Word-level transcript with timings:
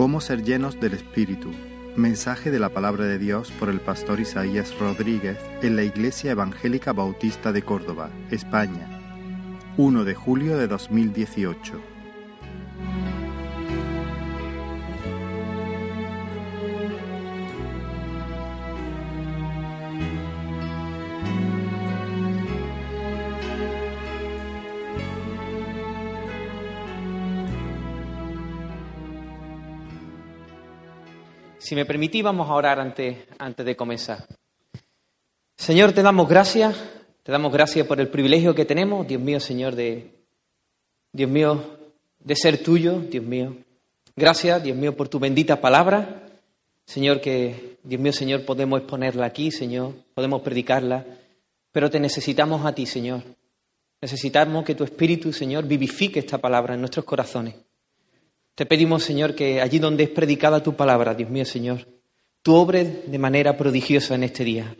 Cómo 0.00 0.22
ser 0.22 0.42
llenos 0.42 0.80
del 0.80 0.94
Espíritu. 0.94 1.50
Mensaje 1.94 2.50
de 2.50 2.58
la 2.58 2.70
palabra 2.70 3.04
de 3.04 3.18
Dios 3.18 3.52
por 3.60 3.68
el 3.68 3.80
pastor 3.80 4.18
Isaías 4.18 4.74
Rodríguez 4.78 5.36
en 5.60 5.76
la 5.76 5.82
Iglesia 5.82 6.30
Evangélica 6.30 6.94
Bautista 6.94 7.52
de 7.52 7.60
Córdoba, 7.60 8.08
España. 8.30 8.88
1 9.76 10.04
de 10.04 10.14
julio 10.14 10.56
de 10.56 10.68
2018. 10.68 11.99
Si 31.70 31.76
me 31.76 31.86
permitís, 31.86 32.24
vamos 32.24 32.50
a 32.50 32.54
orar 32.54 32.80
antes, 32.80 33.16
antes 33.38 33.64
de 33.64 33.76
comenzar. 33.76 34.26
Señor, 35.56 35.92
te 35.92 36.02
damos 36.02 36.28
gracias, 36.28 36.76
te 37.22 37.30
damos 37.30 37.52
gracias 37.52 37.86
por 37.86 38.00
el 38.00 38.08
privilegio 38.08 38.56
que 38.56 38.64
tenemos, 38.64 39.06
Dios 39.06 39.22
mío, 39.22 39.38
Señor, 39.38 39.76
de 39.76 40.10
Dios 41.12 41.30
mío, 41.30 41.62
de 42.18 42.34
ser 42.34 42.60
tuyo, 42.60 42.98
Dios 42.98 43.22
mío. 43.22 43.56
Gracias, 44.16 44.60
Dios 44.64 44.76
mío, 44.76 44.96
por 44.96 45.08
tu 45.08 45.20
bendita 45.20 45.60
palabra. 45.60 46.24
Señor, 46.86 47.20
que 47.20 47.76
Dios 47.84 48.02
mío, 48.02 48.12
Señor, 48.12 48.44
podemos 48.44 48.80
exponerla 48.80 49.26
aquí, 49.26 49.52
Señor, 49.52 49.94
podemos 50.12 50.42
predicarla, 50.42 51.06
pero 51.70 51.88
te 51.88 52.00
necesitamos 52.00 52.66
a 52.66 52.74
ti, 52.74 52.84
Señor. 52.84 53.22
Necesitamos 54.00 54.64
que 54.64 54.74
tu 54.74 54.82
Espíritu, 54.82 55.32
Señor, 55.32 55.68
vivifique 55.68 56.18
esta 56.18 56.38
palabra 56.38 56.74
en 56.74 56.80
nuestros 56.80 57.04
corazones. 57.04 57.54
Te 58.60 58.66
pedimos, 58.66 59.04
Señor, 59.04 59.34
que 59.34 59.58
allí 59.62 59.78
donde 59.78 60.04
es 60.04 60.10
predicada 60.10 60.62
tu 60.62 60.76
palabra, 60.76 61.14
Dios 61.14 61.30
mío, 61.30 61.46
Señor, 61.46 61.88
tú 62.42 62.56
obres 62.56 63.10
de 63.10 63.18
manera 63.18 63.56
prodigiosa 63.56 64.16
en 64.16 64.24
este 64.24 64.44
día. 64.44 64.76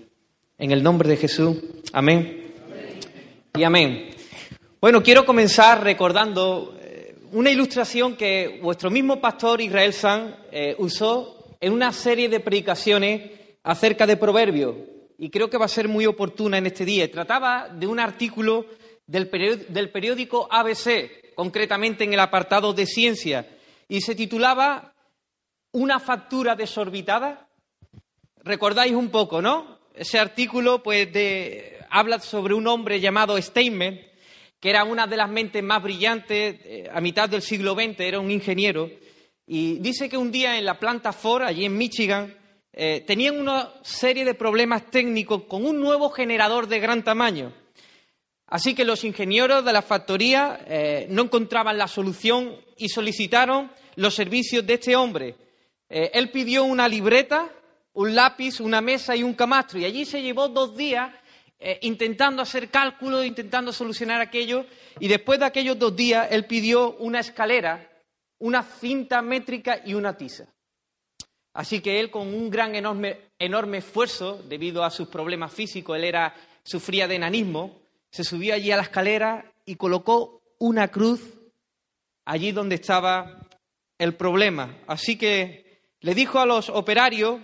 En 0.59 0.71
el 0.71 0.83
nombre 0.83 1.09
de 1.09 1.17
Jesús, 1.17 1.57
amén. 1.95 2.53
Y 3.55 3.63
amén. 3.63 4.11
Bueno, 4.83 5.03
quiero 5.03 5.25
comenzar 5.25 5.83
recordando 5.83 6.77
eh, 6.79 7.15
una 7.33 7.51
ilustración 7.51 8.17
que 8.17 8.61
vuestro 8.63 8.91
mismo 8.91 9.19
pastor 9.19 9.63
Israel 9.63 9.95
San 9.95 10.37
eh, 10.53 10.75
usó 10.77 11.57
en 11.59 11.73
una 11.73 11.91
serie 11.95 12.29
de 12.29 12.41
predicaciones 12.41 13.31
acerca 13.63 14.07
de 14.07 14.19
proverbios 14.19 14.75
y 15.17 15.31
creo 15.31 15.49
que 15.49 15.57
va 15.57 15.65
a 15.65 15.69
ser 15.69 15.89
muy 15.89 16.05
oportuna 16.05 16.59
en 16.59 16.67
este 16.67 16.85
día. 16.85 17.11
Trataba 17.11 17.71
de 17.71 17.87
un 17.87 17.99
artículo 17.99 18.67
del 19.07 19.31
periódico 19.31 20.49
ABC, 20.51 21.35
concretamente 21.35 22.05
en 22.05 22.13
el 22.13 22.21
apartado 22.21 22.75
de 22.75 22.85
ciencia 22.85 23.47
y 23.91 24.01
se 24.01 24.15
titulaba 24.15 24.95
Una 25.73 25.99
factura 25.99 26.55
desorbitada. 26.55 27.49
Recordáis 28.43 28.95
un 28.95 29.11
poco, 29.11 29.43
¿no? 29.43 29.81
Ese 29.95 30.19
artículo 30.19 30.81
pues 30.83 31.13
de, 31.13 31.77
habla 31.91 32.21
sobre 32.21 32.55
un 32.55 32.69
hombre 32.69 33.01
llamado 33.01 33.41
Steinmetz, 33.41 34.07
que 34.61 34.71
era 34.71 34.85
una 34.85 35.09
de 35.09 35.17
las 35.17 35.29
mentes 35.29 35.63
más 35.63 35.83
brillantes 35.83 36.61
eh, 36.65 36.89
a 36.93 37.01
mitad 37.01 37.29
del 37.29 37.43
siglo 37.43 37.75
XX, 37.75 37.99
era 38.01 38.21
un 38.21 38.31
ingeniero, 38.31 38.89
y 39.45 39.79
dice 39.81 40.09
que 40.09 40.17
un 40.17 40.31
día 40.31 40.57
en 40.57 40.65
la 40.65 40.79
planta 40.79 41.13
Ford, 41.13 41.43
allí 41.43 41.65
en 41.65 41.77
Michigan, 41.77 42.37
eh, 42.73 43.03
tenían 43.05 43.41
una 43.41 43.73
serie 43.83 44.25
de 44.25 44.35
problemas 44.35 44.89
técnicos 44.89 45.43
con 45.49 45.67
un 45.67 45.81
nuevo 45.81 46.11
generador 46.11 46.69
de 46.69 46.79
gran 46.79 47.03
tamaño. 47.03 47.53
Así 48.47 48.75
que 48.75 48.85
los 48.85 49.05
ingenieros 49.05 49.65
de 49.65 49.73
la 49.73 49.83
factoría 49.83 50.61
eh, 50.67 51.07
no 51.11 51.23
encontraban 51.23 51.79
la 51.79 51.89
solución 51.89 52.57
y 52.77 52.89
solicitaron 52.89 53.71
los 53.97 54.15
servicios 54.15 54.67
de 54.67 54.75
este 54.75 54.97
hombre. 54.97 55.35
Eh, 55.89 56.11
él 56.15 56.31
pidió 56.31 56.65
una 56.65 56.89
libreta, 56.89 57.51
un 57.95 58.15
lápiz, 58.15 58.61
una 58.61 58.81
mesa 58.81 59.17
y 59.17 59.23
un 59.23 59.35
camastro, 59.35 59.79
y 59.79 59.85
allí 59.85 60.05
se 60.05 60.23
llevó 60.23 60.49
dos 60.49 60.77
días 60.77 61.13
eh, 61.59 61.79
intentando 61.83 62.43
hacer 62.43 62.71
cálculos, 62.71 63.27
intentando 63.27 63.73
solucionar 63.73 64.21
aquello, 64.21 64.65
y 64.99 65.09
después 65.09 65.39
de 65.39 65.47
aquellos 65.47 65.79
dos 65.79 65.95
días 65.95 66.29
él 66.31 66.47
pidió 66.47 66.93
una 66.99 67.21
escalera, 67.21 67.91
una 68.39 68.63
cinta 68.63 69.21
métrica 69.21 69.83
y 69.85 69.95
una 69.95 70.17
tiza. 70.17 70.47
Así 71.53 71.81
que 71.81 71.99
él, 71.99 72.11
con 72.11 72.33
un 72.33 72.49
gran, 72.49 72.75
enorme, 72.75 73.33
enorme 73.39 73.79
esfuerzo, 73.79 74.41
debido 74.49 74.85
a 74.85 74.91
sus 74.91 75.09
problemas 75.09 75.53
físicos, 75.53 75.97
él 75.97 76.05
era, 76.05 76.35
sufría 76.63 77.09
de 77.09 77.17
enanismo, 77.17 77.81
se 78.11 78.25
subió 78.25 78.55
allí 78.55 78.71
a 78.71 78.77
la 78.77 78.85
escalera 78.85 79.53
y 79.65 79.75
colocó 79.75 80.43
una 80.59 80.89
cruz 80.89 81.21
allí 82.25 82.53
donde 82.53 82.77
estaba 82.77 83.40
el 84.01 84.17
problema. 84.17 84.79
Así 84.87 85.19
que 85.19 85.83
le 86.01 86.15
dijo 86.15 86.39
a 86.41 86.47
los 86.47 86.71
operarios 86.71 87.43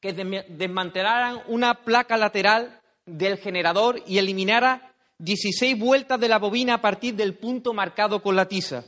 que 0.00 0.12
desmantelaran 0.12 1.42
una 1.48 1.82
placa 1.82 2.16
lateral 2.16 2.80
del 3.04 3.38
generador 3.38 4.00
y 4.06 4.18
eliminara 4.18 4.94
16 5.18 5.76
vueltas 5.78 6.20
de 6.20 6.28
la 6.28 6.38
bobina 6.38 6.74
a 6.74 6.80
partir 6.80 7.16
del 7.16 7.36
punto 7.36 7.74
marcado 7.74 8.22
con 8.22 8.36
la 8.36 8.46
tiza. 8.46 8.84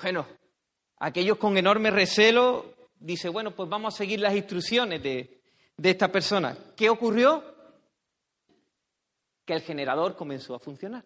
Bueno, 0.00 0.26
aquellos 0.96 1.36
con 1.36 1.58
enorme 1.58 1.90
recelo 1.90 2.74
dice, 2.98 3.28
bueno, 3.28 3.54
pues 3.54 3.68
vamos 3.68 3.94
a 3.94 3.98
seguir 3.98 4.18
las 4.18 4.34
instrucciones 4.34 5.02
de, 5.02 5.42
de 5.76 5.90
esta 5.90 6.10
persona. 6.10 6.56
¿Qué 6.74 6.88
ocurrió? 6.88 7.44
Que 9.44 9.52
el 9.52 9.60
generador 9.60 10.16
comenzó 10.16 10.54
a 10.54 10.58
funcionar. 10.58 11.04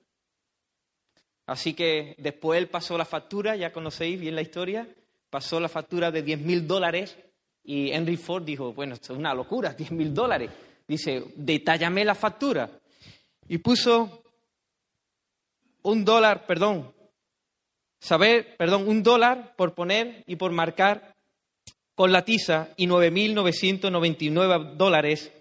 Así 1.47 1.75
que 1.75 2.17
después 2.19 2.59
él 2.59 2.69
pasó 2.69 2.99
la 2.99 3.05
factura, 3.05 3.55
ya 3.57 3.73
conocéis 3.73 4.21
bien 4.21 4.34
la 4.34 4.43
historia, 4.43 4.89
pasó 5.31 5.61
la 5.61 5.69
factura 5.69 6.11
de 6.11 6.23
10 6.23 6.41
mil 6.41 6.67
dólares 6.67 7.17
y 7.62 7.91
Henry 7.91 8.17
Ford 8.17 8.45
dijo, 8.45 8.73
bueno, 8.73 8.95
es 8.95 9.11
una 9.11 9.33
locura, 9.34 9.73
10 9.79 9.93
mil 9.93 10.12
dólares. 10.12 10.51
Dice, 10.87 11.33
detállame 11.37 12.05
la 12.05 12.15
factura. 12.15 12.71
Y 13.49 13.59
puso 13.59 14.23
un 15.83 16.05
dólar, 16.05 16.47
perdón, 16.47 16.93
saber, 18.01 18.57
perdón, 18.57 18.89
un 18.89 19.03
dólar 19.03 19.55
por 19.57 19.75
poner 19.75 20.25
y 20.27 20.37
por 20.37 20.53
marcar 20.53 21.15
con 21.95 22.13
la 22.13 22.25
tiza 22.25 22.69
y 22.77 22.87
9.999 22.87 24.75
dólares 24.75 25.33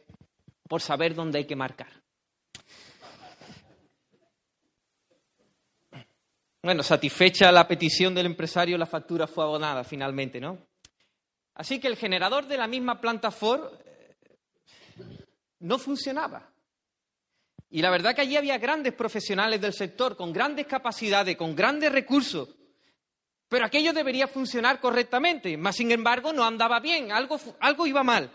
por 0.67 0.81
saber 0.81 1.15
dónde 1.15 1.39
hay 1.39 1.45
que 1.45 1.55
marcar. 1.55 2.04
Bueno, 6.65 6.81
satisfecha 6.81 7.51
la 7.51 7.67
petición 7.67 8.15
del 8.15 8.25
empresario, 8.25 8.75
la 8.75 8.87
factura 8.87 9.27
fue 9.27 9.43
abonada 9.43 9.83
finalmente, 9.83 10.39
¿no? 10.39 10.57
Así 11.53 11.79
que 11.79 11.87
el 11.87 11.95
generador 11.95 12.47
de 12.47 12.57
la 12.57 12.65
misma 12.65 12.99
planta 12.99 13.29
Ford 13.29 13.71
eh, 13.85 14.15
no 15.59 15.77
funcionaba. 15.77 16.49
Y 17.69 17.83
la 17.83 17.91
verdad 17.91 18.15
que 18.15 18.21
allí 18.21 18.35
había 18.35 18.57
grandes 18.57 18.93
profesionales 18.93 19.61
del 19.61 19.73
sector, 19.73 20.17
con 20.17 20.33
grandes 20.33 20.65
capacidades, 20.65 21.37
con 21.37 21.55
grandes 21.55 21.91
recursos. 21.91 22.49
Pero 23.47 23.63
aquello 23.63 23.93
debería 23.93 24.25
funcionar 24.27 24.79
correctamente, 24.79 25.55
mas 25.57 25.75
sin 25.75 25.91
embargo 25.91 26.33
no 26.33 26.43
andaba 26.43 26.79
bien, 26.79 27.11
algo, 27.11 27.39
algo 27.59 27.85
iba 27.85 28.01
mal. 28.01 28.31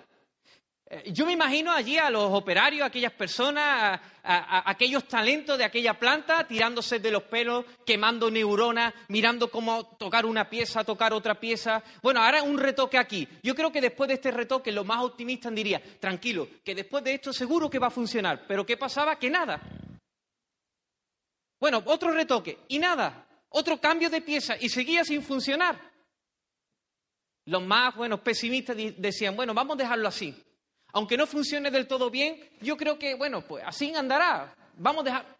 Eh, 0.92 1.12
yo 1.12 1.24
me 1.24 1.32
imagino 1.32 1.70
allí 1.70 1.98
a 1.98 2.10
los 2.10 2.32
operarios, 2.32 2.82
a 2.82 2.86
aquellas 2.86 3.12
personas, 3.12 4.00
a, 4.24 4.68
aquellos 4.68 5.06
talentos 5.06 5.56
de 5.56 5.62
aquella 5.62 5.96
planta 5.96 6.44
tirándose 6.48 6.98
de 6.98 7.12
los 7.12 7.22
pelos, 7.22 7.64
quemando 7.86 8.28
neuronas, 8.28 8.92
mirando 9.06 9.52
cómo 9.52 9.84
tocar 9.96 10.26
una 10.26 10.50
pieza, 10.50 10.82
tocar 10.82 11.12
otra 11.12 11.38
pieza. 11.38 11.80
Bueno, 12.02 12.20
ahora 12.20 12.42
un 12.42 12.58
retoque 12.58 12.98
aquí. 12.98 13.28
Yo 13.40 13.54
creo 13.54 13.70
que 13.70 13.80
después 13.80 14.08
de 14.08 14.14
este 14.14 14.32
retoque, 14.32 14.72
los 14.72 14.84
más 14.84 15.04
optimistas 15.04 15.54
diría, 15.54 15.80
tranquilo, 16.00 16.48
que 16.64 16.74
después 16.74 17.04
de 17.04 17.14
esto 17.14 17.32
seguro 17.32 17.70
que 17.70 17.78
va 17.78 17.86
a 17.86 17.90
funcionar. 17.90 18.44
Pero 18.48 18.66
¿qué 18.66 18.76
pasaba? 18.76 19.16
Que 19.16 19.30
nada. 19.30 19.60
Bueno, 21.60 21.82
otro 21.86 22.10
retoque 22.10 22.64
y 22.66 22.80
nada. 22.80 23.28
Otro 23.50 23.80
cambio 23.80 24.10
de 24.10 24.22
pieza 24.22 24.56
y 24.58 24.68
seguía 24.68 25.04
sin 25.04 25.22
funcionar. 25.22 25.78
Los 27.44 27.62
más, 27.62 27.94
buenos 27.94 28.20
pesimistas 28.20 28.76
decían, 28.96 29.36
bueno, 29.36 29.54
vamos 29.54 29.74
a 29.74 29.82
dejarlo 29.82 30.08
así. 30.08 30.34
Aunque 30.92 31.16
no 31.16 31.26
funcione 31.26 31.70
del 31.70 31.86
todo 31.86 32.10
bien, 32.10 32.40
yo 32.60 32.76
creo 32.76 32.98
que, 32.98 33.14
bueno, 33.14 33.42
pues 33.46 33.64
así 33.66 33.94
andará. 33.94 34.54
Vamos 34.76 35.02
a 35.02 35.04
dejar. 35.04 35.36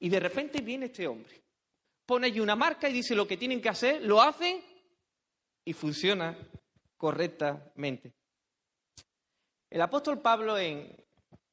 Y 0.00 0.08
de 0.08 0.20
repente 0.20 0.60
viene 0.60 0.86
este 0.86 1.06
hombre. 1.06 1.42
Pone 2.06 2.26
allí 2.26 2.40
una 2.40 2.56
marca 2.56 2.88
y 2.88 2.92
dice 2.92 3.14
lo 3.14 3.26
que 3.26 3.36
tienen 3.36 3.60
que 3.60 3.68
hacer, 3.68 4.02
lo 4.02 4.20
hacen 4.20 4.62
y 5.64 5.72
funciona 5.72 6.36
correctamente. 6.96 8.12
El 9.70 9.80
apóstol 9.80 10.20
Pablo 10.20 10.58
en, 10.58 10.94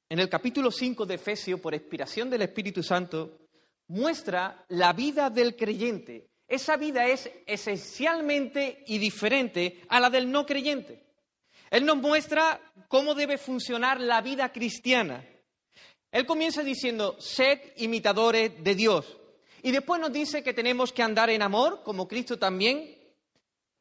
en 0.09 0.19
el 0.19 0.29
capítulo 0.29 0.71
5 0.71 1.05
de 1.05 1.15
Efesios, 1.15 1.59
por 1.59 1.73
inspiración 1.73 2.29
del 2.29 2.41
Espíritu 2.41 2.83
Santo, 2.83 3.47
muestra 3.87 4.65
la 4.69 4.93
vida 4.93 5.29
del 5.29 5.55
creyente. 5.55 6.29
Esa 6.47 6.75
vida 6.75 7.05
es 7.07 7.31
esencialmente 7.45 8.83
y 8.87 8.97
diferente 8.97 9.81
a 9.87 10.01
la 10.01 10.09
del 10.09 10.29
no 10.29 10.45
creyente. 10.45 11.10
Él 11.71 11.85
nos 11.85 11.97
muestra 11.97 12.59
cómo 12.89 13.15
debe 13.15 13.37
funcionar 13.37 13.99
la 14.01 14.21
vida 14.21 14.51
cristiana. 14.51 15.25
Él 16.11 16.25
comienza 16.25 16.63
diciendo, 16.63 17.15
sed 17.17 17.59
imitadores 17.77 18.61
de 18.61 18.75
Dios. 18.75 19.17
Y 19.63 19.71
después 19.71 20.01
nos 20.01 20.11
dice 20.11 20.43
que 20.43 20.53
tenemos 20.53 20.91
que 20.91 21.01
andar 21.01 21.29
en 21.29 21.41
amor, 21.41 21.81
como 21.83 22.07
Cristo 22.07 22.37
también. 22.37 22.97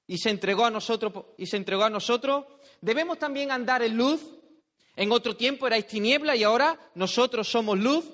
y 0.06 0.18
se 0.18 0.30
entregó 0.30 0.64
a 0.64 0.70
nosotros 0.70 1.12
y 1.36 1.46
se 1.46 1.56
entregó 1.56 1.84
a 1.84 1.90
nosotros, 1.90 2.44
debemos 2.80 3.18
también 3.18 3.50
andar 3.50 3.82
en 3.82 3.96
luz. 3.96 4.20
En 4.96 5.12
otro 5.12 5.36
tiempo 5.36 5.66
erais 5.66 5.86
tiniebla 5.86 6.34
y 6.34 6.42
ahora 6.42 6.78
nosotros 6.94 7.48
somos 7.48 7.78
luz 7.78 8.04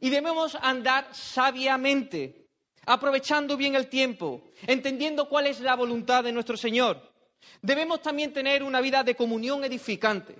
y 0.00 0.10
debemos 0.10 0.56
andar 0.60 1.08
sabiamente, 1.12 2.48
aprovechando 2.86 3.56
bien 3.56 3.76
el 3.76 3.88
tiempo, 3.88 4.50
entendiendo 4.66 5.28
cuál 5.28 5.46
es 5.46 5.60
la 5.60 5.76
voluntad 5.76 6.24
de 6.24 6.32
nuestro 6.32 6.56
Señor. 6.56 7.13
Debemos 7.62 8.02
también 8.02 8.32
tener 8.32 8.62
una 8.62 8.80
vida 8.80 9.02
de 9.02 9.14
comunión 9.14 9.64
edificante 9.64 10.36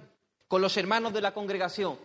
con 0.48 0.60
los 0.60 0.76
hermanos 0.76 1.12
de 1.12 1.20
la 1.20 1.34
congregación, 1.34 1.98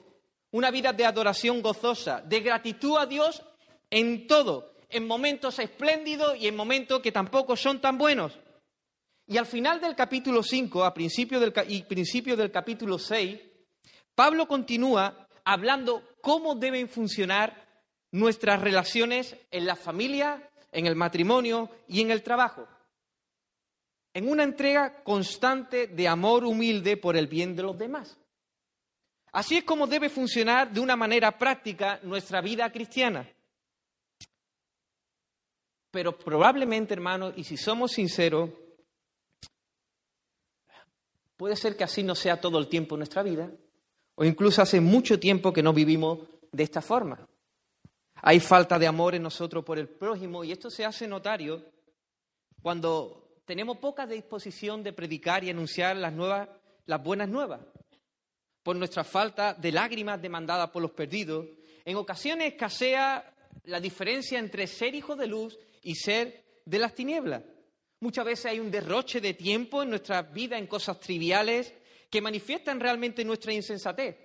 una 0.52 0.72
vida 0.72 0.94
de 0.94 1.06
adoración 1.06 1.62
gozosa, 1.62 2.22
de 2.22 2.40
gratitud 2.40 2.98
a 2.98 3.06
Dios 3.06 3.44
en 3.90 4.28
todo, 4.28 4.74
en 4.90 5.08
momentos 5.08 5.60
espléndidos 5.60 6.38
y 6.38 6.48
en 6.48 6.56
momentos 6.56 7.02
que 7.02 7.12
tampoco 7.12 7.56
son 7.56 7.80
tan 7.80 7.98
buenos. 7.98 8.40
Y 9.28 9.38
al 9.38 9.46
final 9.46 9.80
del 9.80 9.96
capítulo 9.96 10.42
5, 10.42 10.84
a 10.84 10.94
principio 10.94 11.40
del, 11.40 11.54
principio 11.88 12.36
del 12.36 12.52
capítulo 12.52 12.98
6, 12.98 13.40
Pablo 14.16 14.48
continúa 14.48 15.28
hablando 15.46 16.04
cómo 16.22 16.56
deben 16.56 16.90
funcionar 16.90 17.68
nuestras 18.12 18.60
relaciones 18.60 19.36
en 19.52 19.66
la 19.66 19.76
familia, 19.76 20.50
en 20.72 20.88
el 20.88 20.96
matrimonio 20.96 21.70
y 21.88 22.02
en 22.02 22.10
el 22.10 22.24
trabajo. 22.24 22.68
En 24.14 24.30
una 24.30 24.44
entrega 24.44 25.04
constante 25.04 25.88
de 25.88 26.08
amor 26.08 26.44
humilde 26.44 26.98
por 26.98 27.16
el 27.16 27.28
bien 27.28 27.56
de 27.56 27.64
los 27.64 27.78
demás. 27.78 28.18
Así 29.32 29.58
es 29.58 29.64
como 29.64 29.86
debe 29.86 30.10
funcionar 30.10 30.72
de 30.72 30.80
una 30.80 30.96
manera 30.96 31.38
práctica 31.38 32.00
nuestra 32.04 32.42
vida 32.42 32.72
cristiana. 32.72 33.28
Pero 35.92 36.18
probablemente, 36.18 36.94
hermanos, 36.94 37.34
y 37.36 37.44
si 37.44 37.58
somos 37.58 37.92
sinceros, 37.92 38.50
puede 41.38 41.56
ser 41.56 41.76
que 41.78 41.84
así 41.84 42.04
no 42.04 42.16
sea 42.16 42.42
todo 42.42 42.60
el 42.60 42.68
tiempo 42.68 42.98
nuestra 42.98 43.24
vida, 43.24 43.52
o 44.16 44.26
incluso 44.26 44.62
hace 44.62 44.82
mucho 44.82 45.20
tiempo 45.20 45.54
que 45.54 45.64
no 45.64 45.74
vivimos 45.74 46.20
de 46.52 46.64
esta 46.64 46.82
forma. 46.82 47.28
Hay 48.22 48.40
falta 48.40 48.78
de 48.78 48.88
amor 48.88 49.16
en 49.16 49.24
nosotros 49.24 49.64
por 49.64 49.80
el 49.80 49.88
prójimo 49.88 50.44
y 50.44 50.52
esto 50.52 50.70
se 50.70 50.84
hace 50.84 51.08
notario 51.08 51.64
cuando 52.62 53.29
tenemos 53.50 53.80
poca 53.80 54.06
disposición 54.06 54.84
de 54.84 54.94
predicar 54.94 55.44
y 55.44 55.50
anunciar 55.50 55.98
las, 55.98 57.04
buenas 57.04 57.28
nuevas, 57.28 57.60
por 58.62 58.76
nuestra 58.76 59.04
falta 59.04 59.56
de 59.56 59.72
lágrimas 59.72 60.22
demandadas 60.22 60.70
por 60.70 60.84
los 60.84 60.92
perdidos. 60.92 61.48
En 61.84 61.96
ocasiones 61.96 62.54
escasea 62.54 63.34
la 63.64 63.80
diferencia 63.80 64.38
entre 64.38 64.68
ser 64.68 64.94
hijo 64.94 65.16
de 65.16 65.26
luz 65.26 65.58
y 65.82 65.96
ser 65.96 66.44
de 66.64 66.78
las 66.78 66.94
tinieblas. 66.94 67.42
Muchas 68.02 68.24
veces 68.24 68.46
hay 68.46 68.60
un 68.60 68.70
derroche 68.70 69.20
de 69.20 69.34
tiempo 69.34 69.82
en 69.82 69.90
nuestra 69.90 70.22
vida 70.22 70.60
en 70.60 70.68
cosas 70.68 71.00
triviales 71.00 71.74
que 72.12 72.22
manifiestan 72.22 72.80
realmente 72.80 73.26
nuestra 73.26 73.52
insensatez. 73.52 74.16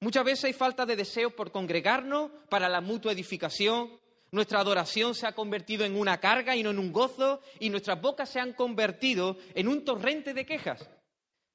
Muchas 0.00 0.22
veces 0.22 0.44
hay 0.44 0.52
falta 0.52 0.84
de 0.84 0.96
deseo 0.96 1.30
por 1.30 1.50
congregarnos 1.50 2.30
para 2.50 2.68
la 2.68 2.82
mutua 2.82 3.12
edificación. 3.12 3.98
Nuestra 4.32 4.60
adoración 4.60 5.14
se 5.14 5.26
ha 5.26 5.32
convertido 5.32 5.84
en 5.84 5.96
una 5.96 6.20
carga 6.20 6.54
y 6.54 6.62
no 6.62 6.70
en 6.70 6.78
un 6.78 6.92
gozo, 6.92 7.40
y 7.58 7.68
nuestras 7.68 8.00
bocas 8.00 8.28
se 8.28 8.38
han 8.38 8.52
convertido 8.52 9.36
en 9.54 9.66
un 9.66 9.84
torrente 9.84 10.32
de 10.32 10.46
quejas. 10.46 10.88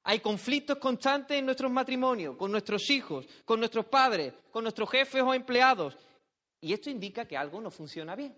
Hay 0.02 0.20
conflictos 0.20 0.78
constantes 0.78 1.38
en 1.38 1.46
nuestros 1.46 1.72
matrimonios, 1.72 2.36
con 2.36 2.52
nuestros 2.52 2.90
hijos, 2.90 3.26
con 3.44 3.58
nuestros 3.58 3.86
padres, 3.86 4.34
con 4.50 4.62
nuestros 4.62 4.90
jefes 4.90 5.22
o 5.22 5.34
empleados. 5.34 5.96
Y 6.60 6.72
esto 6.72 6.90
indica 6.90 7.26
que 7.26 7.36
algo 7.36 7.60
no 7.60 7.70
funciona 7.70 8.14
bien. 8.14 8.36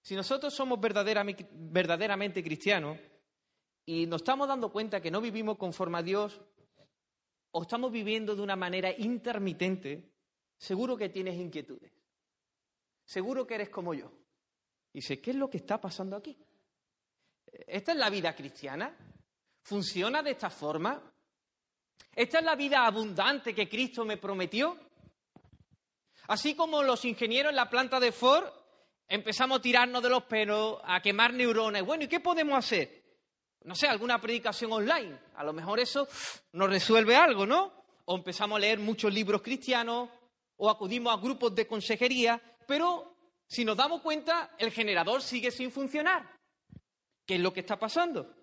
Si 0.00 0.16
nosotros 0.16 0.54
somos 0.54 0.80
verdaderamente, 0.80 2.42
cristianos 2.42 2.98
y 3.84 4.06
nos 4.06 4.22
estamos 4.22 4.48
dando 4.48 4.72
cuenta 4.72 5.00
que 5.00 5.10
no 5.10 5.20
vivimos 5.20 5.58
conforme 5.58 5.98
a 5.98 6.02
Dios 6.02 6.40
o 7.50 7.62
estamos 7.62 7.92
viviendo 7.92 8.34
de 8.34 8.42
una 8.42 8.56
manera 8.56 8.90
intermitente, 8.96 10.12
seguro 10.56 10.96
que 10.96 11.08
tienes 11.08 11.36
inquietudes. 11.36 12.01
Seguro 13.12 13.46
que 13.46 13.56
eres 13.56 13.68
como 13.68 13.92
yo. 13.92 14.10
Y 14.94 15.00
dice, 15.00 15.20
¿qué 15.20 15.32
es 15.32 15.36
lo 15.36 15.50
que 15.50 15.58
está 15.58 15.78
pasando 15.78 16.16
aquí? 16.16 16.34
¿Esta 17.66 17.92
es 17.92 17.98
la 17.98 18.08
vida 18.08 18.34
cristiana? 18.34 18.96
¿Funciona 19.64 20.22
de 20.22 20.30
esta 20.30 20.48
forma? 20.48 21.12
¿Esta 22.14 22.38
es 22.38 22.44
la 22.46 22.56
vida 22.56 22.86
abundante 22.86 23.54
que 23.54 23.68
Cristo 23.68 24.06
me 24.06 24.16
prometió? 24.16 24.78
Así 26.28 26.54
como 26.54 26.82
los 26.82 27.04
ingenieros 27.04 27.50
en 27.50 27.56
la 27.56 27.68
planta 27.68 28.00
de 28.00 28.12
Ford 28.12 28.46
empezamos 29.06 29.58
a 29.58 29.62
tirarnos 29.62 30.02
de 30.02 30.08
los 30.08 30.22
pelos, 30.22 30.80
a 30.82 31.02
quemar 31.02 31.34
neuronas. 31.34 31.84
Bueno, 31.84 32.04
¿y 32.04 32.08
qué 32.08 32.20
podemos 32.20 32.56
hacer? 32.56 33.02
No 33.64 33.74
sé, 33.74 33.88
alguna 33.88 34.22
predicación 34.22 34.72
online. 34.72 35.18
A 35.34 35.44
lo 35.44 35.52
mejor 35.52 35.80
eso 35.80 36.08
nos 36.52 36.70
resuelve 36.70 37.14
algo, 37.14 37.44
¿no? 37.44 37.74
O 38.06 38.16
empezamos 38.16 38.56
a 38.56 38.60
leer 38.60 38.78
muchos 38.78 39.12
libros 39.12 39.42
cristianos, 39.42 40.08
o 40.56 40.70
acudimos 40.70 41.12
a 41.12 41.20
grupos 41.20 41.54
de 41.54 41.66
consejería, 41.66 42.40
pero 42.66 43.16
si 43.46 43.64
nos 43.64 43.76
damos 43.76 44.00
cuenta, 44.00 44.54
el 44.58 44.70
generador 44.70 45.22
sigue 45.22 45.50
sin 45.50 45.70
funcionar. 45.70 46.38
¿Qué 47.26 47.34
es 47.34 47.40
lo 47.40 47.52
que 47.52 47.60
está 47.60 47.78
pasando? 47.78 48.34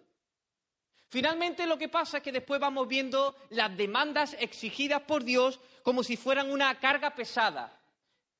Finalmente 1.09 1.65
lo 1.65 1.77
que 1.77 1.89
pasa 1.89 2.17
es 2.17 2.23
que 2.23 2.31
después 2.31 2.61
vamos 2.61 2.87
viendo 2.87 3.35
las 3.49 3.75
demandas 3.75 4.35
exigidas 4.39 5.01
por 5.01 5.23
Dios 5.23 5.59
como 5.81 6.03
si 6.03 6.15
fueran 6.17 6.51
una 6.51 6.79
carga 6.79 7.15
pesada, 7.15 7.81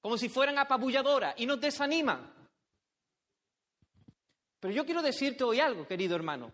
como 0.01 0.17
si 0.17 0.29
fueran 0.29 0.59
apabulladoras 0.59 1.33
y 1.37 1.47
nos 1.47 1.59
desaniman. 1.59 2.31
Pero 4.59 4.73
yo 4.73 4.85
quiero 4.85 5.01
decirte 5.01 5.43
hoy 5.43 5.59
algo, 5.59 5.87
querido 5.87 6.15
hermano. 6.15 6.51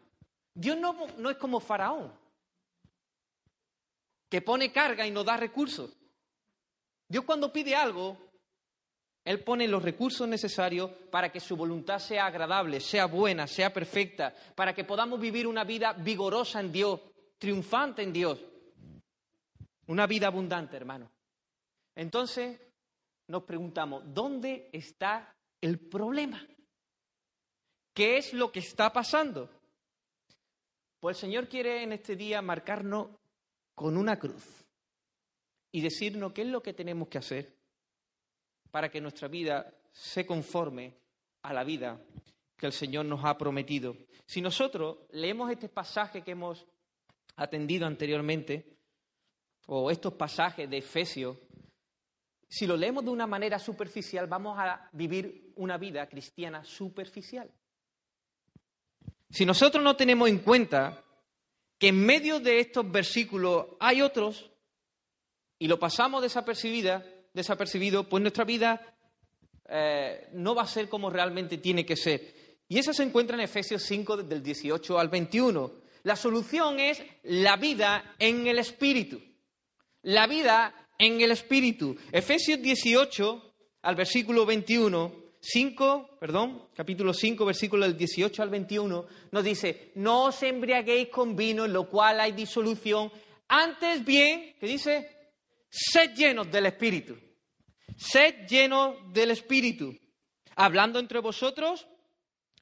Dios 0.54 0.78
no, 0.78 1.08
no 1.18 1.30
es 1.30 1.36
como 1.36 1.60
Faraón, 1.60 2.18
que 4.30 4.42
pone 4.42 4.72
carga 4.72 5.06
y 5.06 5.12
nos 5.12 5.26
da 5.26 5.36
recursos. 5.36 5.98
Dios 7.10 7.26
cuando 7.26 7.52
pide 7.52 7.76
algo, 7.76 8.18
Él 9.26 9.44
pone 9.44 9.68
los 9.68 9.82
recursos 9.82 10.28
necesarios 10.28 10.92
para 11.10 11.32
que 11.32 11.40
su 11.40 11.58
voluntad 11.58 11.98
sea 11.98 12.28
agradable, 12.28 12.80
sea 12.80 13.08
buena, 13.08 13.48
sea 13.48 13.74
perfecta, 13.74 14.36
para 14.54 14.72
que 14.76 14.84
podamos 14.84 15.20
vivir 15.20 15.48
una 15.48 15.64
vida 15.64 15.94
vigorosa 15.94 16.60
en 16.60 16.72
Dios, 16.72 17.02
triunfante 17.40 18.04
en 18.04 18.14
Dios. 18.14 18.40
Una 19.88 20.06
vida 20.06 20.28
abundante, 20.28 20.78
hermano. 20.78 21.12
Entonces, 21.96 22.62
nos 23.28 23.44
preguntamos, 23.44 24.04
¿dónde 24.06 24.70
está 24.72 25.36
el 25.60 25.80
problema? 25.80 26.46
¿Qué 27.96 28.18
es 28.18 28.32
lo 28.32 28.52
que 28.52 28.60
está 28.60 28.94
pasando? 28.94 29.50
Pues 31.00 31.18
el 31.18 31.22
Señor 31.22 31.50
quiere 31.50 31.82
en 31.82 31.94
este 31.94 32.16
día 32.16 32.44
marcarnos 32.44 33.08
con 33.74 33.98
una 33.98 34.20
cruz 34.20 34.66
y 35.72 35.82
decirnos 35.82 36.32
qué 36.32 36.44
es 36.44 36.48
lo 36.48 36.62
que 36.62 36.74
tenemos 36.74 37.08
que 37.08 37.18
hacer 37.18 37.65
para 38.76 38.90
que 38.90 39.00
nuestra 39.00 39.30
vida 39.30 39.74
se 39.94 40.26
conforme 40.26 40.98
a 41.44 41.54
la 41.54 41.64
vida 41.64 41.98
que 42.58 42.66
el 42.66 42.74
Señor 42.74 43.06
nos 43.06 43.24
ha 43.24 43.38
prometido. 43.38 43.96
Si 44.26 44.42
nosotros 44.42 44.98
leemos 45.12 45.50
este 45.50 45.70
pasaje 45.70 46.24
que 46.24 46.32
hemos 46.32 46.66
atendido 47.38 47.88
anteriormente, 47.88 48.78
o 49.68 49.90
estos 49.90 50.16
pasajes 50.16 50.70
de 50.70 50.80
Efesios, 50.80 51.38
si 52.50 52.68
lo 52.68 52.76
leemos 52.76 53.06
de 53.06 53.12
una 53.12 53.26
manera 53.26 53.60
superficial, 53.60 54.28
vamos 54.28 54.60
a 54.60 54.90
vivir 54.92 55.54
una 55.56 55.78
vida 55.78 56.06
cristiana 56.10 56.66
superficial. 56.66 57.50
Si 59.30 59.46
nosotros 59.46 59.82
no 59.82 59.96
tenemos 59.96 60.28
en 60.28 60.40
cuenta 60.40 61.02
que 61.80 61.88
en 61.88 62.06
medio 62.06 62.42
de 62.42 62.60
estos 62.60 62.92
versículos 62.92 63.68
hay 63.80 64.02
otros 64.02 64.52
y 65.60 65.70
lo 65.70 65.80
pasamos 65.80 66.22
desapercibida, 66.22 67.06
desapercibido, 67.36 68.08
pues 68.08 68.22
nuestra 68.22 68.46
vida 68.46 68.82
eh, 69.68 70.30
no 70.34 70.56
va 70.56 70.64
a 70.64 70.68
ser 70.68 70.88
como 70.90 71.10
realmente 71.10 71.58
tiene 71.58 71.86
que 71.86 71.96
ser. 71.96 72.34
Y 72.68 72.80
eso 72.80 72.94
se 72.94 73.04
encuentra 73.04 73.36
en 73.36 73.44
Efesios 73.44 73.84
5, 73.84 74.24
del 74.24 74.42
18 74.42 74.98
al 74.98 75.10
21. 75.10 75.72
La 76.04 76.16
solución 76.16 76.80
es 76.80 77.04
la 77.24 77.58
vida 77.58 78.16
en 78.18 78.48
el 78.48 78.58
Espíritu. 78.58 79.22
La 80.04 80.28
vida 80.28 80.74
en 80.98 81.20
el 81.22 81.32
Espíritu. 81.32 81.96
Efesios 82.12 82.62
18 82.62 83.54
al 83.82 83.96
versículo 83.96 84.46
21, 84.46 85.14
5, 85.40 86.18
perdón, 86.20 86.70
capítulo 86.74 87.14
5, 87.14 87.46
versículo 87.46 87.86
del 87.86 87.96
18 87.96 88.42
al 88.42 88.50
21, 88.50 89.06
nos 89.32 89.44
dice, 89.44 89.92
no 89.96 90.26
os 90.26 90.42
embriaguéis 90.42 91.10
con 91.10 91.36
vino 91.36 91.66
en 91.66 91.74
lo 91.74 91.88
cual 91.88 92.20
hay 92.20 92.32
disolución, 92.32 93.12
antes 93.48 94.04
bien, 94.04 94.56
¿qué 94.60 94.66
dice? 94.66 95.08
Sed 95.70 96.16
llenos 96.16 96.52
del 96.52 96.66
Espíritu. 96.66 97.16
Sed 97.96 98.48
llenos 98.48 98.96
del 99.14 99.32
Espíritu. 99.32 99.96
Hablando 100.56 101.00
entre 101.00 101.20
vosotros 101.20 101.88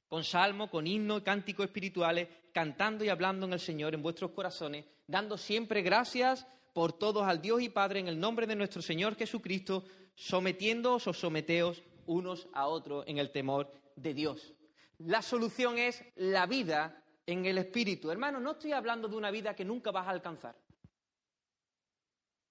con 0.07 0.23
salmo, 0.23 0.69
con 0.69 0.85
himno 0.85 1.17
y 1.17 1.21
cánticos 1.21 1.65
espirituales, 1.65 2.27
cantando 2.53 3.03
y 3.03 3.09
hablando 3.09 3.47
en 3.47 3.53
el 3.53 3.59
Señor 3.59 3.95
en 3.95 4.03
vuestros 4.03 4.31
corazones, 4.31 4.85
dando 5.07 5.37
siempre 5.37 5.81
gracias 5.81 6.45
por 6.71 6.93
todos 6.93 7.23
al 7.23 7.41
Dios 7.41 7.61
y 7.61 7.69
Padre 7.69 7.99
en 7.99 8.07
el 8.07 8.19
nombre 8.19 8.45
de 8.45 8.55
nuestro 8.55 8.81
Señor 8.81 9.15
Jesucristo, 9.15 9.85
sometiéndoos 10.15 11.07
o 11.07 11.13
someteos 11.13 11.81
unos 12.05 12.47
a 12.53 12.67
otros 12.67 13.05
en 13.07 13.17
el 13.17 13.31
temor 13.31 13.71
de 13.95 14.13
Dios. 14.13 14.53
La 14.99 15.23
solución 15.23 15.79
es 15.79 16.03
la 16.15 16.45
vida 16.45 17.03
en 17.25 17.45
el 17.45 17.57
Espíritu. 17.57 18.11
Hermano, 18.11 18.39
no 18.39 18.51
estoy 18.51 18.71
hablando 18.71 19.07
de 19.07 19.15
una 19.15 19.31
vida 19.31 19.55
que 19.55 19.65
nunca 19.65 19.91
vas 19.91 20.07
a 20.07 20.11
alcanzar. 20.11 20.55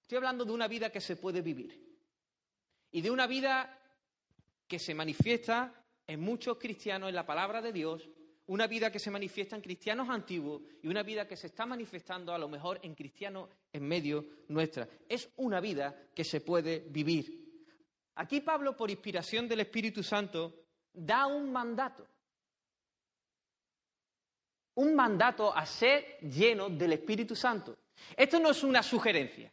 Estoy 0.01 0.17
hablando 0.17 0.43
de 0.43 0.51
una 0.51 0.67
vida 0.67 0.89
que 0.89 0.99
se 0.99 1.15
puede 1.15 1.41
vivir. 1.41 1.92
Y 2.93 3.01
de 3.01 3.11
una 3.11 3.27
vida 3.27 3.77
que 4.67 4.77
se 4.77 4.93
manifiesta 4.93 5.73
en 6.05 6.21
muchos 6.21 6.57
cristianos 6.59 7.09
en 7.09 7.15
la 7.15 7.25
palabra 7.25 7.59
de 7.59 7.73
Dios, 7.73 8.07
una 8.45 8.67
vida 8.67 8.91
que 8.91 8.99
se 8.99 9.09
manifiesta 9.09 9.55
en 9.55 9.63
cristianos 9.63 10.09
antiguos 10.09 10.61
y 10.83 10.87
una 10.87 11.01
vida 11.01 11.27
que 11.27 11.35
se 11.35 11.47
está 11.47 11.65
manifestando 11.65 12.33
a 12.33 12.37
lo 12.37 12.47
mejor 12.47 12.79
en 12.83 12.93
cristianos 12.93 13.49
en 13.71 13.87
medio 13.87 14.25
nuestra. 14.49 14.87
Es 15.09 15.27
una 15.37 15.59
vida 15.59 16.07
que 16.13 16.23
se 16.23 16.41
puede 16.41 16.85
vivir. 16.87 17.43
Aquí 18.15 18.41
Pablo, 18.41 18.77
por 18.77 18.91
inspiración 18.91 19.47
del 19.47 19.61
Espíritu 19.61 20.03
Santo, 20.03 20.53
da 20.93 21.25
un 21.25 21.51
mandato. 21.51 22.07
Un 24.75 24.93
mandato 24.93 25.55
a 25.55 25.65
ser 25.65 26.19
lleno 26.21 26.69
del 26.69 26.93
Espíritu 26.93 27.35
Santo. 27.35 27.75
Esto 28.15 28.39
no 28.39 28.51
es 28.51 28.63
una 28.63 28.83
sugerencia. 28.83 29.51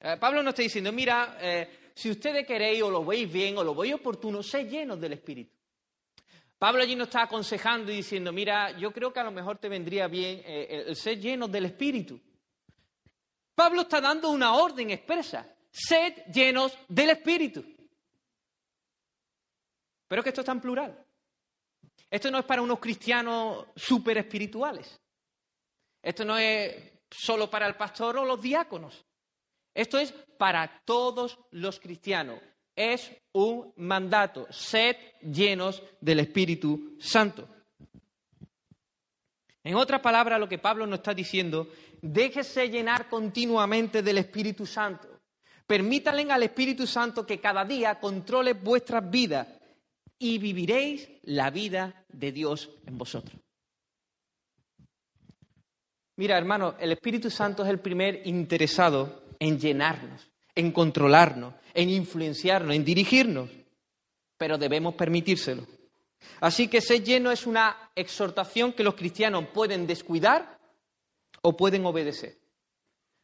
Eh, 0.00 0.16
Pablo 0.18 0.42
no 0.42 0.50
está 0.50 0.62
diciendo, 0.62 0.90
mira, 0.92 1.38
eh, 1.40 1.83
si 1.94 2.10
ustedes 2.10 2.46
queréis 2.46 2.82
o 2.82 2.90
lo 2.90 3.04
veis 3.04 3.30
bien 3.30 3.56
o 3.56 3.64
lo 3.64 3.74
veis 3.74 3.94
oportuno, 3.94 4.42
sé 4.42 4.64
llenos 4.64 5.00
del 5.00 5.12
Espíritu. 5.12 5.54
Pablo 6.58 6.82
allí 6.82 6.96
nos 6.96 7.08
está 7.08 7.22
aconsejando 7.22 7.92
y 7.92 7.96
diciendo, 7.96 8.32
mira, 8.32 8.76
yo 8.78 8.92
creo 8.92 9.12
que 9.12 9.20
a 9.20 9.24
lo 9.24 9.30
mejor 9.30 9.58
te 9.58 9.68
vendría 9.68 10.08
bien 10.08 10.42
eh, 10.44 10.84
el 10.86 10.96
ser 10.96 11.20
llenos 11.20 11.50
del 11.52 11.66
Espíritu. 11.66 12.20
Pablo 13.54 13.82
está 13.82 14.00
dando 14.00 14.30
una 14.30 14.54
orden 14.54 14.90
expresa, 14.90 15.46
sed 15.70 16.24
llenos 16.32 16.76
del 16.88 17.10
Espíritu. 17.10 17.64
Pero 20.08 20.20
es 20.20 20.24
que 20.24 20.30
esto 20.30 20.40
está 20.40 20.52
en 20.52 20.60
plural. 20.60 21.04
Esto 22.10 22.30
no 22.30 22.38
es 22.38 22.44
para 22.44 22.62
unos 22.62 22.78
cristianos 22.78 23.66
súper 23.76 24.18
espirituales. 24.18 25.00
Esto 26.02 26.24
no 26.24 26.38
es 26.38 26.92
solo 27.10 27.48
para 27.48 27.66
el 27.66 27.76
pastor 27.76 28.18
o 28.18 28.24
los 28.24 28.40
diáconos. 28.40 29.04
Esto 29.74 29.98
es 29.98 30.12
para 30.38 30.82
todos 30.84 31.38
los 31.50 31.80
cristianos. 31.80 32.38
Es 32.76 33.10
un 33.32 33.72
mandato. 33.76 34.46
Sed 34.50 34.96
llenos 35.20 35.82
del 36.00 36.20
Espíritu 36.20 36.96
Santo. 37.00 37.48
En 39.62 39.74
otras 39.76 40.00
palabras, 40.00 40.38
lo 40.38 40.48
que 40.48 40.58
Pablo 40.58 40.86
nos 40.86 40.98
está 40.98 41.14
diciendo, 41.14 41.68
déjese 42.02 42.68
llenar 42.68 43.08
continuamente 43.08 44.02
del 44.02 44.18
Espíritu 44.18 44.66
Santo. 44.66 45.08
Permítanle 45.66 46.30
al 46.30 46.42
Espíritu 46.42 46.86
Santo 46.86 47.24
que 47.24 47.40
cada 47.40 47.64
día 47.64 47.98
controle 47.98 48.52
vuestras 48.52 49.10
vidas 49.10 49.48
y 50.18 50.38
viviréis 50.38 51.08
la 51.22 51.50
vida 51.50 52.04
de 52.08 52.32
Dios 52.32 52.70
en 52.86 52.98
vosotros. 52.98 53.40
Mira, 56.16 56.38
hermano, 56.38 56.76
el 56.78 56.92
Espíritu 56.92 57.30
Santo 57.30 57.64
es 57.64 57.70
el 57.70 57.80
primer 57.80 58.26
interesado 58.26 59.23
en 59.44 59.58
llenarnos, 59.58 60.26
en 60.54 60.72
controlarnos, 60.72 61.54
en 61.74 61.90
influenciarnos, 61.90 62.74
en 62.74 62.82
dirigirnos, 62.82 63.50
pero 64.38 64.56
debemos 64.56 64.94
permitírselo. 64.94 65.66
Así 66.40 66.68
que 66.68 66.80
ser 66.80 67.04
lleno 67.04 67.30
es 67.30 67.46
una 67.46 67.90
exhortación 67.94 68.72
que 68.72 68.82
los 68.82 68.94
cristianos 68.94 69.46
pueden 69.52 69.86
descuidar 69.86 70.58
o 71.42 71.54
pueden 71.54 71.84
obedecer. 71.84 72.38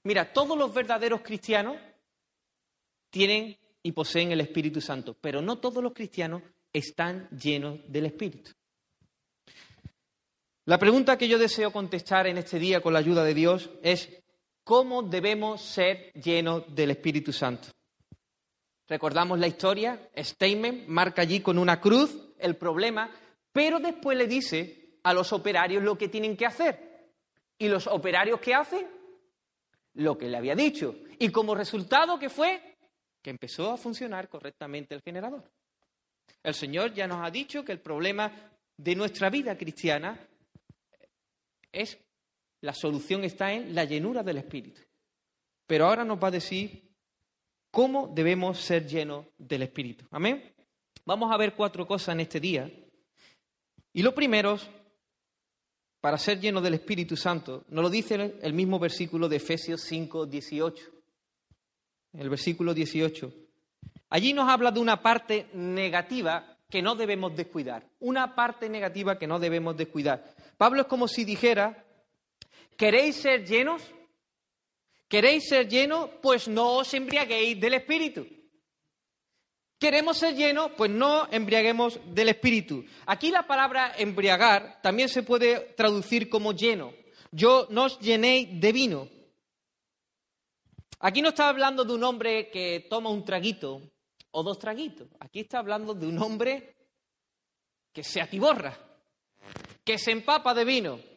Mira, 0.05 0.31
todos 0.31 0.59
los 0.59 0.75
verdaderos 0.75 1.23
cristianos 1.23 1.79
tienen 3.09 3.57
y 3.83 3.93
poseen 3.93 4.31
el 4.33 4.43
Espíritu 4.43 4.83
Santo, 4.83 5.17
pero 5.19 5.41
no 5.41 5.57
todos 5.57 5.83
los 5.83 5.95
cristianos 5.95 6.43
están 6.71 7.31
llenos 7.31 7.81
del 7.89 8.07
Espíritu. 8.07 8.51
La 10.67 10.79
pregunta 10.79 11.17
que 11.17 11.29
yo 11.29 11.39
deseo 11.39 11.73
contestar 11.73 12.27
en 12.27 12.37
este 12.37 12.59
día 12.59 12.83
con 12.83 12.93
la 12.93 12.99
ayuda 12.99 13.25
de 13.25 13.33
Dios 13.33 13.71
es, 13.83 14.11
¿cómo 14.65 15.03
debemos 15.03 15.63
ser 15.63 16.13
llenos 16.13 16.65
del 16.75 16.91
Espíritu 16.91 17.33
Santo? 17.33 17.69
Recordamos 18.89 19.39
la 19.39 19.47
historia, 19.47 20.11
Steinman 20.17 20.85
marca 20.89 21.23
allí 21.23 21.41
con 21.41 21.59
una 21.59 21.81
cruz 21.81 22.19
el 22.39 22.57
problema, 22.57 23.11
pero 23.53 23.79
después 23.79 24.19
le 24.19 24.27
dice 24.27 24.99
a 25.05 25.15
los 25.15 25.33
operarios 25.33 25.83
lo 25.83 25.97
que 25.97 26.09
tienen 26.09 26.37
que 26.37 26.47
hacer. 26.47 26.91
¿Y 27.59 27.69
los 27.69 27.87
operarios 27.87 28.41
qué 28.41 28.55
hacen? 28.55 28.89
Lo 29.95 30.17
que 30.17 30.29
le 30.29 30.37
había 30.37 30.55
dicho. 30.55 30.97
Y 31.19 31.31
como 31.31 31.55
resultado, 31.55 32.19
¿qué 32.19 32.29
fue? 32.29 32.79
Que 33.23 33.31
empezó 33.31 33.71
a 33.71 33.77
funcionar 33.77 34.29
correctamente 34.29 34.95
el 34.95 35.03
generador. 35.03 35.45
El 36.43 36.55
Señor 36.55 36.95
ya 36.95 37.07
nos 37.07 37.25
ha 37.25 37.31
dicho 37.31 37.65
que 37.65 37.73
el 37.73 37.81
problema 37.81 38.33
de 38.77 38.95
nuestra 38.95 39.29
vida 39.29 39.57
cristiana 39.59 40.19
es, 41.71 41.99
la 42.61 42.75
solución 42.75 43.25
está 43.25 43.53
en 43.53 43.75
la 43.75 43.85
llenura 43.85 44.23
del 44.23 44.39
Espíritu. 44.39 44.83
Pero 45.67 45.87
ahora 45.87 46.05
nos 46.05 46.23
va 46.23 46.29
a 46.29 46.33
decir 46.33 46.91
cómo 47.71 48.09
debemos 48.09 48.59
ser 48.59 48.87
llenos 48.87 49.27
del 49.39 49.63
Espíritu. 49.63 50.05
Amén. 50.11 50.53
Vamos 51.05 51.33
a 51.33 51.37
ver 51.37 51.55
cuatro 51.55 51.87
cosas 51.87 52.15
en 52.15 52.21
este 52.21 52.41
día. 52.41 52.71
Y 53.93 54.03
lo 54.03 54.15
primero, 54.15 54.59
para 56.01 56.19
ser 56.19 56.41
llenos 56.41 56.63
del 56.63 56.75
Espíritu 56.75 57.17
Santo, 57.17 57.65
nos 57.69 57.83
lo 57.83 57.91
dice 57.91 58.39
el 58.43 58.53
mismo 58.53 58.79
versículo 58.79 59.29
de 59.29 59.37
Efesios 59.37 59.81
5, 59.83 60.27
18. 60.27 60.85
El 62.13 62.29
versículo 62.29 62.75
18. 62.75 63.33
Allí 64.11 64.33
nos 64.33 64.49
habla 64.49 64.73
de 64.73 64.81
una 64.81 65.01
parte 65.01 65.49
negativa 65.55 66.59
que 66.69 66.83
no 66.83 66.95
debemos 66.95 67.35
descuidar. 67.35 67.87
Una 68.01 68.35
parte 68.35 68.69
negativa 68.69 69.19
que 69.19 69.27
no 69.27 69.39
debemos 69.39 69.77
descuidar. 69.77 70.35
Pablo 70.57 70.83
es 70.83 70.87
como 70.87 71.09
si 71.09 71.25
dijera, 71.25 71.85
¿queréis 72.81 73.17
ser 73.17 73.45
llenos? 73.45 73.83
¿Queréis 75.07 75.47
ser 75.47 75.69
llenos? 75.69 76.09
Pues 76.23 76.49
no 76.49 76.79
os 76.79 76.95
embriaguéis 76.95 77.61
del 77.61 77.75
Espíritu. 77.75 78.27
¿Queremos 79.79 80.17
ser 80.17 80.35
llenos? 80.35 80.71
Pues 80.79 80.91
no 80.91 81.29
embriaguemos 81.31 82.01
del 82.07 82.31
Espíritu. 82.31 82.83
Aquí 83.05 83.31
la 83.31 83.47
palabra 83.47 83.93
embriagar 83.99 84.81
también 84.81 85.11
se 85.11 85.23
puede 85.23 85.75
traducir 85.77 86.31
como 86.31 86.53
lleno. 86.53 86.95
Yo 87.31 87.67
no 87.69 87.85
os 87.85 87.99
llenéis 88.01 88.59
de 88.59 88.73
vino. 88.73 89.09
Aquí 91.01 91.21
no 91.21 91.29
está 91.29 91.51
hablando 91.51 91.85
de 91.85 91.93
un 91.93 92.05
hombre 92.05 92.51
que 92.51 92.87
toma 92.89 93.11
un 93.11 93.27
traguito 93.27 93.83
o 94.31 94.43
dos 94.43 94.59
traguitos. 94.59 95.09
Aquí 95.21 95.41
está 95.41 95.59
hablando 95.59 95.93
de 95.93 96.07
un 96.07 96.19
hombre 96.19 96.77
que 97.93 98.03
se 98.03 98.23
atiborra, 98.23 98.79
que 99.85 99.99
se 99.99 100.13
empapa 100.13 100.55
de 100.55 100.65
vino. 100.65 101.10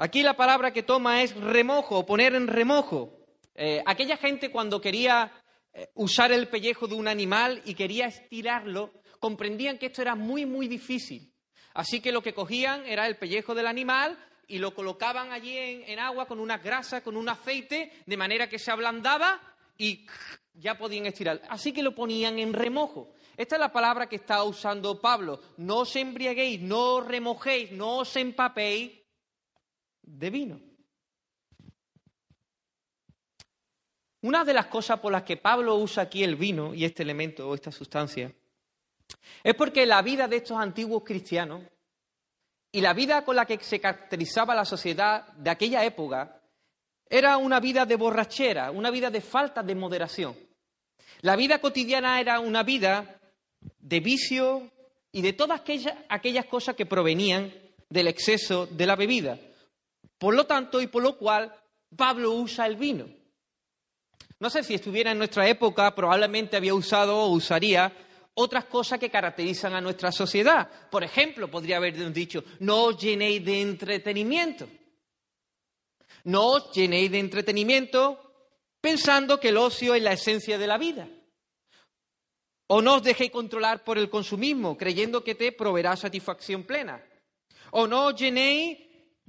Aquí 0.00 0.22
la 0.22 0.36
palabra 0.36 0.72
que 0.72 0.84
toma 0.84 1.24
es 1.24 1.34
remojo, 1.34 2.06
poner 2.06 2.36
en 2.36 2.46
remojo. 2.46 3.18
Eh, 3.56 3.82
aquella 3.84 4.16
gente 4.16 4.52
cuando 4.52 4.80
quería 4.80 5.32
eh, 5.72 5.88
usar 5.94 6.30
el 6.30 6.46
pellejo 6.46 6.86
de 6.86 6.94
un 6.94 7.08
animal 7.08 7.60
y 7.64 7.74
quería 7.74 8.06
estirarlo, 8.06 8.92
comprendían 9.18 9.76
que 9.76 9.86
esto 9.86 10.00
era 10.00 10.14
muy, 10.14 10.46
muy 10.46 10.68
difícil. 10.68 11.34
Así 11.74 12.00
que 12.00 12.12
lo 12.12 12.22
que 12.22 12.32
cogían 12.32 12.86
era 12.86 13.08
el 13.08 13.16
pellejo 13.16 13.56
del 13.56 13.66
animal 13.66 14.16
y 14.46 14.58
lo 14.58 14.72
colocaban 14.72 15.32
allí 15.32 15.58
en, 15.58 15.98
agua 15.98 16.26
con 16.26 16.38
una 16.38 16.58
grasa, 16.58 17.02
con 17.02 17.16
un 17.16 17.28
aceite, 17.28 17.90
de 18.06 18.16
manera 18.16 18.48
que 18.48 18.60
se 18.60 18.70
ablandaba 18.70 19.40
y 19.76 20.06
ya 20.54 20.78
podían 20.78 21.06
estirar. 21.06 21.42
Así 21.48 21.72
que 21.72 21.82
lo 21.82 21.96
ponían 21.96 22.38
en 22.38 22.52
remojo. 22.52 23.14
Esta 23.36 23.56
es 23.56 23.60
la 23.60 23.72
palabra 23.72 24.08
que 24.08 24.16
está 24.16 24.44
usando 24.44 25.00
Pablo. 25.00 25.40
No 25.56 25.78
os 25.78 25.96
embriaguéis, 25.96 26.60
no 26.60 26.98
os 26.98 27.06
remojéis, 27.08 27.72
no 27.72 27.96
os 27.96 28.14
empapéis 28.14 28.97
de 30.08 30.30
vino. 30.30 30.60
Una 34.22 34.44
de 34.44 34.52
las 34.52 34.66
cosas 34.66 34.98
por 34.98 35.12
las 35.12 35.22
que 35.22 35.36
Pablo 35.36 35.76
usa 35.76 36.04
aquí 36.04 36.24
el 36.24 36.36
vino 36.36 36.74
y 36.74 36.84
este 36.84 37.02
elemento 37.02 37.48
o 37.48 37.54
esta 37.54 37.70
sustancia 37.70 38.32
es 39.44 39.54
porque 39.54 39.86
la 39.86 40.02
vida 40.02 40.26
de 40.26 40.36
estos 40.36 40.58
antiguos 40.58 41.04
cristianos 41.04 41.62
y 42.72 42.80
la 42.80 42.94
vida 42.94 43.24
con 43.24 43.36
la 43.36 43.46
que 43.46 43.58
se 43.60 43.80
caracterizaba 43.80 44.54
la 44.54 44.64
sociedad 44.64 45.32
de 45.34 45.50
aquella 45.50 45.84
época 45.84 46.42
era 47.08 47.36
una 47.36 47.60
vida 47.60 47.86
de 47.86 47.96
borrachera, 47.96 48.70
una 48.70 48.90
vida 48.90 49.10
de 49.10 49.20
falta 49.20 49.62
de 49.62 49.74
moderación. 49.74 50.36
La 51.20 51.36
vida 51.36 51.60
cotidiana 51.60 52.20
era 52.20 52.40
una 52.40 52.62
vida 52.62 53.20
de 53.78 54.00
vicio 54.00 54.70
y 55.12 55.22
de 55.22 55.32
todas 55.32 55.60
aquellas, 55.60 55.94
aquellas 56.08 56.46
cosas 56.46 56.74
que 56.74 56.86
provenían 56.86 57.52
del 57.88 58.08
exceso 58.08 58.66
de 58.66 58.86
la 58.86 58.96
bebida. 58.96 59.38
Por 60.18 60.34
lo 60.34 60.46
tanto, 60.46 60.80
y 60.80 60.88
por 60.88 61.02
lo 61.02 61.16
cual, 61.16 61.54
Pablo 61.96 62.32
usa 62.32 62.66
el 62.66 62.76
vino. 62.76 63.06
No 64.40 64.50
sé 64.50 64.62
si 64.62 64.74
estuviera 64.74 65.12
en 65.12 65.18
nuestra 65.18 65.48
época, 65.48 65.94
probablemente 65.94 66.56
había 66.56 66.74
usado 66.74 67.16
o 67.16 67.28
usaría 67.28 67.92
otras 68.34 68.66
cosas 68.66 69.00
que 69.00 69.10
caracterizan 69.10 69.74
a 69.74 69.80
nuestra 69.80 70.12
sociedad. 70.12 70.68
Por 70.90 71.02
ejemplo, 71.02 71.50
podría 71.50 71.78
haber 71.78 72.12
dicho, 72.12 72.44
no 72.60 72.84
os 72.84 72.98
llenéis 72.98 73.44
de 73.44 73.60
entretenimiento. 73.60 74.68
No 76.24 76.48
os 76.48 76.72
llenéis 76.72 77.10
de 77.10 77.18
entretenimiento 77.18 78.28
pensando 78.80 79.40
que 79.40 79.48
el 79.48 79.56
ocio 79.56 79.94
es 79.94 80.02
la 80.02 80.12
esencia 80.12 80.56
de 80.56 80.66
la 80.66 80.78
vida. 80.78 81.08
O 82.68 82.82
no 82.82 82.96
os 82.96 83.02
dejéis 83.02 83.30
controlar 83.30 83.82
por 83.82 83.98
el 83.98 84.10
consumismo, 84.10 84.76
creyendo 84.76 85.24
que 85.24 85.34
te 85.34 85.52
proveerá 85.52 85.96
satisfacción 85.96 86.64
plena. 86.64 87.02
O 87.72 87.86
no 87.86 88.06
os 88.06 88.14
llenéis 88.14 88.78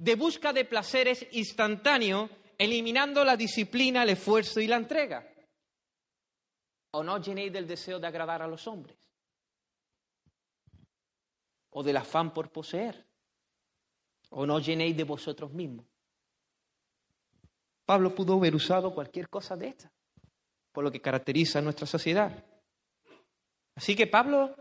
de 0.00 0.14
busca 0.14 0.54
de 0.54 0.64
placeres 0.64 1.26
instantáneos, 1.32 2.30
eliminando 2.56 3.22
la 3.22 3.36
disciplina, 3.36 4.02
el 4.02 4.08
esfuerzo 4.10 4.58
y 4.58 4.66
la 4.66 4.76
entrega. 4.76 5.28
O 6.92 7.04
no 7.04 7.20
llenéis 7.20 7.52
del 7.52 7.66
deseo 7.66 8.00
de 8.00 8.06
agradar 8.06 8.40
a 8.40 8.48
los 8.48 8.66
hombres. 8.66 8.96
O 11.68 11.82
del 11.82 11.98
afán 11.98 12.32
por 12.32 12.50
poseer. 12.50 13.06
O 14.30 14.46
no 14.46 14.58
llenéis 14.58 14.96
de 14.96 15.04
vosotros 15.04 15.52
mismos. 15.52 15.84
Pablo 17.84 18.14
pudo 18.14 18.38
haber 18.38 18.54
usado 18.54 18.94
cualquier 18.94 19.28
cosa 19.28 19.54
de 19.54 19.68
esta, 19.68 19.92
por 20.72 20.82
lo 20.82 20.90
que 20.90 21.02
caracteriza 21.02 21.58
a 21.58 21.62
nuestra 21.62 21.86
sociedad. 21.86 22.42
Así 23.74 23.94
que 23.94 24.06
Pablo 24.06 24.56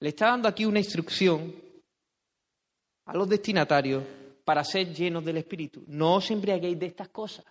le 0.00 0.08
está 0.08 0.26
dando 0.26 0.48
aquí 0.48 0.64
una 0.64 0.80
instrucción 0.80 1.65
a 3.06 3.16
los 3.16 3.28
destinatarios 3.28 4.04
para 4.44 4.62
ser 4.62 4.92
llenos 4.92 5.24
del 5.24 5.38
Espíritu. 5.38 5.84
No 5.86 6.16
os 6.16 6.30
embriaguéis 6.30 6.78
de 6.78 6.86
estas 6.86 7.08
cosas. 7.08 7.44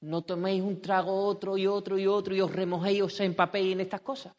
No 0.00 0.22
toméis 0.22 0.62
un 0.62 0.80
trago 0.80 1.12
otro 1.26 1.58
y 1.58 1.66
otro 1.66 1.98
y 1.98 2.06
otro 2.06 2.34
y 2.34 2.40
os 2.40 2.50
remojéis 2.50 3.02
os 3.02 3.20
empapéis 3.20 3.72
en 3.72 3.80
estas 3.80 4.00
cosas. 4.00 4.32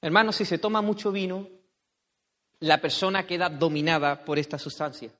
Hermanos, 0.00 0.36
si 0.36 0.44
se 0.44 0.58
toma 0.58 0.80
mucho 0.80 1.10
vino, 1.10 1.48
la 2.60 2.80
persona 2.80 3.26
queda 3.26 3.48
dominada 3.48 4.24
por 4.24 4.38
esta 4.38 4.58
sustancia. 4.58 5.12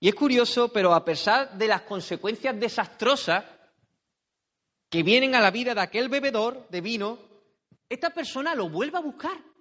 Y 0.00 0.08
es 0.08 0.14
curioso, 0.14 0.72
pero 0.72 0.92
a 0.92 1.04
pesar 1.04 1.56
de 1.56 1.68
las 1.68 1.82
consecuencias 1.82 2.58
desastrosas 2.58 3.44
que 4.90 5.02
vienen 5.02 5.34
a 5.34 5.40
la 5.40 5.50
vida 5.50 5.74
de 5.74 5.80
aquel 5.80 6.08
bebedor 6.08 6.68
de 6.68 6.80
vino, 6.80 7.18
esta 7.88 8.10
persona 8.10 8.54
lo 8.54 8.68
vuelve 8.68 8.98
a 8.98 9.00
buscar. 9.00 9.51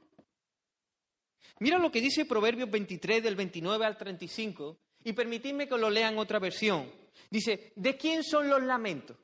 Mira 1.62 1.78
lo 1.78 1.92
que 1.92 2.02
dice 2.02 2.26
Proverbios 2.26 2.70
23 2.70 3.24
del 3.24 3.36
29 3.36 3.86
al 3.86 3.98
35 3.98 4.78
y 5.04 5.14
permitidme 5.14 5.68
que 5.68 5.78
lo 5.78 5.90
lea 5.90 6.10
en 6.10 6.18
otra 6.18 6.40
versión. 6.40 6.92
Dice, 7.30 7.72
¿de 7.76 7.96
quién 7.96 8.24
son 8.24 8.50
los 8.50 8.62
lamentos? 8.62 9.16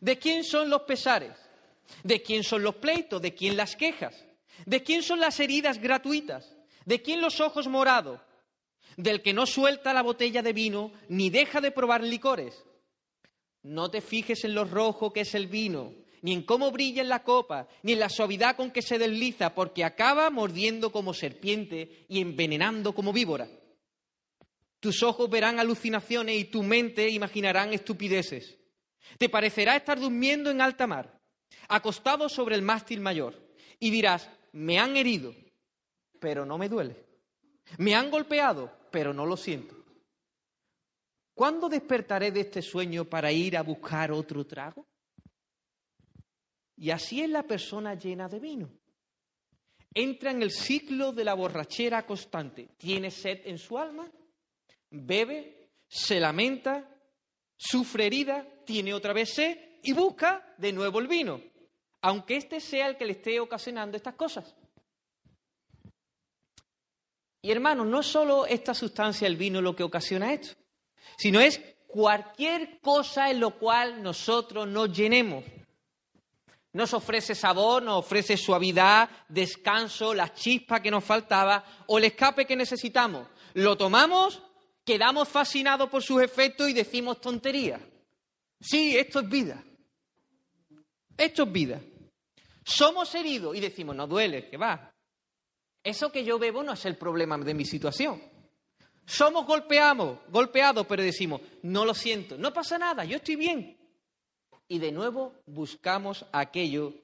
¿De 0.00 0.18
quién 0.18 0.44
son 0.44 0.70
los 0.70 0.82
pesares? 0.82 1.32
¿De 2.04 2.22
quién 2.22 2.44
son 2.44 2.62
los 2.62 2.76
pleitos? 2.76 3.20
¿De 3.20 3.34
quién 3.34 3.56
las 3.56 3.76
quejas? 3.76 4.14
¿De 4.64 4.82
quién 4.82 5.02
son 5.02 5.20
las 5.20 5.40
heridas 5.40 5.80
gratuitas? 5.80 6.56
¿De 6.84 7.02
quién 7.02 7.20
los 7.20 7.40
ojos 7.40 7.66
morados? 7.66 8.20
del 8.96 9.22
que 9.22 9.32
no 9.32 9.46
suelta 9.46 9.92
la 9.92 10.02
botella 10.02 10.42
de 10.42 10.52
vino 10.52 10.92
ni 11.08 11.30
deja 11.30 11.60
de 11.60 11.70
probar 11.70 12.02
licores. 12.02 12.64
No 13.62 13.90
te 13.90 14.00
fijes 14.00 14.44
en 14.44 14.54
lo 14.54 14.64
rojo 14.64 15.12
que 15.12 15.20
es 15.20 15.34
el 15.34 15.46
vino, 15.46 15.92
ni 16.22 16.32
en 16.32 16.42
cómo 16.42 16.70
brilla 16.70 17.02
en 17.02 17.08
la 17.08 17.22
copa, 17.22 17.68
ni 17.82 17.92
en 17.92 18.00
la 18.00 18.08
suavidad 18.08 18.56
con 18.56 18.70
que 18.70 18.82
se 18.82 18.98
desliza, 18.98 19.54
porque 19.54 19.84
acaba 19.84 20.28
mordiendo 20.30 20.92
como 20.92 21.14
serpiente 21.14 22.04
y 22.08 22.20
envenenando 22.20 22.94
como 22.94 23.12
víbora. 23.12 23.48
Tus 24.80 25.02
ojos 25.02 25.28
verán 25.28 25.58
alucinaciones 25.58 26.36
y 26.36 26.44
tu 26.44 26.62
mente 26.62 27.08
imaginarán 27.10 27.72
estupideces. 27.72 28.58
Te 29.18 29.28
parecerá 29.28 29.76
estar 29.76 29.98
durmiendo 29.98 30.50
en 30.50 30.60
alta 30.60 30.86
mar, 30.86 31.20
acostado 31.68 32.28
sobre 32.28 32.54
el 32.54 32.62
mástil 32.62 33.00
mayor, 33.00 33.34
y 33.78 33.90
dirás, 33.90 34.30
me 34.52 34.78
han 34.78 34.96
herido, 34.96 35.34
pero 36.18 36.44
no 36.46 36.58
me 36.58 36.68
duele. 36.68 36.96
Me 37.78 37.94
han 37.94 38.10
golpeado, 38.10 38.72
pero 38.90 39.12
no 39.12 39.26
lo 39.26 39.36
siento. 39.36 39.76
¿Cuándo 41.34 41.68
despertaré 41.68 42.32
de 42.32 42.40
este 42.40 42.60
sueño 42.60 43.04
para 43.04 43.32
ir 43.32 43.56
a 43.56 43.62
buscar 43.62 44.12
otro 44.12 44.46
trago? 44.46 44.86
Y 46.80 46.90
así 46.90 47.20
es 47.20 47.28
la 47.28 47.42
persona 47.42 47.94
llena 47.94 48.26
de 48.26 48.40
vino. 48.40 48.70
Entra 49.92 50.30
en 50.30 50.40
el 50.40 50.50
ciclo 50.50 51.12
de 51.12 51.24
la 51.24 51.34
borrachera 51.34 52.06
constante. 52.06 52.70
Tiene 52.78 53.10
sed 53.10 53.42
en 53.44 53.58
su 53.58 53.78
alma, 53.78 54.10
bebe, 54.88 55.68
se 55.86 56.18
lamenta, 56.18 56.88
sufre 57.54 58.06
herida, 58.06 58.46
tiene 58.64 58.94
otra 58.94 59.12
vez 59.12 59.34
sed 59.34 59.58
y 59.82 59.92
busca 59.92 60.54
de 60.56 60.72
nuevo 60.72 61.00
el 61.00 61.06
vino, 61.06 61.42
aunque 62.00 62.36
este 62.36 62.60
sea 62.60 62.86
el 62.86 62.96
que 62.96 63.04
le 63.04 63.12
esté 63.12 63.38
ocasionando 63.40 63.98
estas 63.98 64.14
cosas. 64.14 64.56
Y 67.42 67.50
hermanos, 67.50 67.86
no 67.86 68.02
solo 68.02 68.46
esta 68.46 68.72
sustancia, 68.72 69.26
el 69.26 69.36
vino, 69.36 69.60
lo 69.60 69.76
que 69.76 69.82
ocasiona 69.82 70.32
esto, 70.32 70.56
sino 71.18 71.40
es 71.40 71.60
cualquier 71.88 72.80
cosa 72.80 73.30
en 73.30 73.40
lo 73.40 73.58
cual 73.58 74.02
nosotros 74.02 74.66
nos 74.66 74.96
llenemos. 74.96 75.44
Nos 76.72 76.94
ofrece 76.94 77.34
sabor, 77.34 77.82
nos 77.82 77.98
ofrece 77.98 78.36
suavidad, 78.36 79.10
descanso, 79.28 80.14
la 80.14 80.32
chispa 80.32 80.80
que 80.80 80.90
nos 80.90 81.04
faltaba 81.04 81.64
o 81.86 81.98
el 81.98 82.04
escape 82.04 82.46
que 82.46 82.54
necesitamos. 82.54 83.26
Lo 83.54 83.76
tomamos, 83.76 84.40
quedamos 84.84 85.28
fascinados 85.28 85.90
por 85.90 86.02
sus 86.02 86.22
efectos 86.22 86.68
y 86.68 86.72
decimos 86.72 87.20
tonterías. 87.20 87.80
Sí, 88.60 88.96
esto 88.96 89.20
es 89.20 89.28
vida. 89.28 89.64
Esto 91.16 91.42
es 91.42 91.52
vida. 91.52 91.80
Somos 92.64 93.12
heridos 93.14 93.56
y 93.56 93.60
decimos, 93.60 93.96
no 93.96 94.06
duele, 94.06 94.48
que 94.48 94.56
va. 94.56 94.92
Eso 95.82 96.12
que 96.12 96.24
yo 96.24 96.38
bebo 96.38 96.62
no 96.62 96.74
es 96.74 96.84
el 96.84 96.96
problema 96.96 97.36
de 97.38 97.54
mi 97.54 97.64
situación. 97.64 98.22
Somos 99.06 99.44
golpeados, 99.44 100.20
golpeados, 100.28 100.86
pero 100.86 101.02
decimos, 101.02 101.40
no 101.62 101.84
lo 101.84 101.94
siento, 101.94 102.38
no 102.38 102.52
pasa 102.52 102.78
nada, 102.78 103.04
yo 103.04 103.16
estoy 103.16 103.34
bien. 103.34 103.79
Y 104.70 104.78
de 104.78 104.90
nuevo 104.90 105.34
buscamos 105.44 106.24
aquello 106.32 106.94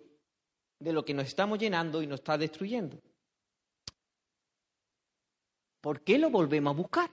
de 0.78 0.94
lo 0.94 1.04
que 1.04 1.12
nos 1.12 1.26
estamos 1.26 1.58
llenando 1.58 2.00
y 2.00 2.06
nos 2.06 2.20
está 2.20 2.38
destruyendo. 2.38 2.98
¿Por 5.82 6.00
qué 6.00 6.18
lo 6.18 6.30
volvemos 6.30 6.72
a 6.72 6.76
buscar? 6.76 7.10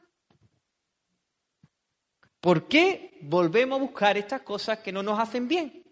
¿Por 2.40 2.70
qué 2.70 3.20
volvemos 3.24 3.80
a 3.80 3.82
buscar 3.82 4.18
estas 4.18 4.44
cosas 4.44 4.80
que 4.80 4.94
no 4.94 5.04
nos 5.04 5.20
hacen 5.20 5.48
bien? 5.48 5.84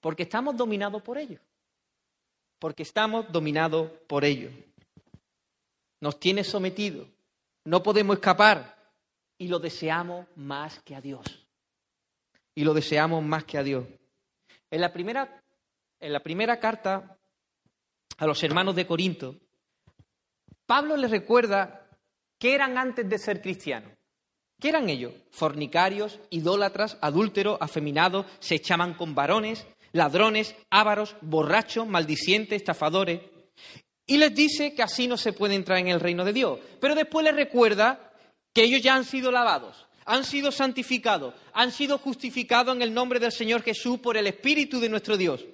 Porque 0.00 0.24
estamos 0.24 0.56
dominados 0.56 1.00
por 1.02 1.16
ellos 1.16 1.40
porque 2.58 2.82
estamos 2.82 3.30
dominados 3.30 3.90
por 4.06 4.24
ello. 4.24 4.50
Nos 6.00 6.18
tiene 6.20 6.44
sometido, 6.44 7.08
no 7.64 7.82
podemos 7.82 8.16
escapar 8.16 8.76
y 9.36 9.48
lo 9.48 9.58
deseamos 9.58 10.26
más 10.36 10.80
que 10.80 10.94
a 10.94 11.00
Dios. 11.00 11.47
Y 12.58 12.64
lo 12.64 12.74
deseamos 12.74 13.22
más 13.22 13.44
que 13.44 13.56
a 13.56 13.62
Dios. 13.62 13.84
En 14.68 14.80
la 14.80 14.92
primera, 14.92 15.40
en 16.00 16.12
la 16.12 16.18
primera 16.18 16.58
carta 16.58 17.16
a 18.16 18.26
los 18.26 18.42
hermanos 18.42 18.74
de 18.74 18.84
Corinto, 18.84 19.36
Pablo 20.66 20.96
les 20.96 21.12
recuerda 21.12 21.88
que 22.36 22.56
eran 22.56 22.76
antes 22.76 23.08
de 23.08 23.16
ser 23.16 23.40
cristianos. 23.40 23.92
¿Qué 24.58 24.70
eran 24.70 24.88
ellos? 24.88 25.12
Fornicarios, 25.30 26.18
idólatras, 26.30 26.98
adúlteros, 27.00 27.58
afeminados, 27.60 28.26
se 28.40 28.56
echaban 28.56 28.94
con 28.94 29.14
varones, 29.14 29.64
ladrones, 29.92 30.56
ávaros, 30.68 31.14
borrachos, 31.20 31.86
maldicientes, 31.86 32.56
estafadores. 32.56 33.20
Y 34.04 34.16
les 34.16 34.34
dice 34.34 34.74
que 34.74 34.82
así 34.82 35.06
no 35.06 35.16
se 35.16 35.32
puede 35.32 35.54
entrar 35.54 35.78
en 35.78 35.86
el 35.86 36.00
reino 36.00 36.24
de 36.24 36.32
Dios. 36.32 36.58
Pero 36.80 36.96
después 36.96 37.24
les 37.24 37.36
recuerda 37.36 38.12
que 38.52 38.64
ellos 38.64 38.82
ya 38.82 38.96
han 38.96 39.04
sido 39.04 39.30
lavados, 39.30 39.87
han 40.08 40.24
sido 40.24 40.50
santificados, 40.50 41.34
han 41.52 41.70
sido 41.70 41.98
justificados 41.98 42.74
en 42.74 42.80
el 42.80 42.94
nombre 42.94 43.20
del 43.20 43.30
Señor 43.30 43.62
Jesús 43.62 43.98
por 43.98 44.16
el 44.16 44.26
Espíritu 44.26 44.80
de 44.80 44.88
nuestro 44.88 45.18
Dios. 45.18 45.44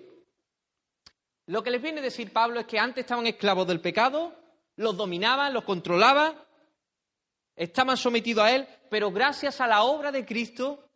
Lo 1.46 1.64
que 1.64 1.72
les 1.72 1.82
viene 1.82 1.98
a 1.98 2.04
decir 2.04 2.32
Pablo 2.32 2.60
es 2.60 2.66
que 2.66 2.78
antes 2.78 3.02
estaban 3.02 3.26
esclavos 3.26 3.66
del 3.66 3.80
pecado, 3.80 4.32
los 4.76 4.96
dominaban, 4.96 5.52
los 5.52 5.64
controlaban, 5.64 6.34
estaban 7.56 7.96
sometidos 7.96 8.44
a 8.44 8.54
Él, 8.54 8.68
pero 8.88 9.10
gracias 9.10 9.60
a 9.60 9.66
la 9.66 9.82
obra 9.82 10.12
de 10.12 10.24
Cristo 10.24 10.88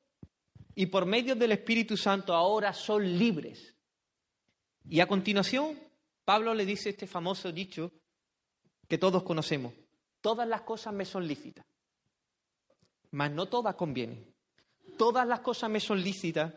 y 0.77 0.87
por 0.87 1.05
medio 1.05 1.35
del 1.35 1.51
Espíritu 1.51 1.97
Santo 1.97 2.35
ahora 2.35 2.73
son 2.73 3.19
libres. 3.19 3.75
Y 4.89 5.01
a 5.01 5.09
continuación, 5.09 5.77
Pablo 6.25 6.55
le 6.55 6.65
dice 6.65 6.91
este 6.91 7.09
famoso 7.09 7.51
dicho 7.51 7.91
que 8.87 8.99
todos 8.99 9.25
conocemos, 9.25 9.75
todas 10.21 10.47
las 10.47 10.61
cosas 10.61 10.95
me 10.95 11.05
son 11.05 11.27
lícitas, 11.27 11.67
mas 13.13 13.31
no 13.31 13.47
todas 13.47 13.75
convienen. 13.75 14.35
Todas 14.97 15.27
las 15.27 15.41
cosas 15.41 15.71
me 15.71 15.81
son 15.81 16.03
lícitas, 16.03 16.53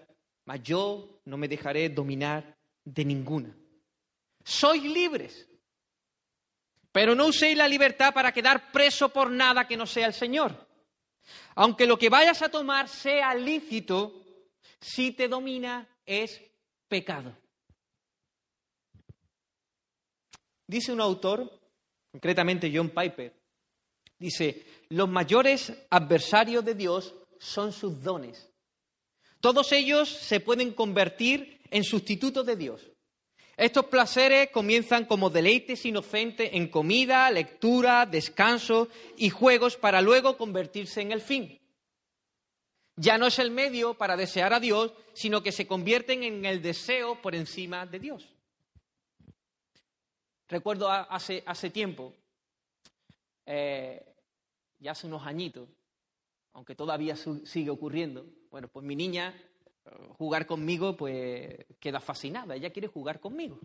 mas 0.46 0.62
yo 0.64 1.22
no 1.26 1.38
me 1.38 1.48
dejaré 1.48 1.90
dominar 1.90 2.58
de 2.84 3.06
ninguna. 3.06 3.56
Sois 4.44 4.84
libres, 4.84 5.48
pero 6.92 7.16
no 7.16 7.28
uséis 7.28 7.56
la 7.56 7.68
libertad 7.68 8.14
para 8.14 8.32
quedar 8.32 8.72
preso 8.72 9.10
por 9.10 9.30
nada 9.30 9.68
que 9.68 9.78
no 9.78 9.86
sea 9.86 10.08
el 10.08 10.14
Señor. 10.14 10.68
Aunque 11.56 11.86
lo 11.86 11.98
que 11.98 12.10
vayas 12.10 12.42
a 12.42 12.50
tomar 12.50 12.88
sea 12.90 13.34
lícito, 13.36 14.26
si 14.80 15.12
te 15.12 15.28
domina 15.28 15.88
es 16.06 16.42
pecado. 16.88 17.38
Dice 20.68 20.92
un 20.92 21.02
autor, 21.02 21.60
concretamente 22.12 22.72
John 22.74 22.90
Piper, 22.90 23.34
dice, 24.18 24.66
los 24.92 25.08
mayores 25.08 25.72
adversarios 25.90 26.66
de 26.66 26.76
Dios 26.76 27.16
son 27.40 27.72
sus 27.72 28.04
dones. 28.04 28.52
Todos 29.40 29.72
ellos 29.72 30.10
se 30.10 30.42
pueden 30.42 30.74
convertir 30.74 31.62
en 31.72 31.86
sustitutos 31.86 32.46
de 32.46 32.58
Dios. 32.58 32.92
Estos 33.56 33.86
placeres 33.86 34.50
comienzan 34.52 35.06
como 35.06 35.30
deleites 35.30 35.86
inocentes 35.86 36.50
en 36.54 36.68
comida, 36.68 37.32
lectura, 37.32 38.06
descanso 38.06 38.90
y 39.16 39.30
juegos 39.30 39.78
para 39.78 40.02
luego 40.02 40.36
convertirse 40.38 41.00
en 41.00 41.14
el 41.14 41.22
fin. 41.22 41.62
Ya 42.98 43.18
no 43.18 43.28
es 43.28 43.40
el 43.40 43.50
medio 43.50 43.94
para 43.94 44.18
desear 44.18 44.54
a 44.54 44.60
Dios, 44.60 44.94
sino 45.14 45.42
que 45.42 45.54
se 45.54 45.68
convierten 45.68 46.24
en 46.24 46.44
el 46.44 46.62
deseo 46.62 47.22
por 47.22 47.34
encima 47.34 47.86
de 47.86 48.00
Dios. 48.00 48.28
Recuerdo 50.50 50.92
hace, 50.92 51.44
hace 51.46 51.70
tiempo, 51.70 52.14
eh, 53.46 54.11
ya 54.82 54.92
hace 54.92 55.08
unos 55.08 55.26
añitos, 55.26 55.70
aunque 56.54 56.76
todavía 56.76 57.16
sigue 57.16 57.70
ocurriendo, 57.70 58.26
bueno, 58.50 58.68
pues 58.68 58.86
mi 58.86 58.96
niña 58.96 59.34
jugar 60.18 60.46
conmigo, 60.46 60.96
pues 60.96 61.66
queda 61.80 62.00
fascinada, 62.00 62.56
ella 62.56 62.72
quiere 62.72 62.88
jugar 62.88 63.20
conmigo. 63.20 63.60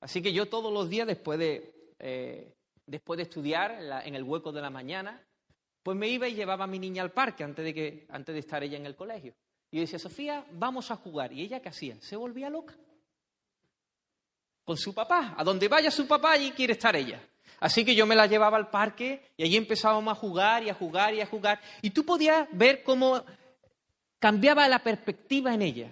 Así 0.00 0.22
que 0.22 0.32
yo 0.32 0.46
todos 0.46 0.72
los 0.72 0.88
días, 0.88 1.06
después 1.06 1.38
de, 1.38 1.94
eh, 1.98 2.54
después 2.86 3.16
de 3.16 3.24
estudiar 3.24 3.78
en, 4.04 4.14
el 4.14 4.22
hueco 4.22 4.52
de 4.52 4.60
la 4.60 4.70
mañana, 4.70 5.22
pues 5.82 5.96
me 5.96 6.08
iba 6.08 6.28
y 6.28 6.34
llevaba 6.34 6.64
a 6.64 6.68
mi 6.68 6.78
niña 6.78 7.02
al 7.02 7.12
parque 7.12 7.44
antes 7.44 7.64
de, 7.64 7.74
que, 7.74 8.06
antes 8.10 8.34
de 8.34 8.40
estar 8.40 8.62
ella 8.62 8.76
en 8.76 8.86
el 8.86 8.96
colegio. 8.96 9.34
Y 9.70 9.76
yo 9.76 9.80
decía, 9.80 9.98
Sofía, 9.98 10.46
vamos 10.52 10.90
a 10.90 10.96
jugar. 10.96 11.32
¿Y 11.32 11.42
ella 11.42 11.60
qué 11.60 11.68
hacía? 11.68 11.96
Se 12.00 12.16
volvía 12.16 12.48
loca. 12.48 12.76
Con 14.64 14.76
su 14.76 14.94
papá. 14.94 15.34
A 15.36 15.44
donde 15.44 15.68
vaya 15.68 15.90
su 15.90 16.06
papá, 16.06 16.32
allí 16.32 16.52
quiere 16.52 16.74
estar 16.74 16.94
ella. 16.94 17.20
Así 17.64 17.82
que 17.82 17.94
yo 17.94 18.04
me 18.04 18.14
la 18.14 18.26
llevaba 18.26 18.58
al 18.58 18.68
parque 18.68 19.32
y 19.38 19.42
allí 19.42 19.56
empezábamos 19.56 20.12
a 20.12 20.20
jugar 20.20 20.62
y 20.64 20.68
a 20.68 20.74
jugar 20.74 21.14
y 21.14 21.22
a 21.22 21.26
jugar. 21.26 21.62
Y 21.80 21.92
tú 21.92 22.04
podías 22.04 22.46
ver 22.52 22.82
cómo 22.82 23.24
cambiaba 24.18 24.68
la 24.68 24.82
perspectiva 24.82 25.54
en 25.54 25.62
ella. 25.62 25.90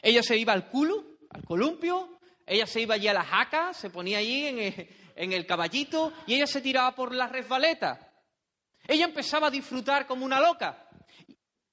Ella 0.00 0.22
se 0.22 0.36
iba 0.36 0.52
al 0.52 0.68
culo, 0.68 1.18
al 1.30 1.44
columpio, 1.44 2.20
ella 2.46 2.68
se 2.68 2.82
iba 2.82 2.94
allí 2.94 3.08
a 3.08 3.14
la 3.14 3.24
jaca, 3.24 3.74
se 3.74 3.90
ponía 3.90 4.18
allí 4.18 4.46
en 5.16 5.32
el, 5.32 5.44
caballito 5.44 6.12
y 6.28 6.34
ella 6.34 6.46
se 6.46 6.60
tiraba 6.60 6.94
por 6.94 7.12
la 7.12 7.26
resbaleta. 7.26 8.12
Ella 8.86 9.06
empezaba 9.06 9.48
a 9.48 9.50
disfrutar 9.50 10.06
como 10.06 10.24
una 10.24 10.40
loca, 10.40 10.88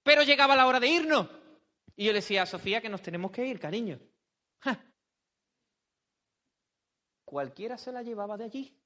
pero 0.01 0.23
llegaba 0.23 0.55
la 0.55 0.65
hora 0.65 0.79
de 0.79 0.87
irnos. 0.87 1.27
Y 1.95 2.05
yo 2.05 2.13
le 2.13 2.21
decía 2.21 2.41
a 2.41 2.47
Sofía 2.47 2.81
que 2.81 2.89
nos 2.89 3.03
tenemos 3.03 3.29
que 3.29 3.45
ir, 3.45 3.59
cariño. 3.59 3.99
Cualquiera 7.23 7.77
se 7.77 7.91
la 7.91 8.01
llevaba 8.01 8.35
de 8.35 8.45
allí. 8.45 8.79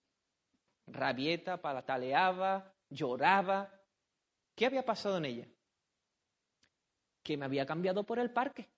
Rabieta, 0.87 1.61
palataleaba, 1.61 2.73
lloraba. 2.89 3.71
¿Qué 4.55 4.65
había 4.65 4.85
pasado 4.85 5.17
en 5.17 5.25
ella? 5.25 5.47
que 7.23 7.37
me 7.37 7.45
había 7.45 7.65
cambiado 7.65 8.03
por 8.03 8.19
el 8.19 8.31
parque. 8.31 8.69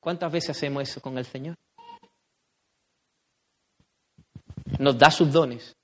¿Cuántas 0.00 0.32
veces 0.32 0.50
hacemos 0.50 0.82
eso 0.84 1.00
con 1.00 1.18
el 1.18 1.26
Señor? 1.26 1.56
Nos 4.78 4.98
da 4.98 5.10
sus 5.10 5.32
dones 5.32 5.76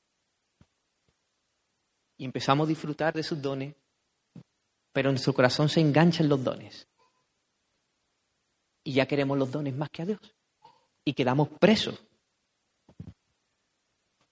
y 2.17 2.25
empezamos 2.25 2.67
a 2.67 2.69
disfrutar 2.69 3.15
de 3.15 3.23
sus 3.23 3.41
dones, 3.41 3.75
pero 4.93 5.11
nuestro 5.11 5.35
corazón 5.35 5.69
se 5.69 5.81
engancha 5.81 6.23
en 6.23 6.29
los 6.29 6.43
dones 6.43 6.89
y 8.85 8.95
ya 8.95 9.07
queremos 9.07 9.39
los 9.39 9.51
dones 9.51 9.75
más 9.75 9.91
que 9.91 10.03
a 10.03 10.07
Dios 10.07 10.21
y 11.05 11.13
quedamos 11.15 11.49
presos. 11.61 12.01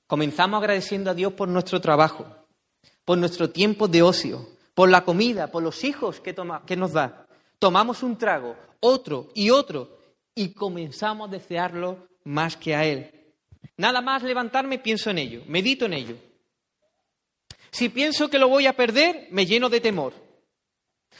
Comenzamos 0.06 0.59
agradeciendo 0.59 1.11
a 1.11 1.14
Dios 1.14 1.33
por 1.35 1.48
nuestro 1.48 1.80
trabajo, 1.80 2.26
por 3.04 3.18
nuestro 3.18 3.50
tiempo 3.50 3.87
de 3.87 4.02
ocio, 4.02 4.48
por 4.74 4.88
la 4.88 5.04
comida, 5.04 5.48
por 5.48 5.62
los 5.62 5.85
hijos 5.85 6.20
que, 6.20 6.35
que 6.66 6.76
nos 6.76 6.92
da. 6.92 7.26
Tomamos 7.59 8.02
un 8.02 8.18
trago, 8.18 8.56
otro 8.80 9.28
y 9.35 9.50
otro, 9.50 9.98
y 10.35 10.52
comenzamos 10.52 11.28
a 11.28 11.33
desearlo 11.33 12.09
más 12.24 12.56
que 12.56 12.74
a 12.74 12.85
Él. 12.85 13.11
Nada 13.76 14.00
más 14.00 14.22
levantarme 14.22 14.78
pienso 14.78 15.11
en 15.11 15.18
ello, 15.18 15.42
medito 15.46 15.85
en 15.87 15.92
ello. 15.92 16.16
Si 17.70 17.88
pienso 17.88 18.28
que 18.28 18.38
lo 18.38 18.48
voy 18.48 18.66
a 18.66 18.74
perder, 18.74 19.28
me 19.30 19.46
lleno 19.46 19.68
de 19.68 19.80
temor. 19.80 20.12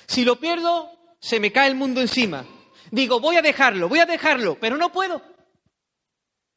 Si 0.07 0.25
lo 0.25 0.37
pierdo, 0.37 0.91
se 1.21 1.39
me 1.39 1.53
cae 1.53 1.69
el 1.69 1.77
mundo 1.77 2.01
encima. 2.01 2.45
Digo, 2.91 3.21
voy 3.21 3.37
a 3.37 3.43
dejarlo, 3.43 3.89
voy 3.89 4.01
a 4.01 4.07
dejarlo, 4.07 4.59
pero 4.59 4.77
no 4.77 4.91
puedo. 4.91 5.23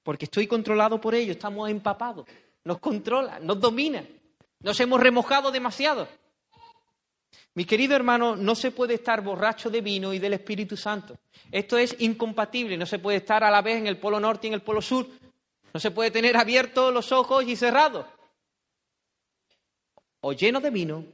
Porque 0.03 0.25
estoy 0.25 0.47
controlado 0.47 0.99
por 0.99 1.15
ello, 1.15 1.31
estamos 1.31 1.69
empapados. 1.69 2.25
Nos 2.63 2.79
controla, 2.79 3.39
nos 3.39 3.59
domina. 3.59 4.05
Nos 4.59 4.79
hemos 4.79 4.99
remojado 4.99 5.51
demasiado. 5.51 6.07
Mi 7.55 7.65
querido 7.65 7.95
hermano, 7.95 8.35
no 8.35 8.55
se 8.55 8.71
puede 8.71 8.95
estar 8.95 9.21
borracho 9.21 9.69
de 9.69 9.81
vino 9.81 10.13
y 10.13 10.19
del 10.19 10.33
Espíritu 10.33 10.75
Santo. 10.75 11.17
Esto 11.51 11.77
es 11.77 11.95
incompatible. 11.99 12.77
No 12.77 12.85
se 12.85 12.99
puede 12.99 13.17
estar 13.17 13.43
a 13.43 13.51
la 13.51 13.61
vez 13.61 13.77
en 13.77 13.87
el 13.87 13.97
polo 13.97 14.19
norte 14.19 14.47
y 14.47 14.49
en 14.49 14.55
el 14.55 14.61
polo 14.61 14.81
sur. 14.81 15.07
No 15.73 15.79
se 15.79 15.91
puede 15.91 16.11
tener 16.11 16.35
abiertos 16.35 16.93
los 16.93 17.11
ojos 17.11 17.43
y 17.45 17.55
cerrados. 17.55 18.05
O 20.21 20.33
lleno 20.33 20.61
de 20.61 20.69
vino 20.69 21.05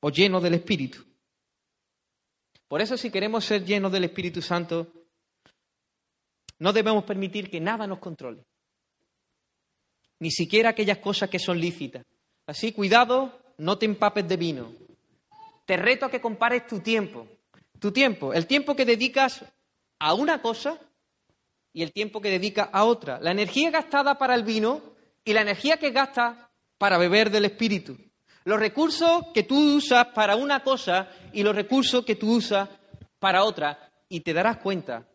o 0.00 0.10
lleno 0.10 0.40
del 0.40 0.54
Espíritu. 0.54 1.04
Por 2.68 2.80
eso 2.80 2.96
si 2.96 3.10
queremos 3.10 3.44
ser 3.44 3.64
llenos 3.64 3.92
del 3.92 4.04
Espíritu 4.04 4.40
Santo, 4.40 4.86
no 6.62 6.72
debemos 6.72 7.02
permitir 7.02 7.50
que 7.50 7.60
nada 7.60 7.88
nos 7.88 7.98
controle. 7.98 8.44
Ni 10.20 10.30
siquiera 10.30 10.70
aquellas 10.70 10.98
cosas 10.98 11.28
que 11.28 11.40
son 11.40 11.58
lícitas. 11.58 12.06
Así, 12.46 12.70
cuidado, 12.70 13.36
no 13.58 13.78
te 13.78 13.86
empapes 13.86 14.28
de 14.28 14.36
vino. 14.36 14.72
Te 15.66 15.76
reto 15.76 16.06
a 16.06 16.10
que 16.12 16.20
compares 16.20 16.68
tu 16.68 16.78
tiempo. 16.78 17.26
Tu 17.80 17.90
tiempo, 17.90 18.32
el 18.32 18.46
tiempo 18.46 18.76
que 18.76 18.84
dedicas 18.84 19.44
a 19.98 20.14
una 20.14 20.40
cosa 20.40 20.78
y 21.72 21.82
el 21.82 21.92
tiempo 21.92 22.20
que 22.20 22.30
dedicas 22.30 22.68
a 22.72 22.84
otra. 22.84 23.18
La 23.18 23.32
energía 23.32 23.72
gastada 23.72 24.16
para 24.16 24.36
el 24.36 24.44
vino 24.44 24.94
y 25.24 25.32
la 25.32 25.40
energía 25.40 25.78
que 25.78 25.90
gastas 25.90 26.36
para 26.78 26.96
beber 26.96 27.30
del 27.30 27.46
espíritu. 27.46 27.98
Los 28.44 28.60
recursos 28.60 29.24
que 29.34 29.42
tú 29.42 29.78
usas 29.78 30.06
para 30.14 30.36
una 30.36 30.62
cosa 30.62 31.10
y 31.32 31.42
los 31.42 31.56
recursos 31.56 32.04
que 32.04 32.14
tú 32.14 32.34
usas 32.36 32.68
para 33.18 33.42
otra. 33.42 33.90
Y 34.08 34.20
te 34.20 34.32
darás 34.32 34.58
cuenta 34.58 35.08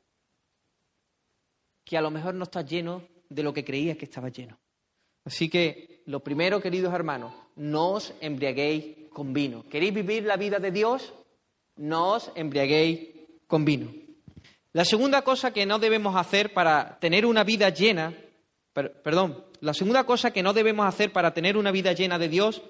que 1.88 1.98
a 1.98 2.02
lo 2.02 2.12
mejor 2.12 2.36
no 2.36 2.44
estás 2.44 2.66
lleno 2.66 3.02
de 3.30 3.44
lo 3.44 3.54
que 3.54 3.64
creías 3.64 3.98
que 3.98 4.06
estabas 4.06 4.34
lleno. 4.34 4.60
Así 5.24 5.50
que 5.50 6.04
lo 6.06 6.20
primero, 6.20 6.62
queridos 6.62 6.94
hermanos, 6.94 7.34
no 7.56 7.92
os 7.92 8.14
embriaguéis 8.20 9.10
con 9.12 9.34
vino. 9.34 9.64
¿Queréis 9.70 9.94
vivir 9.94 10.24
la 10.24 10.36
vida 10.36 10.60
de 10.60 10.72
Dios? 10.72 11.14
No 11.78 12.14
os 12.14 12.32
embriaguéis 12.36 13.10
con 13.48 13.64
vino. 13.64 13.90
La 14.74 14.84
segunda 14.84 15.22
cosa 15.22 15.52
que 15.52 15.66
no 15.66 15.80
debemos 15.80 16.18
hacer 16.18 16.54
para 16.54 17.00
tener 17.00 17.26
una 17.26 17.46
vida 17.46 17.70
llena, 17.70 18.14
perdón, 18.74 19.46
la 19.62 19.74
segunda 19.74 20.04
cosa 20.04 20.32
que 20.32 20.44
no 20.44 20.52
debemos 20.52 20.86
hacer 20.86 21.14
para 21.14 21.34
tener 21.34 21.56
una 21.56 21.72
vida 21.72 21.94
llena 21.94 22.20
de 22.20 22.28
Dios 22.28 22.62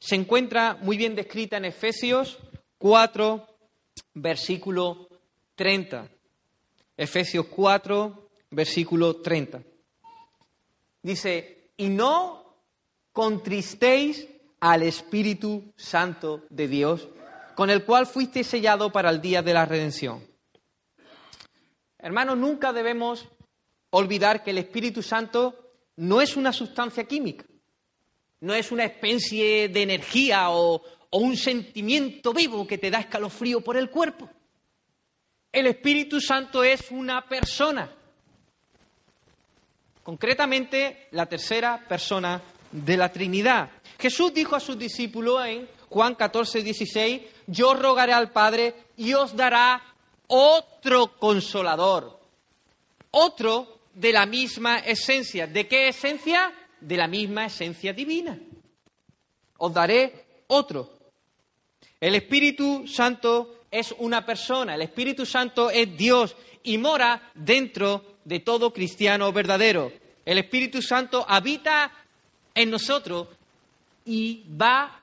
se 0.00 0.16
encuentra 0.16 0.76
muy 0.82 0.96
bien 0.96 1.14
descrita 1.14 1.56
en 1.56 1.64
Efesios 1.64 2.38
4, 2.78 3.46
versículo 4.14 5.08
30. 5.54 6.08
Efesios 6.96 7.46
4, 7.46 8.23
versículo 8.54 9.16
30. 9.16 9.62
Dice, 11.02 11.72
y 11.76 11.88
no 11.88 12.44
contristéis 13.12 14.26
al 14.60 14.82
Espíritu 14.82 15.72
Santo 15.76 16.44
de 16.48 16.68
Dios, 16.68 17.08
con 17.54 17.70
el 17.70 17.84
cual 17.84 18.06
fuiste 18.06 18.42
sellado 18.42 18.90
para 18.90 19.10
el 19.10 19.20
día 19.20 19.42
de 19.42 19.54
la 19.54 19.66
redención. 19.66 20.26
Hermanos, 21.98 22.38
nunca 22.38 22.72
debemos 22.72 23.28
olvidar 23.90 24.42
que 24.42 24.50
el 24.50 24.58
Espíritu 24.58 25.02
Santo 25.02 25.72
no 25.96 26.20
es 26.20 26.36
una 26.36 26.52
sustancia 26.52 27.04
química, 27.04 27.44
no 28.40 28.54
es 28.54 28.72
una 28.72 28.84
especie 28.84 29.68
de 29.68 29.82
energía 29.82 30.50
o, 30.50 30.82
o 31.10 31.18
un 31.18 31.36
sentimiento 31.36 32.32
vivo 32.32 32.66
que 32.66 32.78
te 32.78 32.90
da 32.90 32.98
escalofrío 32.98 33.60
por 33.60 33.76
el 33.76 33.90
cuerpo. 33.90 34.28
El 35.52 35.66
Espíritu 35.66 36.20
Santo 36.20 36.64
es 36.64 36.90
una 36.90 37.28
persona 37.28 37.90
concretamente 40.04 41.08
la 41.10 41.26
tercera 41.26 41.82
persona 41.88 42.40
de 42.70 42.96
la 42.96 43.10
Trinidad. 43.10 43.70
Jesús 43.98 44.32
dijo 44.32 44.54
a 44.54 44.60
sus 44.60 44.78
discípulos 44.78 45.44
en 45.46 45.68
Juan 45.88 46.14
14, 46.14 46.62
16, 46.62 47.22
yo 47.46 47.74
rogaré 47.74 48.12
al 48.12 48.30
Padre 48.30 48.74
y 48.96 49.14
os 49.14 49.34
dará 49.34 49.82
otro 50.26 51.16
consolador, 51.18 52.20
otro 53.10 53.80
de 53.94 54.12
la 54.12 54.26
misma 54.26 54.78
esencia. 54.78 55.46
¿De 55.46 55.66
qué 55.66 55.88
esencia? 55.88 56.52
De 56.80 56.96
la 56.96 57.08
misma 57.08 57.46
esencia 57.46 57.92
divina. 57.92 58.38
Os 59.58 59.72
daré 59.72 60.26
otro. 60.48 60.90
El 62.00 62.16
Espíritu 62.16 62.86
Santo 62.86 63.64
es 63.70 63.94
una 63.98 64.24
persona, 64.26 64.74
el 64.74 64.82
Espíritu 64.82 65.24
Santo 65.24 65.70
es 65.70 65.96
Dios 65.96 66.36
y 66.64 66.78
mora 66.78 67.30
dentro 67.34 68.16
de 68.24 68.40
todo 68.40 68.72
cristiano 68.72 69.32
verdadero. 69.32 69.92
El 70.24 70.38
Espíritu 70.38 70.82
Santo 70.82 71.24
habita 71.28 71.92
en 72.54 72.70
nosotros 72.70 73.28
y 74.04 74.44
va 74.60 75.00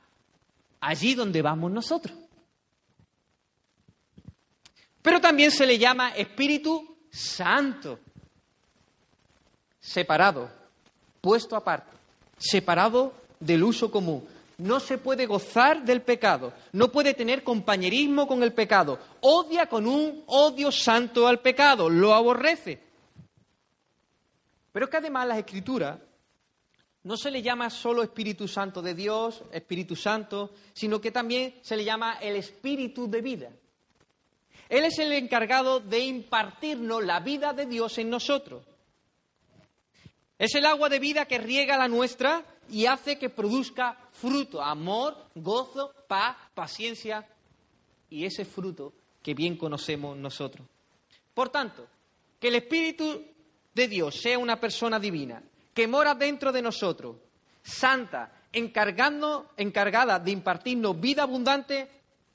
allí 0.81 1.13
donde 1.13 1.41
vamos 1.41 1.71
nosotros. 1.71 2.17
Pero 5.01 5.21
también 5.21 5.51
se 5.51 5.65
le 5.65 5.77
llama 5.77 6.09
Espíritu 6.09 6.97
Santo, 7.11 7.99
separado, 9.79 10.51
puesto 11.19 11.55
aparte, 11.55 11.95
separado 12.37 13.13
del 13.39 13.63
uso 13.63 13.91
común. 13.91 14.27
No 14.61 14.79
se 14.79 14.99
puede 14.99 15.25
gozar 15.25 15.83
del 15.83 16.03
pecado, 16.03 16.53
no 16.73 16.91
puede 16.91 17.15
tener 17.15 17.43
compañerismo 17.43 18.27
con 18.27 18.43
el 18.43 18.53
pecado, 18.53 18.99
odia 19.21 19.65
con 19.65 19.87
un 19.87 20.23
odio 20.27 20.71
santo 20.71 21.25
al 21.25 21.39
pecado, 21.39 21.89
lo 21.89 22.13
aborrece. 22.13 22.79
Pero 24.71 24.85
es 24.85 24.91
que 24.91 24.97
además 24.97 25.27
las 25.27 25.39
escrituras 25.39 25.97
no 27.01 27.17
se 27.17 27.31
le 27.31 27.41
llama 27.41 27.71
solo 27.71 28.03
Espíritu 28.03 28.47
Santo 28.47 28.83
de 28.83 28.93
Dios, 28.93 29.41
Espíritu 29.51 29.95
Santo, 29.95 30.51
sino 30.73 31.01
que 31.01 31.09
también 31.09 31.55
se 31.63 31.75
le 31.75 31.83
llama 31.83 32.19
el 32.21 32.35
Espíritu 32.35 33.09
de 33.09 33.21
vida. 33.21 33.49
Él 34.69 34.85
es 34.85 34.99
el 34.99 35.11
encargado 35.13 35.79
de 35.79 36.01
impartirnos 36.01 37.03
la 37.03 37.19
vida 37.19 37.53
de 37.53 37.65
Dios 37.65 37.97
en 37.97 38.11
nosotros. 38.11 38.63
Es 40.37 40.53
el 40.53 40.67
agua 40.67 40.87
de 40.87 40.99
vida 40.99 41.25
que 41.25 41.39
riega 41.39 41.77
la 41.77 41.87
nuestra 41.87 42.45
y 42.71 42.85
hace 42.85 43.19
que 43.19 43.29
produzca 43.29 43.97
fruto, 44.11 44.61
amor, 44.61 45.27
gozo, 45.35 45.93
paz, 46.07 46.37
paciencia 46.53 47.27
y 48.09 48.25
ese 48.25 48.45
fruto 48.45 48.93
que 49.21 49.33
bien 49.33 49.57
conocemos 49.57 50.17
nosotros. 50.17 50.65
Por 51.33 51.49
tanto, 51.49 51.85
que 52.39 52.47
el 52.47 52.55
Espíritu 52.55 53.25
de 53.73 53.87
Dios 53.87 54.15
sea 54.21 54.39
una 54.39 54.59
persona 54.59 54.99
divina, 54.99 55.43
que 55.73 55.87
mora 55.87 56.15
dentro 56.15 56.51
de 56.51 56.61
nosotros, 56.61 57.17
santa, 57.61 58.31
encargada 58.53 60.19
de 60.19 60.31
impartirnos 60.31 60.99
vida 60.99 61.23
abundante, 61.23 61.89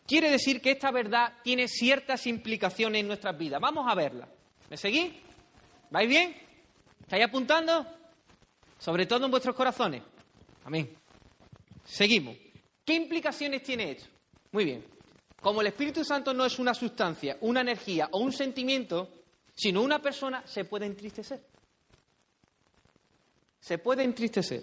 quiere 0.07 0.31
decir 0.31 0.61
que 0.61 0.73
esta 0.73 0.91
verdad 0.91 1.33
tiene 1.43 1.67
ciertas 1.67 2.27
implicaciones 2.27 3.01
en 3.01 3.09
nuestras 3.09 3.37
vidas. 3.37 3.61
Vamos 3.61 3.87
a 3.91 3.95
verla. 3.95 4.29
¿Me 4.69 4.77
seguís? 4.77 5.13
¿Vais 5.91 6.09
bien? 6.09 6.37
¿Estáis 7.01 7.25
apuntando? 7.25 7.87
Sobre 8.79 9.07
todo 9.07 9.25
en 9.25 9.31
vuestros 9.31 9.57
corazones. 9.57 10.03
Amén. 10.67 10.95
Seguimos. 11.85 12.37
¿Qué 12.85 12.95
implicaciones 12.95 13.63
tiene 13.63 13.93
esto? 13.93 14.07
Muy 14.53 14.65
bien. 14.65 14.85
Como 15.41 15.63
el 15.63 15.69
Espíritu 15.69 16.05
Santo 16.05 16.35
no 16.35 16.45
es 16.45 16.59
una 16.59 16.75
sustancia, 16.75 17.39
una 17.41 17.63
energía 17.63 18.09
o 18.13 18.19
un 18.19 18.33
sentimiento, 18.33 19.09
sino 19.55 19.81
una 19.81 20.01
persona, 20.01 20.47
se 20.47 20.65
puede 20.65 20.87
entristecer 20.87 21.41
se 23.67 23.79
puede 23.79 24.05
entristecer. 24.05 24.63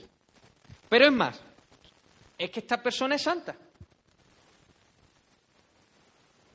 Pero 0.88 1.08
es 1.08 1.12
más, 1.12 1.38
es 2.38 2.50
que 2.50 2.62
esta 2.62 2.82
persona 2.82 3.16
es 3.16 3.22
santa. 3.22 3.54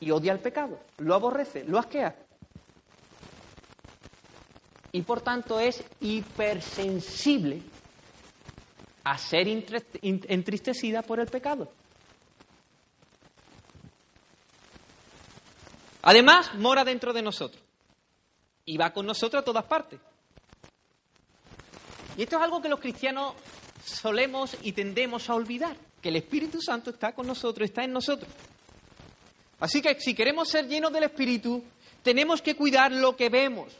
Y 0.01 0.11
odia 0.11 0.33
el 0.33 0.39
pecado, 0.39 0.81
lo 0.97 1.15
aborrece, 1.15 1.65
lo 1.65 1.79
asquea. 1.79 2.17
Y 4.93 5.03
por 5.03 5.21
tanto 5.21 5.61
es 5.61 5.85
hipersensible 6.01 7.61
a 9.11 9.19
ser 9.19 9.49
entristecida 9.49 11.03
por 11.03 11.21
el 11.21 11.27
pecado. 11.27 11.71
Además, 16.03 16.55
mora 16.55 16.85
dentro 16.85 17.13
de 17.13 17.23
nosotros 17.23 17.63
y 18.65 18.77
va 18.77 18.93
con 18.93 19.07
nosotros 19.07 19.43
a 19.43 19.45
todas 19.45 19.65
partes. 19.65 19.99
Y 22.17 22.23
esto 22.23 22.37
es 22.37 22.43
algo 22.43 22.61
que 22.61 22.69
los 22.69 22.81
cristianos 22.81 23.35
solemos 23.85 24.57
y 24.63 24.73
tendemos 24.73 25.31
a 25.31 25.35
olvidar, 25.35 25.77
que 26.03 26.11
el 26.11 26.17
Espíritu 26.17 26.61
Santo 26.61 26.91
está 26.91 27.15
con 27.15 27.27
nosotros, 27.27 27.69
está 27.69 27.85
en 27.85 27.93
nosotros. 27.93 28.31
Así 29.61 29.81
que 29.81 29.99
si 30.01 30.15
queremos 30.15 30.49
ser 30.49 30.67
llenos 30.69 30.93
del 30.93 31.05
Espíritu, 31.05 31.65
tenemos 32.03 32.43
que 32.43 32.55
cuidar 32.55 32.93
lo 32.93 33.17
que 33.17 33.29
vemos, 33.29 33.73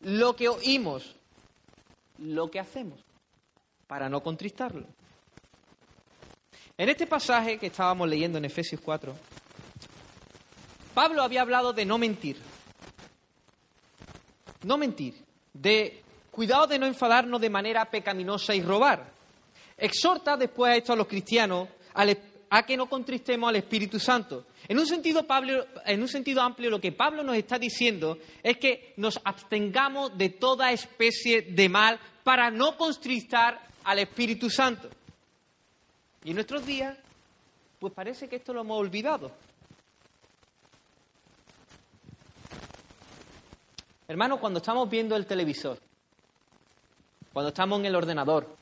lo 0.00 0.36
que 0.36 0.48
oímos, 0.48 1.14
lo 2.18 2.50
que 2.50 2.60
hacemos, 2.60 3.00
para 3.88 4.08
no 4.08 4.22
contristarlo. 4.22 4.86
En 6.76 6.88
este 6.88 7.08
pasaje 7.08 7.58
que 7.58 7.66
estábamos 7.66 8.08
leyendo 8.08 8.38
en 8.38 8.44
Efesios 8.44 8.80
4, 8.80 9.12
Pablo 10.94 11.22
había 11.22 11.42
hablado 11.42 11.72
de 11.72 11.84
no 11.84 11.98
mentir. 11.98 12.36
No 14.62 14.78
mentir, 14.78 15.14
de 15.52 16.04
Cuidado 16.38 16.68
de 16.68 16.78
no 16.78 16.86
enfadarnos 16.86 17.40
de 17.40 17.50
manera 17.50 17.84
pecaminosa 17.90 18.54
y 18.54 18.62
robar. 18.62 19.10
Exhorta 19.76 20.36
después 20.36 20.70
a 20.70 20.76
esto 20.76 20.92
a 20.92 20.96
los 20.96 21.08
cristianos 21.08 21.68
a 22.48 22.62
que 22.62 22.76
no 22.76 22.88
contristemos 22.88 23.48
al 23.48 23.56
Espíritu 23.56 23.98
Santo. 23.98 24.46
En 24.68 24.78
un, 24.78 24.86
sentido, 24.86 25.26
en 25.84 26.00
un 26.00 26.06
sentido 26.06 26.40
amplio, 26.40 26.70
lo 26.70 26.80
que 26.80 26.92
Pablo 26.92 27.24
nos 27.24 27.34
está 27.34 27.58
diciendo 27.58 28.18
es 28.40 28.56
que 28.58 28.94
nos 28.98 29.18
abstengamos 29.24 30.16
de 30.16 30.28
toda 30.28 30.70
especie 30.70 31.42
de 31.42 31.68
mal 31.68 31.98
para 32.22 32.52
no 32.52 32.76
contristar 32.76 33.60
al 33.88 34.00
Espíritu 34.00 34.50
Santo. 34.50 34.90
Y 36.22 36.28
en 36.28 36.34
nuestros 36.34 36.66
días, 36.66 36.94
pues 37.78 37.90
parece 37.94 38.28
que 38.28 38.36
esto 38.36 38.52
lo 38.52 38.60
hemos 38.60 38.78
olvidado. 38.78 39.32
Hermanos, 44.06 44.40
cuando 44.40 44.58
estamos 44.58 44.90
viendo 44.90 45.16
el 45.16 45.24
televisor, 45.24 45.78
cuando 47.32 47.48
estamos 47.48 47.80
en 47.80 47.86
el 47.86 47.96
ordenador, 47.96 48.54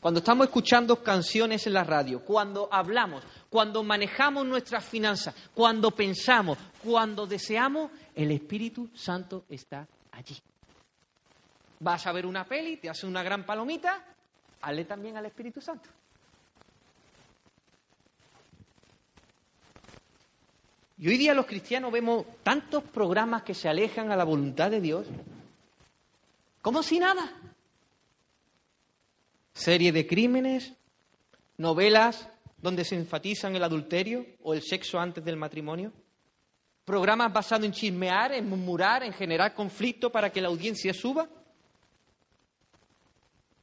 cuando 0.00 0.20
estamos 0.20 0.46
escuchando 0.46 1.02
canciones 1.02 1.66
en 1.66 1.74
la 1.74 1.84
radio, 1.84 2.24
cuando 2.24 2.66
hablamos, 2.72 3.22
cuando 3.50 3.82
manejamos 3.82 4.46
nuestras 4.46 4.82
finanzas, 4.82 5.34
cuando 5.52 5.90
pensamos, 5.90 6.56
cuando 6.82 7.26
deseamos, 7.26 7.90
el 8.14 8.30
Espíritu 8.30 8.88
Santo 8.94 9.44
está 9.50 9.86
allí. 10.12 10.38
Vas 11.80 12.06
a 12.06 12.12
ver 12.12 12.24
una 12.24 12.46
peli, 12.46 12.78
te 12.78 12.88
hace 12.88 13.06
una 13.06 13.22
gran 13.22 13.44
palomita, 13.44 14.09
hazle 14.60 14.84
también 14.84 15.16
al 15.16 15.26
Espíritu 15.26 15.60
Santo. 15.60 15.88
Y 20.98 21.08
hoy 21.08 21.16
día 21.16 21.32
los 21.32 21.46
cristianos 21.46 21.90
vemos 21.90 22.26
tantos 22.42 22.84
programas 22.84 23.42
que 23.42 23.54
se 23.54 23.68
alejan 23.68 24.12
a 24.12 24.16
la 24.16 24.24
voluntad 24.24 24.70
de 24.70 24.80
Dios, 24.80 25.06
como 26.60 26.82
si 26.82 26.98
nada 26.98 27.32
serie 29.54 29.92
de 29.92 30.06
crímenes, 30.06 30.72
novelas 31.58 32.28
donde 32.58 32.84
se 32.84 32.94
enfatizan 32.94 33.54
el 33.56 33.62
adulterio 33.62 34.26
o 34.42 34.54
el 34.54 34.62
sexo 34.62 34.98
antes 34.98 35.24
del 35.24 35.36
matrimonio, 35.36 35.92
programas 36.84 37.32
basados 37.32 37.66
en 37.66 37.72
chismear, 37.72 38.32
en 38.32 38.48
murmurar, 38.48 39.02
en 39.02 39.12
generar 39.12 39.54
conflicto 39.54 40.10
para 40.10 40.30
que 40.30 40.40
la 40.40 40.48
audiencia 40.48 40.94
suba. 40.94 41.28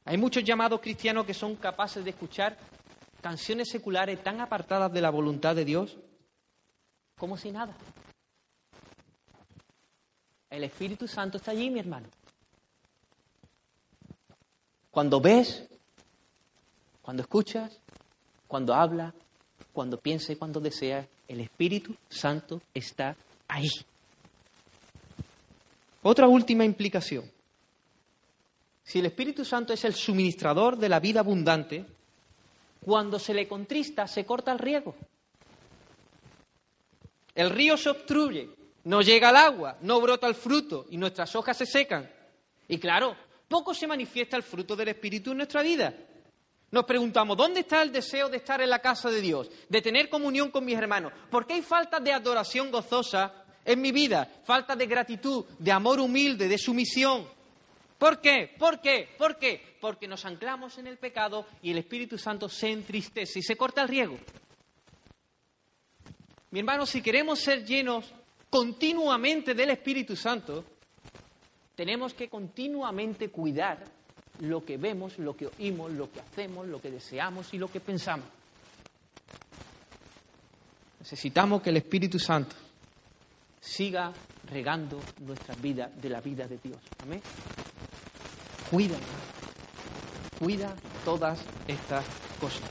Hay 0.08 0.16
muchos 0.16 0.42
llamados 0.42 0.80
cristianos 0.80 1.26
que 1.26 1.34
son 1.34 1.54
capaces 1.56 2.02
de 2.02 2.08
escuchar 2.08 2.56
canciones 3.20 3.68
seculares 3.68 4.22
tan 4.22 4.40
apartadas 4.40 4.90
de 4.90 5.02
la 5.02 5.10
voluntad 5.10 5.54
de 5.54 5.66
Dios 5.66 5.98
como 7.18 7.36
si 7.36 7.50
nada. 7.50 7.76
El 10.48 10.64
Espíritu 10.64 11.06
Santo 11.06 11.36
está 11.36 11.50
allí, 11.50 11.68
mi 11.68 11.80
hermano. 11.80 12.06
Cuando 14.90 15.20
ves 15.20 15.68
cuando 17.02 17.22
escuchas, 17.22 17.78
cuando 18.46 18.72
habla, 18.72 19.12
cuando 19.74 20.00
piensa 20.00 20.32
y 20.32 20.36
cuando 20.36 20.58
desea, 20.58 21.06
el 21.28 21.40
Espíritu 21.40 21.94
Santo 22.08 22.62
está 22.72 23.14
ahí. 23.46 23.68
Otra 26.02 26.26
última 26.28 26.64
implicación. 26.64 27.30
Si 28.88 29.00
el 29.00 29.04
Espíritu 29.04 29.44
Santo 29.44 29.74
es 29.74 29.84
el 29.84 29.92
suministrador 29.92 30.78
de 30.78 30.88
la 30.88 30.98
vida 30.98 31.20
abundante, 31.20 31.84
cuando 32.80 33.18
se 33.18 33.34
le 33.34 33.46
contrista 33.46 34.06
se 34.06 34.24
corta 34.24 34.50
el 34.50 34.58
riego. 34.58 34.94
El 37.34 37.50
río 37.50 37.76
se 37.76 37.90
obstruye, 37.90 38.48
no 38.84 39.02
llega 39.02 39.28
el 39.28 39.36
agua, 39.36 39.76
no 39.82 40.00
brota 40.00 40.26
el 40.26 40.34
fruto 40.34 40.86
y 40.88 40.96
nuestras 40.96 41.36
hojas 41.36 41.58
se 41.58 41.66
secan. 41.66 42.10
Y 42.66 42.78
claro, 42.78 43.14
poco 43.46 43.74
se 43.74 43.86
manifiesta 43.86 44.38
el 44.38 44.42
fruto 44.42 44.74
del 44.74 44.88
Espíritu 44.88 45.32
en 45.32 45.36
nuestra 45.36 45.60
vida. 45.60 45.92
Nos 46.70 46.86
preguntamos, 46.86 47.36
¿dónde 47.36 47.60
está 47.60 47.82
el 47.82 47.92
deseo 47.92 48.30
de 48.30 48.38
estar 48.38 48.62
en 48.62 48.70
la 48.70 48.78
casa 48.78 49.10
de 49.10 49.20
Dios, 49.20 49.50
de 49.68 49.82
tener 49.82 50.08
comunión 50.08 50.50
con 50.50 50.64
mis 50.64 50.78
hermanos? 50.78 51.12
¿Por 51.30 51.46
qué 51.46 51.52
hay 51.52 51.62
falta 51.62 52.00
de 52.00 52.14
adoración 52.14 52.70
gozosa 52.70 53.44
en 53.66 53.82
mi 53.82 53.92
vida? 53.92 54.40
Falta 54.44 54.74
de 54.74 54.86
gratitud, 54.86 55.44
de 55.58 55.72
amor 55.72 56.00
humilde, 56.00 56.48
de 56.48 56.56
sumisión. 56.56 57.36
¿Por 57.98 58.20
qué? 58.20 58.54
¿Por 58.56 58.80
qué? 58.80 59.08
¿Por 59.18 59.38
qué? 59.38 59.76
Porque 59.80 60.06
nos 60.06 60.24
anclamos 60.24 60.78
en 60.78 60.86
el 60.86 60.98
pecado 60.98 61.46
y 61.62 61.72
el 61.72 61.78
Espíritu 61.78 62.16
Santo 62.16 62.48
se 62.48 62.70
entristece 62.70 63.40
y 63.40 63.42
se 63.42 63.56
corta 63.56 63.82
el 63.82 63.88
riego. 63.88 64.16
Mi 66.50 66.60
hermano, 66.60 66.86
si 66.86 67.02
queremos 67.02 67.40
ser 67.40 67.64
llenos 67.64 68.06
continuamente 68.48 69.52
del 69.52 69.70
Espíritu 69.70 70.14
Santo, 70.14 70.64
tenemos 71.74 72.14
que 72.14 72.28
continuamente 72.28 73.30
cuidar 73.30 73.84
lo 74.40 74.64
que 74.64 74.76
vemos, 74.76 75.18
lo 75.18 75.36
que 75.36 75.48
oímos, 75.48 75.92
lo 75.92 76.10
que 76.10 76.20
hacemos, 76.20 76.66
lo 76.66 76.80
que 76.80 76.90
deseamos 76.90 77.52
y 77.52 77.58
lo 77.58 77.68
que 77.68 77.80
pensamos. 77.80 78.26
Necesitamos 81.00 81.62
que 81.62 81.70
el 81.70 81.78
Espíritu 81.78 82.18
Santo 82.18 82.54
siga 83.60 84.12
regando 84.50 85.00
nuestras 85.20 85.60
vidas 85.60 85.90
de 86.00 86.08
la 86.08 86.20
vida 86.20 86.46
de 86.46 86.58
Dios. 86.58 86.78
Amén. 87.02 87.20
Cuida, 88.70 88.98
cuida 90.38 90.74
todas 91.02 91.40
estas 91.66 92.04
cosas. 92.38 92.68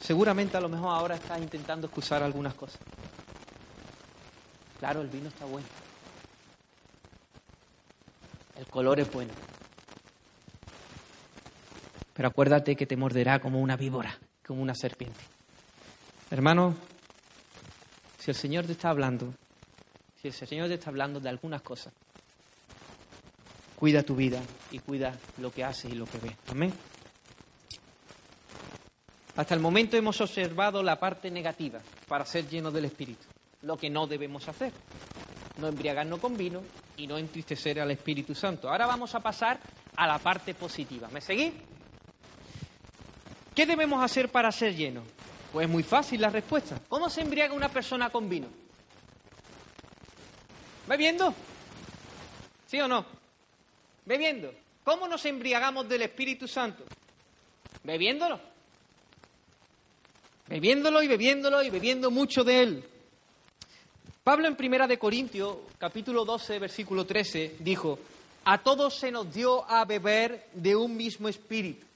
Seguramente 0.00 0.56
a 0.56 0.60
lo 0.60 0.68
mejor 0.68 0.90
ahora 0.90 1.16
estás 1.16 1.40
intentando 1.40 1.88
excusar 1.88 2.22
algunas 2.22 2.54
cosas. 2.54 2.78
Claro, 4.78 5.00
el 5.00 5.08
vino 5.08 5.28
está 5.28 5.46
bueno. 5.46 5.66
El 8.56 8.66
color 8.66 9.00
es 9.00 9.10
bueno. 9.10 9.32
Pero 12.12 12.28
acuérdate 12.28 12.76
que 12.76 12.86
te 12.86 12.96
morderá 12.96 13.40
como 13.40 13.60
una 13.60 13.76
víbora, 13.76 14.16
como 14.46 14.62
una 14.62 14.76
serpiente. 14.76 15.18
Hermano, 16.30 16.76
si 18.20 18.30
el 18.30 18.36
Señor 18.36 18.64
te 18.66 18.72
está 18.72 18.90
hablando, 18.90 19.34
si 20.22 20.28
el 20.28 20.34
Señor 20.34 20.68
te 20.68 20.74
está 20.74 20.90
hablando 20.90 21.18
de 21.18 21.28
algunas 21.30 21.62
cosas, 21.62 21.92
cuida 23.84 24.02
tu 24.02 24.16
vida 24.16 24.40
y 24.70 24.78
cuida 24.78 25.14
lo 25.36 25.52
que 25.52 25.62
haces 25.62 25.92
y 25.92 25.94
lo 25.94 26.06
que 26.06 26.16
ves. 26.16 26.32
Amén. 26.48 26.72
Hasta 29.36 29.52
el 29.52 29.60
momento 29.60 29.98
hemos 29.98 30.18
observado 30.22 30.82
la 30.82 30.98
parte 30.98 31.30
negativa 31.30 31.80
para 32.08 32.24
ser 32.24 32.48
llenos 32.48 32.72
del 32.72 32.86
Espíritu, 32.86 33.26
lo 33.60 33.76
que 33.76 33.90
no 33.90 34.06
debemos 34.06 34.48
hacer. 34.48 34.72
No 35.58 35.68
embriagarnos 35.68 36.18
con 36.18 36.34
vino 36.34 36.62
y 36.96 37.06
no 37.06 37.18
entristecer 37.18 37.78
al 37.78 37.90
Espíritu 37.90 38.34
Santo. 38.34 38.70
Ahora 38.70 38.86
vamos 38.86 39.14
a 39.14 39.20
pasar 39.20 39.60
a 39.94 40.06
la 40.06 40.18
parte 40.18 40.54
positiva. 40.54 41.08
¿Me 41.12 41.20
seguís? 41.20 41.52
¿Qué 43.54 43.66
debemos 43.66 44.02
hacer 44.02 44.30
para 44.30 44.50
ser 44.50 44.74
llenos? 44.74 45.04
Pues 45.52 45.68
muy 45.68 45.82
fácil 45.82 46.22
la 46.22 46.30
respuesta. 46.30 46.80
¿Cómo 46.88 47.10
se 47.10 47.20
embriaga 47.20 47.52
una 47.52 47.68
persona 47.68 48.08
con 48.08 48.30
vino? 48.30 48.48
¿Bebiendo? 50.88 51.34
¿Sí 52.66 52.80
o 52.80 52.88
no? 52.88 53.23
Bebiendo. 54.04 54.52
¿Cómo 54.84 55.08
nos 55.08 55.24
embriagamos 55.24 55.88
del 55.88 56.02
Espíritu 56.02 56.46
Santo? 56.46 56.84
Bebiéndolo. 57.82 58.40
Bebiéndolo 60.46 61.02
y 61.02 61.08
bebiéndolo 61.08 61.62
y 61.62 61.70
bebiendo 61.70 62.10
mucho 62.10 62.44
de 62.44 62.62
él. 62.62 62.84
Pablo 64.22 64.46
en 64.46 64.56
Primera 64.56 64.86
de 64.86 64.98
Corintios, 64.98 65.56
capítulo 65.78 66.24
12, 66.24 66.58
versículo 66.58 67.06
13, 67.06 67.56
dijo, 67.60 67.98
a 68.44 68.62
todos 68.62 68.94
se 68.94 69.10
nos 69.10 69.32
dio 69.32 69.64
a 69.70 69.84
beber 69.84 70.48
de 70.52 70.76
un 70.76 70.96
mismo 70.96 71.28
espíritu. 71.28 71.86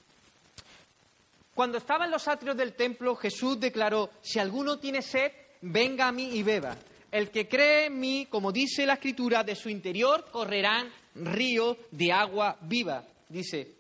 Cuando 1.55 1.79
estaba 1.79 2.07
en 2.07 2.11
los 2.11 2.27
atrios 2.29 2.57
del 2.57 2.75
templo, 2.75 3.16
Jesús 3.16 3.59
declaró, 3.61 4.11
si 4.23 4.38
alguno 4.38 4.79
tiene 4.79 5.03
sed, 5.03 5.33
venga 5.61 6.09
a 6.09 6.12
mí 6.12 6.31
y 6.35 6.42
beba. 6.42 6.77
El 7.11 7.31
que 7.31 7.49
cree 7.49 7.87
en 7.87 7.99
mí, 7.99 8.27
como 8.31 8.53
dice 8.53 8.87
la 8.87 8.94
escritura, 8.94 9.42
de 9.42 9.57
su 9.57 9.68
interior 9.68 10.27
correrán 10.31 10.90
ríos 11.23 11.77
de 11.91 12.13
agua 12.13 12.57
viva. 12.63 13.05
Dice, 13.29 13.75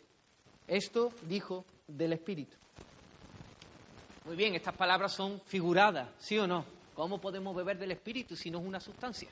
esto 0.66 1.12
dijo 1.22 1.64
del 1.86 2.12
Espíritu. 2.12 2.56
Muy 4.24 4.36
bien, 4.36 4.54
estas 4.54 4.76
palabras 4.76 5.12
son 5.12 5.40
figuradas, 5.46 6.08
¿sí 6.18 6.36
o 6.38 6.46
no? 6.46 6.64
¿Cómo 6.94 7.20
podemos 7.20 7.54
beber 7.56 7.78
del 7.78 7.92
Espíritu 7.92 8.36
si 8.36 8.50
no 8.50 8.58
es 8.58 8.66
una 8.66 8.80
sustancia? 8.80 9.28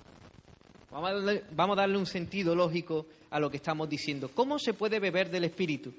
Vamos 0.91 1.11
a, 1.11 1.13
darle, 1.15 1.45
vamos 1.51 1.77
a 1.77 1.81
darle 1.83 1.99
un 1.99 2.07
sentido 2.07 2.55
lógico 2.55 3.07
a 3.31 3.41
lo 3.41 3.51
que 3.51 3.59
estamos 3.59 3.89
diciendo. 3.89 4.31
¿Cómo 4.35 4.59
se 4.59 4.73
puede 4.73 5.01
beber 5.01 5.31
del 5.31 5.45
Espíritu? 5.45 5.93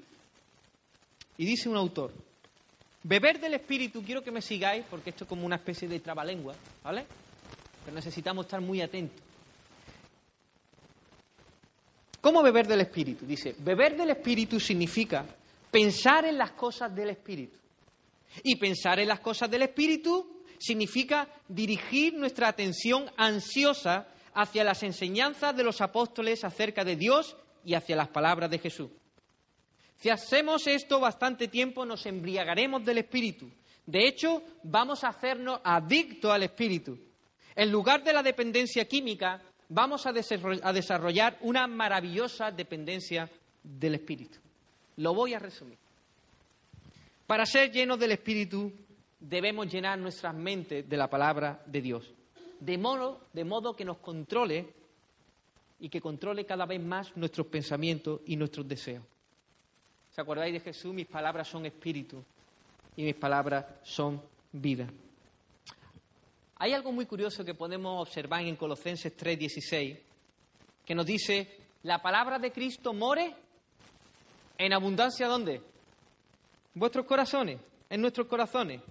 Y 1.36 1.44
dice 1.44 1.68
un 1.68 1.76
autor, 1.76 2.12
Beber 3.02 3.40
del 3.40 3.54
Espíritu, 3.54 4.02
quiero 4.02 4.22
que 4.22 4.30
me 4.30 4.42
sigáis, 4.42 4.84
porque 4.90 5.10
esto 5.10 5.24
es 5.24 5.28
como 5.28 5.46
una 5.46 5.56
especie 5.56 5.88
de 5.88 6.00
trabalengua, 6.00 6.54
¿vale? 6.82 7.06
Pero 7.84 7.94
necesitamos 7.94 8.46
estar 8.46 8.60
muy 8.60 8.82
atentos. 8.82 9.18
¿Cómo 12.20 12.42
beber 12.42 12.66
del 12.66 12.80
Espíritu? 12.80 13.24
Dice, 13.24 13.54
beber 13.58 13.96
del 13.96 14.10
Espíritu 14.10 14.58
significa 14.58 15.24
pensar 15.70 16.24
en 16.24 16.36
las 16.36 16.52
cosas 16.52 16.94
del 16.94 17.10
Espíritu. 17.10 17.56
Y 18.42 18.56
pensar 18.56 18.98
en 19.00 19.08
las 19.08 19.20
cosas 19.20 19.50
del 19.50 19.62
Espíritu 19.62 20.42
significa 20.58 21.28
dirigir 21.48 22.14
nuestra 22.14 22.48
atención 22.48 23.10
ansiosa 23.16 24.08
hacia 24.34 24.64
las 24.64 24.82
enseñanzas 24.82 25.56
de 25.56 25.64
los 25.64 25.80
apóstoles 25.80 26.44
acerca 26.44 26.84
de 26.84 26.96
Dios 26.96 27.36
y 27.64 27.74
hacia 27.74 27.96
las 27.96 28.08
palabras 28.08 28.50
de 28.50 28.58
Jesús. 28.58 28.90
Si 29.96 30.10
hacemos 30.10 30.66
esto 30.66 31.00
bastante 31.00 31.48
tiempo, 31.48 31.84
nos 31.84 32.06
embriagaremos 32.06 32.84
del 32.84 32.98
Espíritu. 32.98 33.50
De 33.84 34.06
hecho, 34.06 34.42
vamos 34.62 35.02
a 35.02 35.08
hacernos 35.08 35.60
adictos 35.64 36.30
al 36.30 36.42
Espíritu. 36.42 36.98
En 37.56 37.72
lugar 37.72 38.04
de 38.04 38.12
la 38.12 38.22
dependencia 38.22 38.86
química, 38.86 39.40
vamos 39.68 40.06
a 40.06 40.12
desarrollar 40.12 41.38
una 41.42 41.66
maravillosa 41.66 42.50
dependencia 42.50 43.28
del 43.62 43.94
Espíritu. 43.94 44.38
Lo 44.96 45.14
voy 45.14 45.34
a 45.34 45.38
resumir. 45.38 45.78
Para 47.26 47.44
ser 47.44 47.70
llenos 47.70 47.98
del 47.98 48.12
Espíritu, 48.12 48.72
debemos 49.20 49.70
llenar 49.72 49.98
nuestras 49.98 50.34
mentes 50.34 50.88
de 50.88 50.96
la 50.96 51.08
palabra 51.08 51.62
de 51.66 51.80
Dios, 51.80 52.12
de 52.60 52.78
modo, 52.78 53.76
que 53.76 53.84
nos 53.84 53.98
controle 53.98 54.66
y 55.80 55.88
que 55.88 56.00
controle 56.00 56.44
cada 56.44 56.66
vez 56.66 56.82
más 56.82 57.16
nuestros 57.16 57.46
pensamientos 57.46 58.20
y 58.26 58.36
nuestros 58.36 58.66
deseos. 58.66 59.04
¿Se 60.10 60.20
acordáis 60.20 60.54
de 60.54 60.60
Jesús? 60.60 60.92
Mis 60.92 61.06
palabras 61.06 61.46
son 61.46 61.66
espíritu 61.66 62.24
y 62.96 63.04
mis 63.04 63.14
palabras 63.14 63.66
son 63.84 64.20
vida. 64.50 64.88
Hay 66.60 66.72
algo 66.72 66.90
muy 66.90 67.06
curioso 67.06 67.44
que 67.44 67.54
podemos 67.54 68.02
observar 68.02 68.42
en 68.42 68.56
Colosenses 68.56 69.16
3:16, 69.16 69.96
que 70.84 70.94
nos 70.94 71.06
dice, 71.06 71.56
la 71.84 72.02
palabra 72.02 72.38
de 72.40 72.50
Cristo 72.50 72.92
more 72.92 73.32
en 74.58 74.72
abundancia 74.72 75.28
¿dónde? 75.28 75.54
En 75.54 75.62
vuestros 76.74 77.06
corazones, 77.06 77.60
en 77.88 78.00
nuestros 78.00 78.26
corazones. 78.26 78.82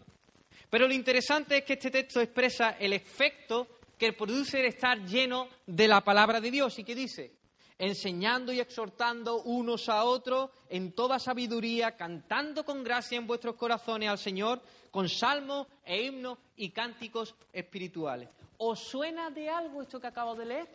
Pero 0.70 0.88
lo 0.88 0.94
interesante 0.94 1.58
es 1.58 1.64
que 1.66 1.74
este 1.74 1.92
texto 1.92 2.22
expresa 2.22 2.78
el 2.80 2.94
efecto 2.94 3.68
que 3.98 4.14
produce 4.14 4.62
el 4.62 4.68
estar 4.68 5.04
lleno 5.04 5.50
de 5.66 5.90
la 5.90 6.00
palabra 6.02 6.40
de 6.40 6.52
Dios 6.52 6.80
y 6.80 6.86
que 6.86 6.96
dice, 6.96 7.32
enseñando 7.80 8.52
y 8.52 8.60
exhortando 8.60 9.42
unos 9.44 9.88
a 9.90 10.04
otros 10.04 10.50
en 10.70 10.94
toda 10.94 11.20
sabiduría, 11.20 11.96
cantando 11.96 12.66
con 12.66 12.84
gracia 12.84 13.18
en 13.18 13.28
vuestros 13.28 13.56
corazones 13.56 14.10
al 14.10 14.18
Señor, 14.18 14.62
con 14.90 15.08
salmos 15.08 15.68
e 15.86 16.04
himnos 16.04 16.38
y 16.56 16.72
cánticos 16.72 17.36
espirituales. 17.54 18.30
¿Os 18.58 18.80
suena 18.80 19.30
de 19.30 19.50
algo 19.50 19.82
esto 19.82 20.00
que 20.00 20.08
acabo 20.08 20.34
de 20.36 20.46
leer? 20.46 20.68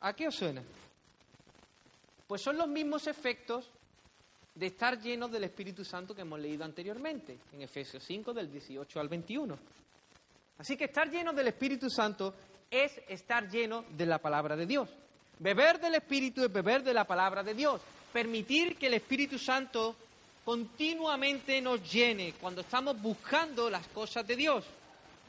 ¿A 0.00 0.12
qué 0.14 0.26
os 0.26 0.34
suena? 0.34 0.62
Pues 2.26 2.42
son 2.42 2.56
los 2.56 2.66
mismos 2.66 3.06
efectos 3.06 3.70
de 4.54 4.66
estar 4.66 5.00
llenos 5.00 5.30
del 5.30 5.44
Espíritu 5.44 5.84
Santo 5.84 6.14
que 6.14 6.22
hemos 6.22 6.40
leído 6.40 6.64
anteriormente, 6.64 7.38
en 7.52 7.62
Efesios 7.62 8.02
5, 8.02 8.34
del 8.34 8.50
18 8.50 9.00
al 9.00 9.08
21. 9.08 9.58
Así 10.58 10.76
que 10.76 10.84
estar 10.84 11.08
llenos 11.08 11.34
del 11.34 11.48
Espíritu 11.48 11.88
Santo 11.88 12.34
es 12.70 13.00
estar 13.08 13.48
lleno 13.48 13.84
de 13.90 14.06
la 14.06 14.18
palabra 14.18 14.56
de 14.56 14.66
Dios. 14.66 14.88
Beber 15.38 15.80
del 15.80 15.96
Espíritu 15.96 16.44
es 16.44 16.52
beber 16.52 16.82
de 16.82 16.94
la 16.94 17.04
palabra 17.04 17.42
de 17.42 17.54
Dios. 17.54 17.80
Permitir 18.12 18.76
que 18.76 18.86
el 18.86 18.94
Espíritu 18.94 19.38
Santo 19.38 19.96
continuamente 20.44 21.60
nos 21.60 21.90
llene 21.90 22.34
cuando 22.40 22.60
estamos 22.60 23.00
buscando 23.00 23.70
las 23.70 23.86
cosas 23.88 24.26
de 24.26 24.36
Dios. 24.36 24.64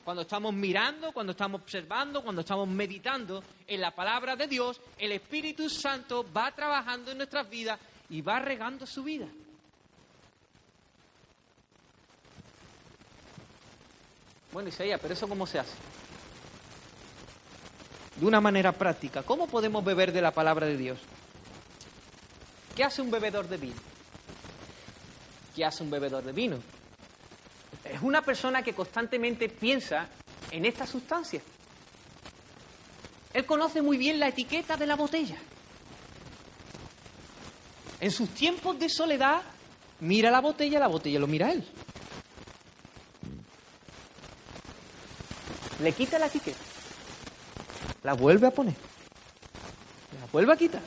Cuando 0.03 0.23
estamos 0.23 0.53
mirando, 0.53 1.13
cuando 1.13 1.32
estamos 1.32 1.61
observando, 1.61 2.21
cuando 2.21 2.41
estamos 2.41 2.67
meditando 2.67 3.41
en 3.65 3.80
la 3.80 3.91
palabra 3.91 4.36
de 4.36 4.47
Dios, 4.47 4.82
el 4.97 5.13
Espíritu 5.13 5.69
Santo 5.69 6.25
va 6.36 6.51
trabajando 6.51 7.11
en 7.11 7.17
nuestras 7.17 7.49
vidas 7.49 7.80
y 8.09 8.21
va 8.21 8.39
regando 8.39 8.86
su 8.86 9.03
vida. 9.03 9.28
Bueno, 14.51 14.69
Isaías, 14.69 14.99
pero 15.01 15.13
eso 15.13 15.28
cómo 15.28 15.47
se 15.47 15.59
hace? 15.59 15.73
De 18.16 18.26
una 18.26 18.41
manera 18.41 18.72
práctica. 18.72 19.24
¿Cómo 19.24 19.47
podemos 19.47 19.84
beber 19.84 20.11
de 20.11 20.22
la 20.22 20.32
palabra 20.32 20.68
de 20.68 20.78
Dios? 20.78 20.99
¿Qué 22.76 22.84
hace 22.84 23.01
un 23.01 23.11
bebedor 23.11 23.47
de 23.47 23.57
vino? 23.57 23.76
¿Qué 25.55 25.66
hace 25.66 25.84
un 25.84 25.89
bebedor 25.89 26.24
de 26.24 26.32
vino? 26.32 26.57
Es 27.84 28.01
una 28.01 28.22
persona 28.22 28.64
que 28.64 28.74
constantemente 28.74 29.49
piensa 29.49 30.07
en 30.51 30.66
esta 30.66 30.88
sustancia. 30.88 31.41
Él 33.34 33.45
conoce 33.45 33.82
muy 33.82 33.97
bien 33.97 34.20
la 34.20 34.28
etiqueta 34.28 34.78
de 34.78 34.88
la 34.88 34.95
botella. 34.95 35.38
En 37.99 38.11
sus 38.11 38.30
tiempos 38.30 38.78
de 38.80 38.89
soledad, 38.89 39.41
mira 39.99 40.30
la 40.30 40.41
botella, 40.41 40.80
la 40.80 40.88
botella 40.88 41.20
lo 41.20 41.28
mira 41.28 41.51
él. 41.51 41.64
Le 45.80 45.91
quita 45.91 46.20
la 46.20 46.28
etiqueta 46.28 46.72
la 48.04 48.14
vuelve 48.14 48.47
a 48.47 48.51
poner, 48.51 48.76
la 50.20 50.28
vuelve 50.32 50.54
a 50.54 50.58
quitar, 50.58 50.82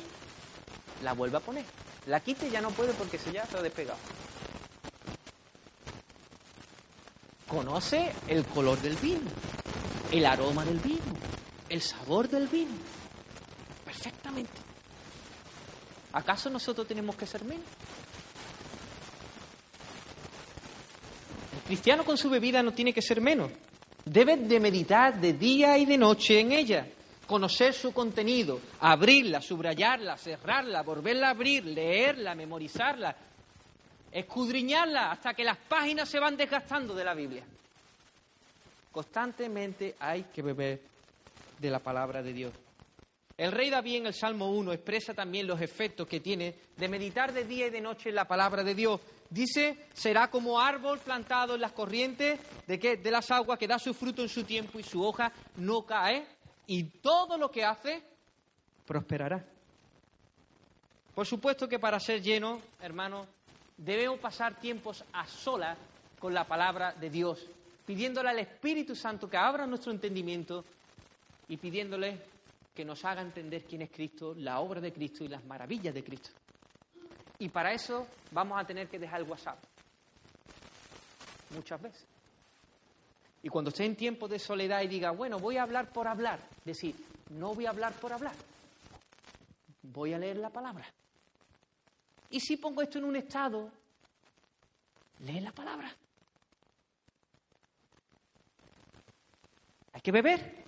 la 1.02 1.12
vuelve 1.12 1.36
a 1.36 1.40
poner, 1.40 1.64
la 2.06 2.20
quita 2.20 2.46
y 2.46 2.50
ya 2.50 2.60
no 2.60 2.70
puede 2.70 2.92
porque 2.92 3.18
se 3.18 3.32
ya 3.32 3.44
ha 3.44 3.62
despegado. 3.62 3.98
conoce 7.46 8.12
el 8.28 8.44
color 8.44 8.80
del 8.80 8.96
vino, 8.96 9.30
el 10.12 10.26
aroma 10.26 10.64
del 10.64 10.78
vino, 10.78 11.00
el 11.68 11.80
sabor 11.80 12.28
del 12.28 12.48
vino. 12.48 12.72
Perfectamente. 13.84 14.52
¿Acaso 16.12 16.50
nosotros 16.50 16.86
tenemos 16.86 17.16
que 17.16 17.26
ser 17.26 17.44
menos? 17.44 17.64
El 21.56 21.62
cristiano 21.62 22.04
con 22.04 22.16
su 22.16 22.28
bebida 22.28 22.62
no 22.62 22.72
tiene 22.72 22.92
que 22.92 23.02
ser 23.02 23.20
menos. 23.20 23.50
Debe 24.04 24.36
de 24.36 24.60
meditar 24.60 25.20
de 25.20 25.32
día 25.32 25.78
y 25.78 25.84
de 25.84 25.98
noche 25.98 26.40
en 26.40 26.52
ella, 26.52 26.86
conocer 27.26 27.74
su 27.74 27.92
contenido, 27.92 28.60
abrirla, 28.80 29.40
subrayarla, 29.40 30.16
cerrarla, 30.16 30.82
volverla 30.82 31.28
a 31.28 31.30
abrir, 31.30 31.64
leerla, 31.66 32.34
memorizarla, 32.34 33.14
escudriñarla 34.12 35.10
hasta 35.10 35.34
que 35.34 35.44
las 35.44 35.58
páginas 35.58 36.08
se 36.08 36.20
van 36.20 36.36
desgastando 36.36 36.94
de 36.94 37.04
la 37.04 37.14
Biblia. 37.14 37.44
Constantemente 38.92 39.96
hay 39.98 40.24
que 40.24 40.42
beber 40.42 40.80
de 41.58 41.70
la 41.70 41.80
palabra 41.80 42.22
de 42.22 42.32
Dios. 42.32 42.52
El 43.36 43.52
rey 43.52 43.68
David 43.68 43.96
en 43.96 44.06
el 44.06 44.14
Salmo 44.14 44.50
1 44.50 44.72
expresa 44.72 45.12
también 45.12 45.46
los 45.46 45.60
efectos 45.60 46.08
que 46.08 46.20
tiene 46.20 46.54
de 46.74 46.88
meditar 46.88 47.34
de 47.34 47.44
día 47.44 47.66
y 47.66 47.70
de 47.70 47.82
noche 47.82 48.08
en 48.08 48.14
la 48.14 48.26
palabra 48.26 48.64
de 48.64 48.74
Dios. 48.74 48.98
Dice, 49.28 49.88
será 49.92 50.30
como 50.30 50.58
árbol 50.58 50.98
plantado 51.00 51.54
en 51.54 51.60
las 51.60 51.72
corrientes 51.72 52.40
de, 52.66 52.78
de 52.78 53.10
las 53.10 53.30
aguas 53.30 53.58
que 53.58 53.66
da 53.66 53.78
su 53.78 53.92
fruto 53.92 54.22
en 54.22 54.30
su 54.30 54.44
tiempo 54.44 54.78
y 54.78 54.82
su 54.82 55.04
hoja 55.04 55.30
no 55.56 55.84
cae 55.84 56.35
y 56.66 56.84
todo 56.84 57.36
lo 57.36 57.50
que 57.50 57.64
hace 57.64 58.02
prosperará. 58.86 59.44
Por 61.14 61.26
supuesto 61.26 61.68
que 61.68 61.78
para 61.78 61.98
ser 61.98 62.20
lleno, 62.20 62.60
hermanos, 62.80 63.26
debemos 63.76 64.18
pasar 64.18 64.58
tiempos 64.60 65.04
a 65.12 65.26
solas 65.26 65.78
con 66.18 66.34
la 66.34 66.44
palabra 66.44 66.92
de 66.92 67.10
Dios, 67.10 67.46
pidiéndole 67.86 68.30
al 68.30 68.38
Espíritu 68.38 68.94
Santo 68.94 69.28
que 69.28 69.36
abra 69.36 69.66
nuestro 69.66 69.92
entendimiento 69.92 70.64
y 71.48 71.56
pidiéndole 71.56 72.20
que 72.74 72.84
nos 72.84 73.04
haga 73.04 73.22
entender 73.22 73.64
quién 73.64 73.82
es 73.82 73.90
Cristo, 73.90 74.34
la 74.36 74.60
obra 74.60 74.80
de 74.80 74.92
Cristo 74.92 75.24
y 75.24 75.28
las 75.28 75.44
maravillas 75.44 75.94
de 75.94 76.04
Cristo. 76.04 76.30
Y 77.38 77.48
para 77.48 77.72
eso 77.72 78.06
vamos 78.30 78.60
a 78.60 78.66
tener 78.66 78.88
que 78.88 78.98
dejar 78.98 79.20
el 79.20 79.28
WhatsApp. 79.28 79.58
Muchas 81.50 81.80
veces. 81.80 82.15
Y 83.46 83.48
cuando 83.48 83.68
esté 83.68 83.84
en 83.84 83.94
tiempo 83.94 84.26
de 84.26 84.40
soledad 84.40 84.82
y 84.82 84.88
diga, 84.88 85.12
bueno, 85.12 85.38
voy 85.38 85.56
a 85.56 85.62
hablar 85.62 85.92
por 85.92 86.08
hablar, 86.08 86.40
decir, 86.64 86.96
no 87.30 87.54
voy 87.54 87.66
a 87.66 87.70
hablar 87.70 87.92
por 87.92 88.12
hablar. 88.12 88.34
Voy 89.82 90.14
a 90.14 90.18
leer 90.18 90.38
la 90.38 90.50
palabra. 90.50 90.84
Y 92.28 92.40
si 92.40 92.56
pongo 92.56 92.82
esto 92.82 92.98
en 92.98 93.04
un 93.04 93.14
estado, 93.14 93.70
lee 95.20 95.38
la 95.38 95.52
palabra. 95.52 95.94
Hay 99.92 100.00
que 100.00 100.10
beber. 100.10 100.64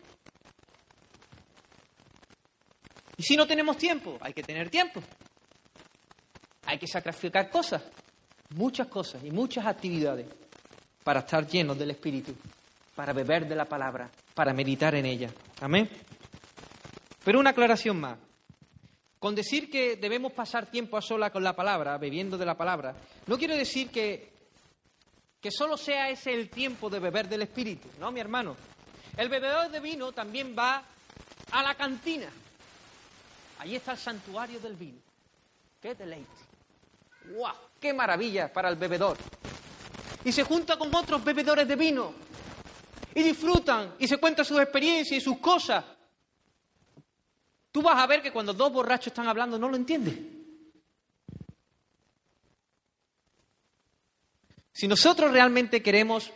Y 3.16 3.24
si 3.24 3.36
no 3.36 3.44
tenemos 3.44 3.76
tiempo, 3.76 4.18
hay 4.20 4.32
que 4.32 4.44
tener 4.44 4.70
tiempo. 4.70 5.02
Hay 6.66 6.78
que 6.78 6.86
sacrificar 6.86 7.50
cosas, 7.50 7.82
muchas 8.50 8.86
cosas 8.86 9.24
y 9.24 9.32
muchas 9.32 9.66
actividades 9.66 10.28
para 11.02 11.20
estar 11.20 11.44
llenos 11.44 11.76
del 11.76 11.90
Espíritu, 11.90 12.36
para 12.98 13.12
beber 13.12 13.46
de 13.46 13.54
la 13.54 13.64
palabra, 13.64 14.10
para 14.34 14.52
meditar 14.52 14.92
en 14.96 15.06
ella. 15.06 15.30
Amén. 15.60 15.88
Pero 17.22 17.38
una 17.38 17.50
aclaración 17.50 18.00
más. 18.00 18.18
Con 19.20 19.36
decir 19.36 19.70
que 19.70 19.94
debemos 19.94 20.32
pasar 20.32 20.66
tiempo 20.66 20.96
a 20.96 21.00
sola 21.00 21.30
con 21.30 21.44
la 21.44 21.54
palabra, 21.54 21.96
bebiendo 21.96 22.36
de 22.36 22.44
la 22.44 22.56
palabra, 22.56 22.96
no 23.28 23.38
quiero 23.38 23.54
decir 23.54 23.90
que, 23.90 24.32
que 25.40 25.52
solo 25.52 25.76
sea 25.76 26.10
ese 26.10 26.34
el 26.34 26.50
tiempo 26.50 26.90
de 26.90 26.98
beber 26.98 27.28
del 27.28 27.42
Espíritu, 27.42 27.86
¿no, 28.00 28.10
mi 28.10 28.18
hermano? 28.18 28.56
El 29.16 29.28
bebedor 29.28 29.70
de 29.70 29.78
vino 29.78 30.10
también 30.10 30.56
va 30.58 30.82
a 31.52 31.62
la 31.62 31.76
cantina. 31.76 32.28
Allí 33.60 33.76
está 33.76 33.92
el 33.92 33.98
santuario 33.98 34.58
del 34.58 34.74
vino. 34.74 34.98
¡Qué 35.80 35.94
deleite! 35.94 36.26
¡Guau! 37.26 37.54
¡Qué 37.80 37.94
maravilla 37.94 38.52
para 38.52 38.68
el 38.68 38.74
bebedor! 38.74 39.16
Y 40.24 40.32
se 40.32 40.42
junta 40.42 40.76
con 40.76 40.92
otros 40.92 41.22
bebedores 41.22 41.68
de 41.68 41.76
vino. 41.76 42.27
Y 43.14 43.22
disfrutan 43.22 43.94
y 43.98 44.06
se 44.06 44.18
cuentan 44.18 44.44
sus 44.44 44.60
experiencias 44.60 45.20
y 45.20 45.24
sus 45.24 45.38
cosas. 45.38 45.84
Tú 47.72 47.82
vas 47.82 47.98
a 47.98 48.06
ver 48.06 48.22
que 48.22 48.32
cuando 48.32 48.52
dos 48.52 48.72
borrachos 48.72 49.08
están 49.08 49.28
hablando 49.28 49.58
no 49.58 49.68
lo 49.68 49.76
entiendes. 49.76 50.14
Si 54.72 54.86
nosotros 54.86 55.32
realmente 55.32 55.82
queremos 55.82 56.30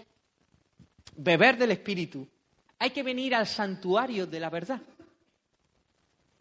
beber 1.17 1.57
del 1.57 1.71
Espíritu, 1.71 2.27
hay 2.79 2.91
que 2.91 3.05
venir 3.05 3.35
al 3.35 3.47
santuario 3.47 4.27
de 4.27 4.41
la 4.41 4.51
verdad. 4.51 4.81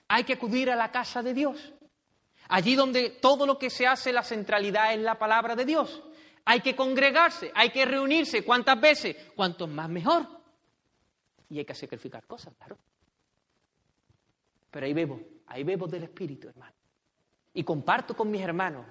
Hay 0.08 0.24
que 0.24 0.34
acudir 0.34 0.72
a 0.72 0.76
la 0.76 0.92
casa 0.92 1.22
de 1.22 1.34
Dios. 1.34 1.58
Allí 2.48 2.76
donde 2.76 3.12
todo 3.12 3.46
lo 3.46 3.60
que 3.60 3.70
se 3.70 3.86
hace, 3.86 4.12
la 4.12 4.24
centralidad 4.24 4.94
es 4.94 5.00
la 5.00 5.20
palabra 5.20 5.56
de 5.56 5.66
Dios. 5.66 6.02
Hay 6.46 6.62
que 6.62 6.76
congregarse, 6.76 7.52
hay 7.54 7.70
que 7.70 7.86
reunirse. 7.86 8.44
¿Cuántas 8.44 8.80
veces? 8.80 9.16
Cuanto 9.36 9.68
más 9.68 9.90
mejor. 9.90 10.28
Y 11.50 11.60
hay 11.60 11.66
que 11.66 11.76
sacrificar 11.76 12.26
cosas, 12.26 12.54
claro. 12.58 12.78
Pero 14.72 14.86
ahí 14.86 14.94
bebo, 14.94 15.20
ahí 15.48 15.64
bebo 15.64 15.86
del 15.88 16.04
Espíritu, 16.04 16.48
hermano. 16.48 16.74
Y 17.54 17.64
comparto 17.64 18.16
con 18.16 18.32
mis 18.32 18.42
hermanos. 18.42 18.86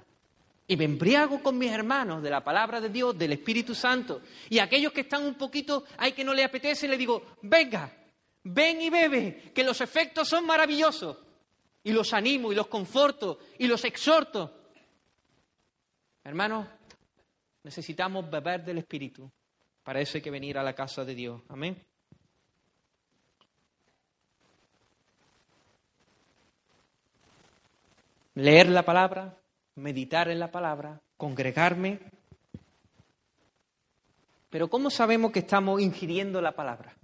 Y 0.66 0.76
me 0.76 0.84
embriago 0.84 1.42
con 1.42 1.58
mis 1.58 1.72
hermanos 1.72 2.22
de 2.22 2.30
la 2.30 2.44
palabra 2.44 2.80
de 2.80 2.90
Dios, 2.90 3.18
del 3.18 3.32
Espíritu 3.32 3.74
Santo. 3.74 4.20
Y 4.50 4.58
aquellos 4.58 4.92
que 4.92 5.00
están 5.00 5.24
un 5.24 5.34
poquito, 5.34 5.84
hay 5.96 6.12
que 6.12 6.22
no 6.22 6.32
les 6.32 6.44
apetece, 6.44 6.86
les 6.86 6.98
digo, 6.98 7.34
venga, 7.42 7.90
ven 8.44 8.80
y 8.80 8.90
bebe, 8.90 9.50
que 9.54 9.64
los 9.64 9.80
efectos 9.80 10.28
son 10.28 10.46
maravillosos. 10.46 11.16
Y 11.82 11.92
los 11.92 12.12
animo 12.12 12.52
y 12.52 12.54
los 12.54 12.66
conforto 12.66 13.38
y 13.58 13.66
los 13.66 13.84
exhorto. 13.84 14.54
Hermanos, 16.22 16.68
necesitamos 17.62 18.30
beber 18.30 18.64
del 18.64 18.78
Espíritu. 18.78 19.30
Para 19.82 20.00
eso 20.00 20.18
hay 20.18 20.22
que 20.22 20.30
venir 20.30 20.58
a 20.58 20.62
la 20.62 20.74
casa 20.74 21.04
de 21.04 21.14
Dios. 21.14 21.42
Amén. 21.48 21.76
leer 28.34 28.68
la 28.68 28.82
palabra, 28.82 29.38
meditar 29.76 30.28
en 30.28 30.38
la 30.38 30.50
palabra, 30.50 31.00
congregarme. 31.16 32.00
Pero 34.48 34.68
¿cómo 34.68 34.90
sabemos 34.90 35.30
que 35.30 35.40
estamos 35.40 35.80
ingiriendo 35.80 36.40
la 36.40 36.52
palabra? 36.52 36.96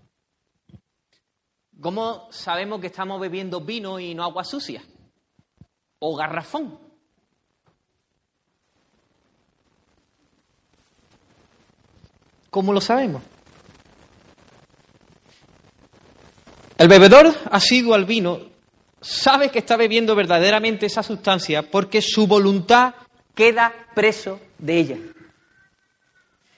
¿Cómo 1.80 2.30
sabemos 2.32 2.80
que 2.80 2.86
estamos 2.86 3.20
bebiendo 3.20 3.61
vino 3.61 4.00
y 4.00 4.14
no 4.14 4.24
agua 4.24 4.44
sucia? 4.44 4.82
¿O 5.98 6.16
garrafón? 6.16 6.86
¿Cómo 12.57 12.72
lo 12.72 12.80
sabemos? 12.80 13.22
El 16.78 16.88
bebedor 16.88 17.34
asiduo 17.50 17.92
al 17.92 18.07
vino 18.07 18.40
sabe 18.98 19.50
que 19.50 19.59
está 19.59 19.76
bebiendo 19.76 20.16
verdaderamente 20.16 20.86
esa 20.86 21.02
sustancia 21.02 21.70
porque 21.70 22.00
su 22.00 22.26
voluntad 22.26 22.94
queda 23.34 23.74
preso 23.94 24.40
de 24.57 24.78
ella. 24.78 24.96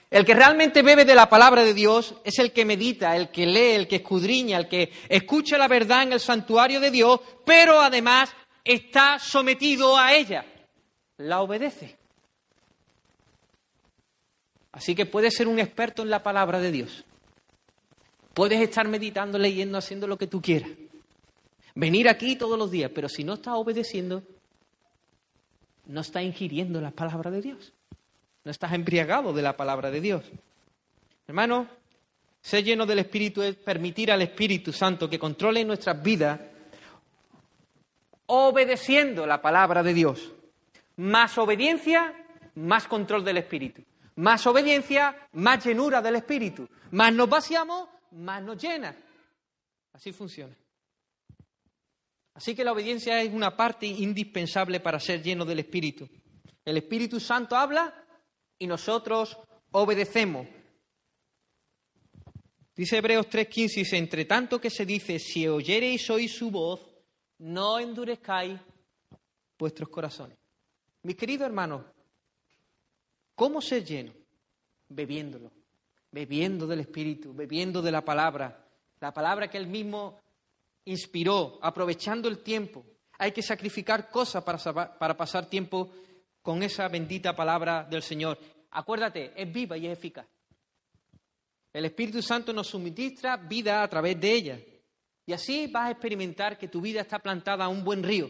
El 0.09 0.23
que 0.23 0.33
realmente 0.33 0.83
bebe 0.83 1.03
de 1.03 1.15
la 1.15 1.27
palabra 1.27 1.65
de 1.65 1.73
Dios 1.73 2.15
es 2.23 2.39
el 2.39 2.53
que 2.53 2.63
medita, 2.63 3.17
el 3.17 3.27
que 3.27 3.45
lee, 3.45 3.75
el 3.75 3.89
que 3.89 3.97
escudriña, 3.97 4.57
el 4.57 4.69
que 4.69 4.93
escucha 5.09 5.57
la 5.57 5.67
verdad 5.67 6.03
en 6.03 6.13
el 6.13 6.21
santuario 6.21 6.79
de 6.79 6.91
Dios, 6.91 7.19
pero 7.45 7.81
además 7.81 8.33
está 8.63 9.19
sometido 9.19 9.97
a 9.97 10.13
ella, 10.13 10.45
la 11.17 11.41
obedece. 11.41 11.98
Así 14.71 14.95
que 14.95 15.05
puedes 15.05 15.35
ser 15.35 15.47
un 15.47 15.59
experto 15.59 16.03
en 16.03 16.09
la 16.09 16.23
palabra 16.23 16.59
de 16.59 16.71
Dios. 16.71 17.05
Puedes 18.33 18.61
estar 18.61 18.87
meditando, 18.87 19.37
leyendo, 19.37 19.77
haciendo 19.77 20.07
lo 20.07 20.17
que 20.17 20.27
tú 20.27 20.41
quieras 20.41 20.69
venir 21.79 22.09
aquí 22.09 22.35
todos 22.35 22.59
los 22.59 22.69
días, 22.71 22.91
pero 22.93 23.07
si 23.07 23.23
no 23.23 23.35
está 23.35 23.55
obedeciendo, 23.55 24.21
no 25.85 26.01
está 26.01 26.21
ingiriendo 26.21 26.81
la 26.81 26.91
palabra 26.91 27.31
de 27.31 27.41
Dios. 27.41 27.73
No 28.43 28.51
estás 28.51 28.73
embriagado 28.73 29.31
de 29.31 29.41
la 29.41 29.55
palabra 29.55 29.89
de 29.89 30.01
Dios. 30.01 30.23
Hermano, 31.25 31.67
ser 32.41 32.63
lleno 32.63 32.85
del 32.85 32.99
Espíritu 32.99 33.41
es 33.41 33.55
permitir 33.55 34.11
al 34.11 34.21
Espíritu 34.21 34.73
Santo 34.73 35.09
que 35.09 35.19
controle 35.19 35.63
nuestras 35.63 36.01
vidas 36.01 36.39
obedeciendo 38.25 39.25
la 39.25 39.41
palabra 39.41 39.81
de 39.81 39.93
Dios. 39.93 40.33
Más 40.97 41.37
obediencia, 41.37 42.13
más 42.55 42.87
control 42.87 43.23
del 43.23 43.37
Espíritu. 43.37 43.81
Más 44.19 44.45
obediencia, 44.47 45.15
más 45.31 45.65
llenura 45.65 46.01
del 46.01 46.17
Espíritu. 46.17 46.67
Más 46.91 47.13
nos 47.13 47.29
vaciamos, 47.29 47.87
más 48.11 48.43
nos 48.43 48.61
llena. 48.61 48.93
Así 49.93 50.11
funciona. 50.11 50.53
Así 52.33 52.53
que 52.53 52.65
la 52.65 52.73
obediencia 52.73 53.21
es 53.21 53.33
una 53.33 53.55
parte 53.55 53.85
indispensable 53.85 54.81
para 54.81 54.99
ser 54.99 55.23
lleno 55.23 55.45
del 55.45 55.59
Espíritu. 55.59 56.09
El 56.65 56.75
Espíritu 56.75 57.17
Santo 57.17 57.55
habla 57.55 57.93
y 58.57 58.67
nosotros 58.67 59.37
obedecemos. 59.71 60.45
Dice 62.75 62.97
Hebreos 62.97 63.27
3:15, 63.29 63.75
dice, 63.75 63.97
entre 63.97 64.25
tanto 64.25 64.59
que 64.59 64.69
se 64.69 64.85
dice, 64.85 65.17
si 65.17 65.47
oyereis 65.47 66.09
hoy 66.09 66.27
su 66.27 66.51
voz, 66.51 66.81
no 67.37 67.79
endurezcáis 67.79 68.59
vuestros 69.57 69.87
corazones. 69.87 70.37
Mis 71.03 71.15
queridos 71.15 71.45
hermanos, 71.45 71.85
¿cómo 73.39 73.61
ser 73.61 73.85
lleno? 73.85 74.11
Bebiéndolo, 74.89 75.49
bebiendo 76.11 76.67
del 76.67 76.81
Espíritu, 76.81 77.33
bebiendo 77.33 77.81
de 77.81 77.89
la 77.89 78.03
palabra, 78.03 78.67
la 78.99 79.13
palabra 79.13 79.47
que 79.47 79.57
Él 79.57 79.67
mismo 79.67 80.19
inspiró, 80.83 81.57
aprovechando 81.61 82.27
el 82.27 82.39
tiempo. 82.39 82.83
Hay 83.17 83.31
que 83.31 83.41
sacrificar 83.41 84.09
cosas 84.09 84.43
para, 84.43 84.97
para 84.99 85.15
pasar 85.15 85.49
tiempo 85.49 85.89
con 86.41 86.63
esa 86.63 86.89
bendita 86.89 87.33
palabra 87.33 87.85
del 87.89 88.03
Señor. 88.03 88.37
Acuérdate, 88.71 89.31
es 89.41 89.53
viva 89.53 89.77
y 89.77 89.87
es 89.87 89.93
eficaz. 89.97 90.27
El 91.71 91.85
Espíritu 91.85 92.21
Santo 92.21 92.51
nos 92.51 92.67
suministra 92.67 93.37
vida 93.37 93.83
a 93.83 93.87
través 93.87 94.19
de 94.19 94.33
ella. 94.33 94.59
Y 95.25 95.31
así 95.31 95.67
vas 95.67 95.87
a 95.87 95.91
experimentar 95.91 96.57
que 96.57 96.67
tu 96.67 96.81
vida 96.81 97.01
está 97.01 97.19
plantada 97.19 97.63
a 97.63 97.69
un 97.69 97.85
buen 97.85 98.03
río, 98.03 98.29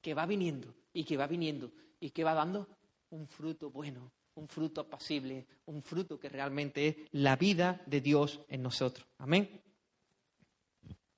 que 0.00 0.14
va 0.14 0.24
viniendo 0.24 0.72
y 0.94 1.04
que 1.04 1.18
va 1.18 1.26
viniendo 1.26 1.72
y 2.00 2.10
que 2.10 2.24
va 2.24 2.32
dando 2.32 2.68
un 3.12 3.28
fruto 3.28 3.70
bueno, 3.70 4.10
un 4.34 4.48
fruto 4.48 4.80
apacible, 4.80 5.46
un 5.66 5.82
fruto 5.82 6.18
que 6.18 6.28
realmente 6.28 6.88
es 6.88 6.96
la 7.12 7.36
vida 7.36 7.82
de 7.86 8.00
Dios 8.00 8.40
en 8.48 8.62
nosotros. 8.62 9.06
Amén. 9.18 9.60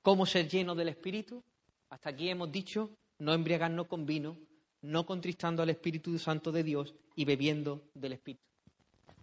¿Cómo 0.03 0.27
ser 0.27 0.49
lleno 0.49 0.75
del 0.75 0.89
Espíritu? 0.89 1.43
Hasta 1.89 2.11
aquí 2.11 2.29
hemos 2.29 2.51
dicho, 2.51 2.91
no 3.19 3.33
embriagarnos 3.33 3.87
con 3.87 4.05
vino, 4.05 4.37
no 4.83 5.07
contristando 5.07 5.63
al 5.63 5.71
Espíritu 5.71 6.19
Santo 6.19 6.51
de 6.51 6.65
Dios 6.65 6.95
y 7.15 7.25
bebiendo 7.25 7.89
del 7.95 8.15
Espíritu. 8.15 8.43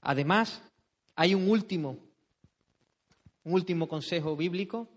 Además, 0.01 0.63
hay 1.15 1.35
un 1.35 1.49
último, 1.49 1.97
un 3.43 3.53
último 3.53 3.87
consejo 3.87 4.35
bíblico, 4.35 4.87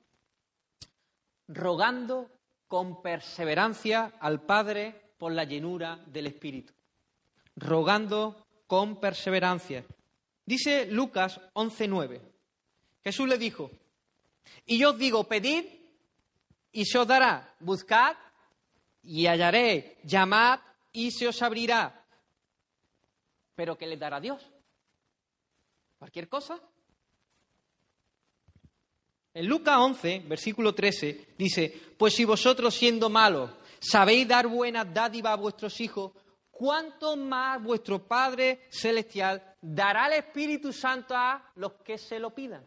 rogando 1.48 2.30
con 2.68 3.02
perseverancia 3.02 4.14
al 4.20 4.40
Padre 4.42 5.14
por 5.18 5.32
la 5.32 5.44
llenura 5.44 6.02
del 6.06 6.28
Espíritu. 6.28 6.72
Rogando 7.56 8.46
con 8.66 9.00
perseverancia. 9.00 9.84
Dice 10.44 10.86
Lucas 10.86 11.40
11:9. 11.54 12.20
Jesús 13.02 13.28
le 13.28 13.38
dijo, 13.38 13.70
y 14.66 14.78
yo 14.78 14.90
os 14.90 14.98
digo, 14.98 15.24
pedid 15.24 15.64
y 16.72 16.84
se 16.84 16.98
os 16.98 17.06
dará, 17.06 17.54
buscad 17.60 18.16
y 19.02 19.26
hallaré, 19.26 19.98
llamad 20.04 20.60
y 20.92 21.10
se 21.10 21.28
os 21.28 21.42
abrirá. 21.42 22.04
Pero 23.54 23.76
¿qué 23.76 23.86
le 23.86 23.96
dará 23.96 24.20
Dios? 24.20 24.42
¿Cualquier 25.98 26.28
cosa? 26.28 26.60
En 29.34 29.46
Lucas 29.46 29.76
11, 29.78 30.20
versículo 30.26 30.74
13, 30.74 31.34
dice, 31.36 31.68
pues 31.98 32.14
si 32.14 32.24
vosotros 32.24 32.74
siendo 32.74 33.10
malos 33.10 33.50
sabéis 33.80 34.26
dar 34.26 34.46
buenas 34.46 34.92
dádivas 34.94 35.32
a 35.32 35.36
vuestros 35.36 35.80
hijos, 35.80 36.12
¿cuánto 36.54 37.16
más 37.16 37.62
vuestro 37.62 38.06
Padre 38.06 38.66
Celestial 38.70 39.56
dará 39.60 40.06
el 40.06 40.14
Espíritu 40.14 40.72
Santo 40.72 41.14
a 41.14 41.52
los 41.56 41.72
que 41.84 41.98
se 41.98 42.18
lo 42.18 42.34
pidan? 42.34 42.64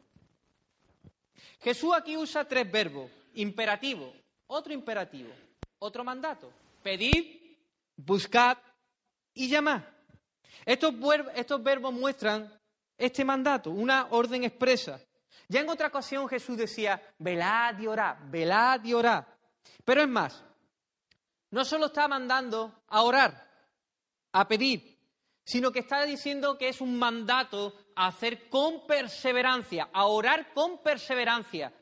Jesús 1.62 1.94
aquí 1.96 2.16
usa 2.16 2.46
tres 2.46 2.70
verbos, 2.70 3.10
imperativo, 3.36 4.14
otro 4.48 4.74
imperativo, 4.74 5.30
otro 5.80 6.04
mandato, 6.04 6.52
pedir, 6.84 7.58
buscar 7.96 8.62
y 9.34 9.50
llamar. 9.50 9.98
Estos, 10.66 10.94
estos 11.36 11.64
verbos 11.64 11.94
muestran 11.94 12.52
este 12.98 13.24
mandato, 13.24 13.72
una 13.72 14.08
orden 14.12 14.44
expresa. 14.44 15.00
Ya 15.48 15.62
en 15.62 15.70
otra 15.70 15.88
ocasión 15.88 16.28
Jesús 16.28 16.58
decía, 16.58 17.02
velad 17.20 17.80
y 17.80 17.88
orad, 17.88 18.18
velad 18.26 18.84
y 18.84 18.94
orad. 18.94 19.26
Pero 19.86 20.02
es 20.02 20.08
más, 20.08 20.44
no 21.52 21.64
solo 21.64 21.86
está 21.86 22.08
mandando 22.08 22.84
a 22.88 23.02
orar, 23.04 23.47
a 24.40 24.48
pedir, 24.48 25.00
sino 25.44 25.72
que 25.72 25.80
está 25.80 26.06
diciendo 26.06 26.60
que 26.60 26.70
es 26.70 26.80
un 26.80 27.00
mandato 27.00 27.74
a 27.96 28.08
hacer 28.08 28.50
con 28.50 28.86
perseverancia, 28.86 29.90
a 29.92 30.06
orar 30.06 30.54
con 30.54 30.84
perseverancia. 30.84 31.74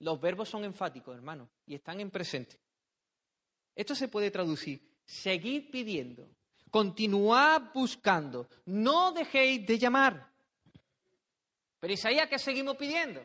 Los 0.00 0.20
verbos 0.20 0.50
son 0.50 0.64
enfáticos, 0.64 1.16
hermano, 1.16 1.48
y 1.64 1.74
están 1.74 2.00
en 2.00 2.10
presente. 2.10 2.60
Esto 3.74 3.94
se 3.94 4.08
puede 4.08 4.30
traducir, 4.30 4.96
seguid 5.06 5.70
pidiendo, 5.70 6.28
continuad 6.70 7.72
buscando, 7.72 8.50
no 8.66 9.12
dejéis 9.12 9.66
de 9.66 9.78
llamar. 9.78 10.30
Pero 11.80 11.94
Isaías, 11.94 12.28
¿qué 12.28 12.38
seguimos 12.38 12.76
pidiendo? 12.76 13.24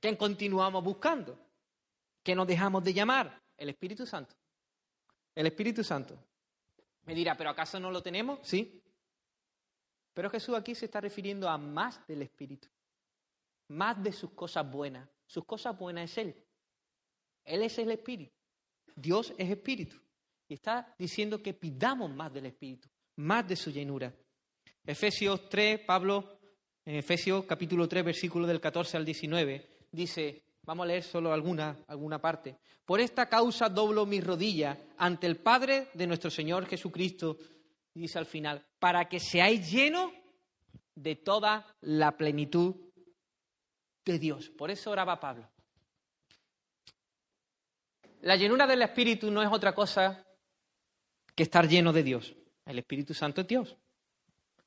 Que 0.00 0.16
continuamos 0.16 0.82
buscando, 0.82 1.38
que 2.22 2.34
no 2.34 2.46
dejamos 2.46 2.82
de 2.84 2.94
llamar 2.94 3.42
el 3.58 3.68
Espíritu 3.68 4.06
Santo. 4.06 4.34
El 5.38 5.46
Espíritu 5.46 5.84
Santo. 5.84 6.18
Me 7.04 7.14
dirá, 7.14 7.36
¿pero 7.36 7.50
acaso 7.50 7.78
no 7.78 7.92
lo 7.92 8.02
tenemos? 8.02 8.40
Sí. 8.42 8.82
Pero 10.12 10.30
Jesús 10.30 10.56
aquí 10.56 10.74
se 10.74 10.86
está 10.86 11.00
refiriendo 11.00 11.48
a 11.48 11.56
más 11.56 12.04
del 12.08 12.22
Espíritu, 12.22 12.66
más 13.68 14.02
de 14.02 14.10
sus 14.10 14.32
cosas 14.32 14.68
buenas. 14.68 15.08
Sus 15.28 15.44
cosas 15.44 15.78
buenas 15.78 16.10
es 16.10 16.18
Él. 16.18 16.44
Él 17.44 17.62
es 17.62 17.78
el 17.78 17.92
Espíritu. 17.92 18.34
Dios 18.96 19.32
es 19.38 19.48
Espíritu. 19.48 19.94
Y 20.48 20.54
está 20.54 20.92
diciendo 20.98 21.40
que 21.40 21.54
pidamos 21.54 22.10
más 22.10 22.32
del 22.32 22.46
Espíritu, 22.46 22.88
más 23.14 23.46
de 23.46 23.54
su 23.54 23.70
llenura. 23.70 24.12
Efesios 24.84 25.48
3, 25.48 25.82
Pablo, 25.86 26.40
en 26.84 26.96
Efesios 26.96 27.44
capítulo 27.44 27.86
3, 27.86 28.06
versículo 28.06 28.44
del 28.44 28.60
14 28.60 28.96
al 28.96 29.04
19, 29.04 29.86
dice, 29.92 30.47
vamos 30.68 30.84
a 30.84 30.88
leer 30.88 31.02
solo 31.02 31.32
alguna, 31.32 31.78
alguna 31.86 32.20
parte. 32.20 32.58
Por 32.84 33.00
esta 33.00 33.26
causa 33.26 33.70
doblo 33.70 34.04
mis 34.04 34.22
rodillas 34.22 34.76
ante 34.98 35.26
el 35.26 35.38
Padre 35.38 35.88
de 35.94 36.06
nuestro 36.06 36.30
Señor 36.30 36.66
Jesucristo, 36.66 37.38
dice 37.94 38.18
al 38.18 38.26
final, 38.26 38.62
para 38.78 39.08
que 39.08 39.18
seáis 39.18 39.70
llenos 39.70 40.12
de 40.94 41.16
toda 41.16 41.64
la 41.80 42.18
plenitud 42.18 42.76
de 44.04 44.18
Dios. 44.18 44.50
Por 44.50 44.70
eso 44.70 44.90
oraba 44.90 45.18
Pablo. 45.18 45.48
La 48.20 48.36
llenura 48.36 48.66
del 48.66 48.82
Espíritu 48.82 49.30
no 49.30 49.42
es 49.42 49.48
otra 49.50 49.74
cosa 49.74 50.22
que 51.34 51.44
estar 51.44 51.66
lleno 51.66 51.94
de 51.94 52.02
Dios. 52.02 52.34
El 52.66 52.78
Espíritu 52.78 53.14
Santo 53.14 53.40
es 53.40 53.48
Dios. 53.48 53.74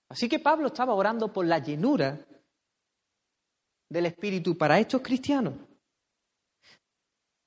Así 0.10 0.28
que 0.28 0.40
Pablo 0.40 0.68
estaba 0.68 0.96
orando 0.96 1.32
por 1.32 1.46
la 1.46 1.60
llenura 1.60 2.26
del 3.88 4.08
Espíritu 4.08 4.58
para 4.58 4.80
estos 4.80 5.02
cristianos. 5.02 5.71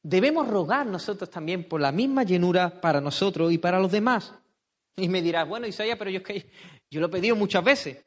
Debemos 0.05 0.47
rogar 0.47 0.87
nosotros 0.87 1.31
también 1.31 1.67
por 1.67 1.81
la 1.81 1.91
misma 1.91 2.25
llenura 2.25 2.79
para 2.81 3.01
nosotros 3.01 3.51
y 3.51 3.57
para 3.57 3.81
los 3.81 3.91
demás. 3.91 4.35
Y 4.97 5.09
me 5.09 5.23
dirás, 5.23 5.49
bueno, 5.49 5.67
Isaías, 5.67 5.97
pero 5.99 6.11
yo, 6.11 6.21
yo 6.91 7.01
lo 7.01 7.07
he 7.07 7.11
pedido 7.11 7.35
muchas 7.35 7.65
veces. 7.65 8.05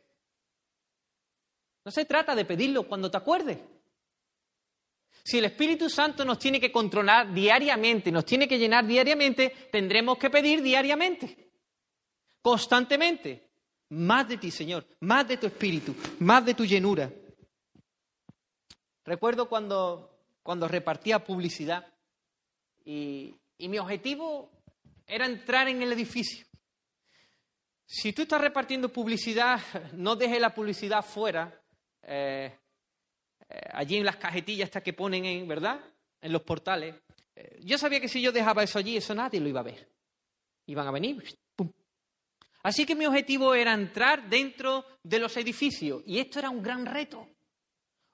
No 1.84 1.92
se 1.92 2.06
trata 2.06 2.36
de 2.36 2.46
pedirlo 2.46 2.88
cuando 2.88 3.10
te 3.10 3.18
acuerdes. 3.18 3.58
Si 5.24 5.40
el 5.40 5.46
Espíritu 5.46 5.90
Santo 5.90 6.24
nos 6.24 6.38
tiene 6.38 6.60
que 6.60 6.72
controlar 6.72 7.34
diariamente, 7.34 8.12
nos 8.12 8.26
tiene 8.26 8.48
que 8.48 8.60
llenar 8.60 8.86
diariamente, 8.86 9.70
tendremos 9.72 10.20
que 10.20 10.30
pedir 10.30 10.62
diariamente, 10.62 11.50
constantemente, 12.42 13.50
más 13.90 14.28
de 14.28 14.38
ti, 14.38 14.52
Señor, 14.52 14.86
más 15.00 15.28
de 15.28 15.38
tu 15.38 15.48
Espíritu, 15.48 15.96
más 16.20 16.46
de 16.46 16.54
tu 16.54 16.64
llenura. 16.64 17.12
Recuerdo 19.04 19.50
cuando, 19.50 20.17
cuando 20.48 20.70
repartía 20.70 21.22
publicidad 21.22 21.86
y, 22.86 23.36
mi 23.60 23.80
objetivo 23.80 24.50
era 25.06 25.26
entrar 25.26 25.68
en 25.68 25.82
el 25.82 25.92
edificio. 25.92 26.48
Si 27.86 28.14
tú 28.14 28.22
estás 28.22 28.40
repartiendo 28.40 28.88
publicidad, 28.88 29.60
no 29.96 30.16
dejes 30.16 30.40
la 30.40 30.54
publicidad 30.54 31.04
fuera. 31.04 31.62
Eh, 32.02 32.58
eh, 33.50 33.60
allí 33.74 33.98
en 33.98 34.06
las 34.06 34.16
cajetillas 34.16 34.68
estas 34.68 34.84
que 34.84 34.94
ponen 34.94 35.26
en, 35.26 35.46
¿verdad? 35.50 35.82
En 36.22 36.32
los 36.32 36.44
portales. 36.44 36.96
Eh, 37.36 37.60
yo 37.66 37.78
sabía 37.78 38.00
que 38.00 38.08
si 38.08 38.22
yo 38.22 38.32
dejaba 38.32 38.64
eso 38.64 38.80
allí, 38.80 38.96
eso 38.96 39.14
nadie 39.14 39.42
lo 39.42 39.50
iba 39.50 39.60
a 39.60 39.64
ver. 39.64 39.92
Iban 40.68 40.88
a 40.88 40.92
venir. 40.92 41.26
Así 42.64 42.86
que 42.86 42.96
mi 42.96 43.06
objetivo 43.06 43.54
era 43.54 43.74
entrar 43.74 44.30
dentro 44.30 44.86
de 45.04 45.20
los 45.20 45.36
edificios. 45.36 46.04
Y 46.06 46.20
esto 46.20 46.40
era 46.40 46.50
un 46.50 46.64
gran 46.64 46.86
reto. 46.86 47.28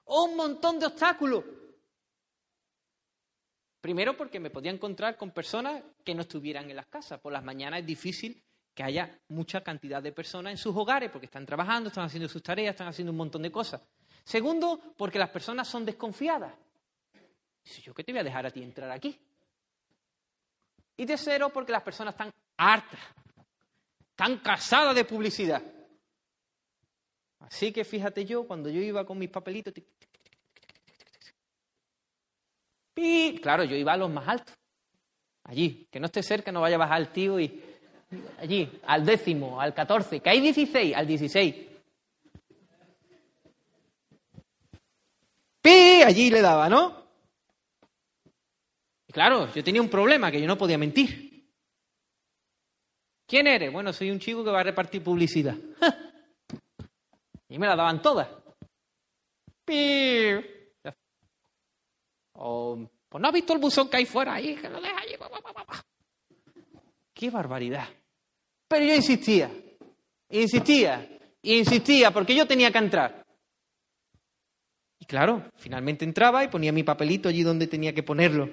Un 0.06 0.34
montón 0.34 0.80
de 0.80 0.86
obstáculos. 0.86 1.44
Primero 3.84 4.16
porque 4.16 4.40
me 4.40 4.48
podía 4.48 4.70
encontrar 4.70 5.18
con 5.18 5.30
personas 5.30 5.82
que 6.02 6.14
no 6.14 6.22
estuvieran 6.22 6.70
en 6.70 6.76
las 6.76 6.86
casas. 6.86 7.20
Por 7.20 7.34
las 7.34 7.44
mañanas 7.44 7.80
es 7.80 7.86
difícil 7.86 8.42
que 8.72 8.82
haya 8.82 9.20
mucha 9.28 9.60
cantidad 9.62 10.02
de 10.02 10.10
personas 10.10 10.52
en 10.52 10.56
sus 10.56 10.74
hogares 10.74 11.10
porque 11.10 11.26
están 11.26 11.44
trabajando, 11.44 11.88
están 11.88 12.06
haciendo 12.06 12.26
sus 12.26 12.42
tareas, 12.42 12.72
están 12.72 12.88
haciendo 12.88 13.12
un 13.12 13.18
montón 13.18 13.42
de 13.42 13.52
cosas. 13.52 13.82
Segundo, 14.24 14.80
porque 14.96 15.18
las 15.18 15.28
personas 15.28 15.68
son 15.68 15.84
desconfiadas. 15.84 16.54
Dice, 17.62 17.82
¿yo 17.82 17.92
qué 17.92 18.02
te 18.02 18.12
voy 18.12 18.20
a 18.20 18.24
dejar 18.24 18.46
a 18.46 18.50
ti 18.50 18.62
entrar 18.62 18.90
aquí? 18.90 19.20
Y 20.96 21.04
tercero, 21.04 21.50
porque 21.50 21.72
las 21.72 21.82
personas 21.82 22.14
están 22.14 22.30
hartas, 22.56 23.00
están 24.12 24.38
casadas 24.38 24.94
de 24.94 25.04
publicidad. 25.04 25.62
Así 27.40 27.70
que 27.70 27.84
fíjate 27.84 28.24
yo, 28.24 28.46
cuando 28.46 28.70
yo 28.70 28.80
iba 28.80 29.04
con 29.04 29.18
mis 29.18 29.28
papelitos, 29.28 29.74
¡pi! 32.94 33.38
claro, 33.42 33.64
yo 33.64 33.76
iba 33.76 33.92
a 33.92 33.96
los 33.96 34.10
más 34.10 34.26
altos. 34.28 34.54
Allí, 35.44 35.86
que 35.90 36.00
no 36.00 36.06
esté 36.06 36.22
cerca, 36.22 36.50
no 36.50 36.62
vaya 36.62 36.76
a 36.76 36.78
bajar 36.78 37.00
el 37.00 37.08
tío 37.08 37.38
y 37.38 37.62
allí, 38.38 38.80
al 38.86 39.04
décimo, 39.04 39.60
al 39.60 39.74
catorce, 39.74 40.20
que 40.20 40.30
hay 40.30 40.40
dieciséis, 40.40 40.94
al 40.96 41.06
dieciséis. 41.06 41.54
¡Pi! 45.60 46.02
Allí 46.02 46.30
le 46.30 46.40
daba, 46.40 46.68
¿no? 46.68 47.04
Y 49.06 49.12
claro, 49.12 49.52
yo 49.52 49.64
tenía 49.64 49.82
un 49.82 49.88
problema, 49.88 50.30
que 50.30 50.40
yo 50.40 50.46
no 50.46 50.58
podía 50.58 50.78
mentir. 50.78 51.24
¿Quién 53.26 53.46
eres? 53.46 53.72
Bueno, 53.72 53.92
soy 53.92 54.10
un 54.10 54.18
chico 54.18 54.44
que 54.44 54.50
va 54.50 54.60
a 54.60 54.64
repartir 54.64 55.02
publicidad. 55.02 55.56
y 57.48 57.58
me 57.58 57.66
la 57.66 57.76
daban 57.76 58.02
todas. 58.02 58.28
¡Pi! 59.64 60.54
O 62.34 62.88
pues 63.08 63.22
no 63.22 63.28
ha 63.28 63.32
visto 63.32 63.52
el 63.52 63.60
buzón 63.60 63.88
que 63.88 63.96
hay 63.96 64.06
fuera 64.06 64.34
ahí, 64.34 64.56
que 64.56 64.68
lo 64.68 64.80
deja 64.80 64.98
allí. 64.98 65.14
¡Qué 67.12 67.30
barbaridad! 67.30 67.88
Pero 68.66 68.84
yo 68.84 68.94
insistía, 68.94 69.50
insistía, 70.30 71.18
insistía, 71.42 72.10
porque 72.10 72.34
yo 72.34 72.46
tenía 72.46 72.72
que 72.72 72.78
entrar. 72.78 73.24
Y 74.98 75.04
claro, 75.06 75.50
finalmente 75.56 76.04
entraba 76.04 76.42
y 76.42 76.48
ponía 76.48 76.72
mi 76.72 76.82
papelito 76.82 77.28
allí 77.28 77.42
donde 77.42 77.66
tenía 77.66 77.94
que 77.94 78.02
ponerlo. 78.02 78.50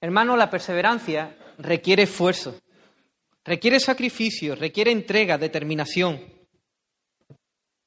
Hermano, 0.00 0.36
la 0.36 0.50
perseverancia 0.50 1.36
requiere 1.58 2.04
esfuerzo, 2.04 2.60
requiere 3.44 3.80
sacrificio, 3.80 4.54
requiere 4.54 4.92
entrega, 4.92 5.38
determinación. 5.38 6.31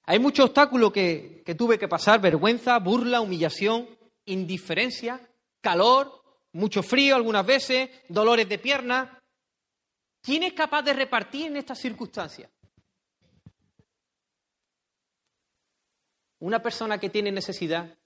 Hay 0.07 0.19
muchos 0.19 0.45
obstáculos 0.45 0.91
que, 0.91 1.43
tuve 1.57 1.79
que 1.79 1.87
pasar, 1.87 2.21
vergüenza, 2.21 2.77
burla, 2.79 3.21
humillación, 3.21 3.87
indiferencia, 4.25 5.19
calor, 5.61 6.23
mucho 6.53 6.83
frío 6.83 7.15
algunas 7.15 7.45
veces, 7.45 7.89
dolores 8.07 8.47
de 8.47 8.59
pierna. 8.59 9.19
¿Quién 10.21 10.43
es 10.43 10.53
capaz 10.53 10.83
de 10.83 10.93
repartir 10.93 11.47
en 11.47 11.57
estas 11.57 11.79
circunstancias? 11.79 12.51
Una 16.39 16.61
persona 16.61 16.99
que 16.99 17.09
tiene 17.09 17.31
necesidad 17.31 17.97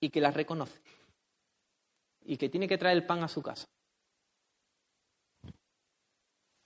y 0.00 0.08
que 0.08 0.20
la 0.20 0.30
reconoce 0.30 0.80
y 2.24 2.38
que 2.38 2.48
tiene 2.48 2.66
que 2.66 2.78
traer 2.78 2.96
el 2.96 3.06
pan 3.06 3.22
a 3.22 3.28
su 3.28 3.42
casa. 3.42 3.66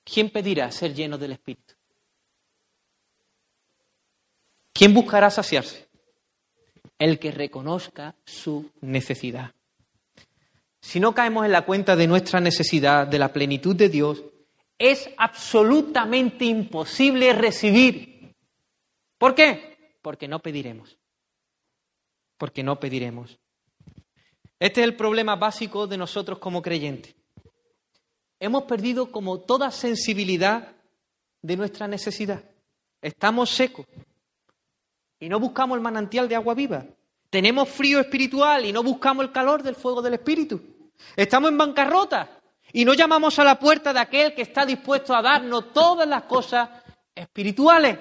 ¿Quién 0.04 0.30
pedirá 0.30 0.70
ser 0.70 0.94
lleno 0.94 1.18
del 1.18 1.32
Espíritu? 1.32 1.77
¿Quién 4.78 4.94
buscará 4.94 5.28
saciarse? 5.28 5.88
El 7.00 7.18
que 7.18 7.32
reconozca 7.32 8.14
su 8.24 8.70
necesidad. 8.80 9.52
Si 10.80 11.00
no 11.00 11.16
caemos 11.16 11.44
en 11.44 11.50
la 11.50 11.66
cuenta 11.66 11.96
de 11.96 12.06
nuestra 12.06 12.38
necesidad, 12.38 13.04
de 13.04 13.18
la 13.18 13.32
plenitud 13.32 13.74
de 13.74 13.88
Dios, 13.88 14.22
es 14.78 15.10
absolutamente 15.16 16.44
imposible 16.44 17.32
recibir. 17.32 18.36
¿Por 19.18 19.34
qué? 19.34 19.96
Porque 20.00 20.28
no 20.28 20.38
pediremos. 20.38 20.96
Porque 22.36 22.62
no 22.62 22.78
pediremos. 22.78 23.36
Este 24.60 24.82
es 24.82 24.84
el 24.84 24.94
problema 24.94 25.34
básico 25.34 25.88
de 25.88 25.98
nosotros 25.98 26.38
como 26.38 26.62
creyentes. 26.62 27.16
Hemos 28.38 28.62
perdido 28.62 29.10
como 29.10 29.40
toda 29.40 29.72
sensibilidad 29.72 30.76
de 31.42 31.56
nuestra 31.56 31.88
necesidad. 31.88 32.44
Estamos 33.02 33.50
secos, 33.50 33.86
y 35.20 35.28
no 35.28 35.40
buscamos 35.40 35.76
el 35.76 35.82
manantial 35.82 36.28
de 36.28 36.36
agua 36.36 36.54
viva. 36.54 36.84
Tenemos 37.30 37.68
frío 37.68 38.00
espiritual 38.00 38.64
y 38.64 38.72
no 38.72 38.82
buscamos 38.82 39.24
el 39.24 39.32
calor 39.32 39.62
del 39.62 39.74
fuego 39.74 40.00
del 40.00 40.14
Espíritu. 40.14 40.60
Estamos 41.16 41.50
en 41.50 41.58
bancarrota 41.58 42.40
y 42.72 42.84
no 42.84 42.94
llamamos 42.94 43.38
a 43.38 43.44
la 43.44 43.58
puerta 43.58 43.92
de 43.92 44.00
aquel 44.00 44.34
que 44.34 44.42
está 44.42 44.64
dispuesto 44.64 45.14
a 45.14 45.22
darnos 45.22 45.72
todas 45.72 46.08
las 46.08 46.22
cosas 46.24 46.68
espirituales. 47.14 47.98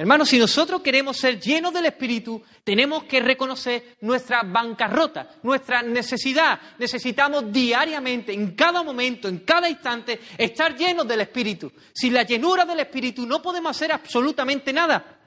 Hermanos, 0.00 0.30
si 0.30 0.38
nosotros 0.38 0.80
queremos 0.80 1.18
ser 1.18 1.38
llenos 1.38 1.74
del 1.74 1.84
Espíritu, 1.84 2.42
tenemos 2.64 3.04
que 3.04 3.20
reconocer 3.20 3.98
nuestra 4.00 4.42
bancarrota, 4.42 5.36
nuestra 5.42 5.82
necesidad. 5.82 6.58
Necesitamos 6.78 7.52
diariamente, 7.52 8.32
en 8.32 8.56
cada 8.56 8.82
momento, 8.82 9.28
en 9.28 9.40
cada 9.40 9.68
instante, 9.68 10.18
estar 10.38 10.74
llenos 10.74 11.06
del 11.06 11.20
Espíritu. 11.20 11.70
Sin 11.92 12.14
la 12.14 12.22
llenura 12.22 12.64
del 12.64 12.80
Espíritu 12.80 13.26
no 13.26 13.42
podemos 13.42 13.76
hacer 13.76 13.92
absolutamente 13.92 14.72
nada. 14.72 15.20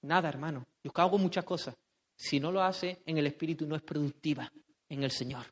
Nada, 0.00 0.30
hermano. 0.30 0.66
Yo 0.82 0.90
hago 0.94 1.18
muchas 1.18 1.44
cosas. 1.44 1.76
Si 2.16 2.40
no 2.40 2.50
lo 2.50 2.62
hace 2.62 3.02
en 3.04 3.18
el 3.18 3.26
Espíritu, 3.26 3.66
no 3.66 3.76
es 3.76 3.82
productiva 3.82 4.50
en 4.88 5.02
el 5.02 5.10
Señor. 5.10 5.44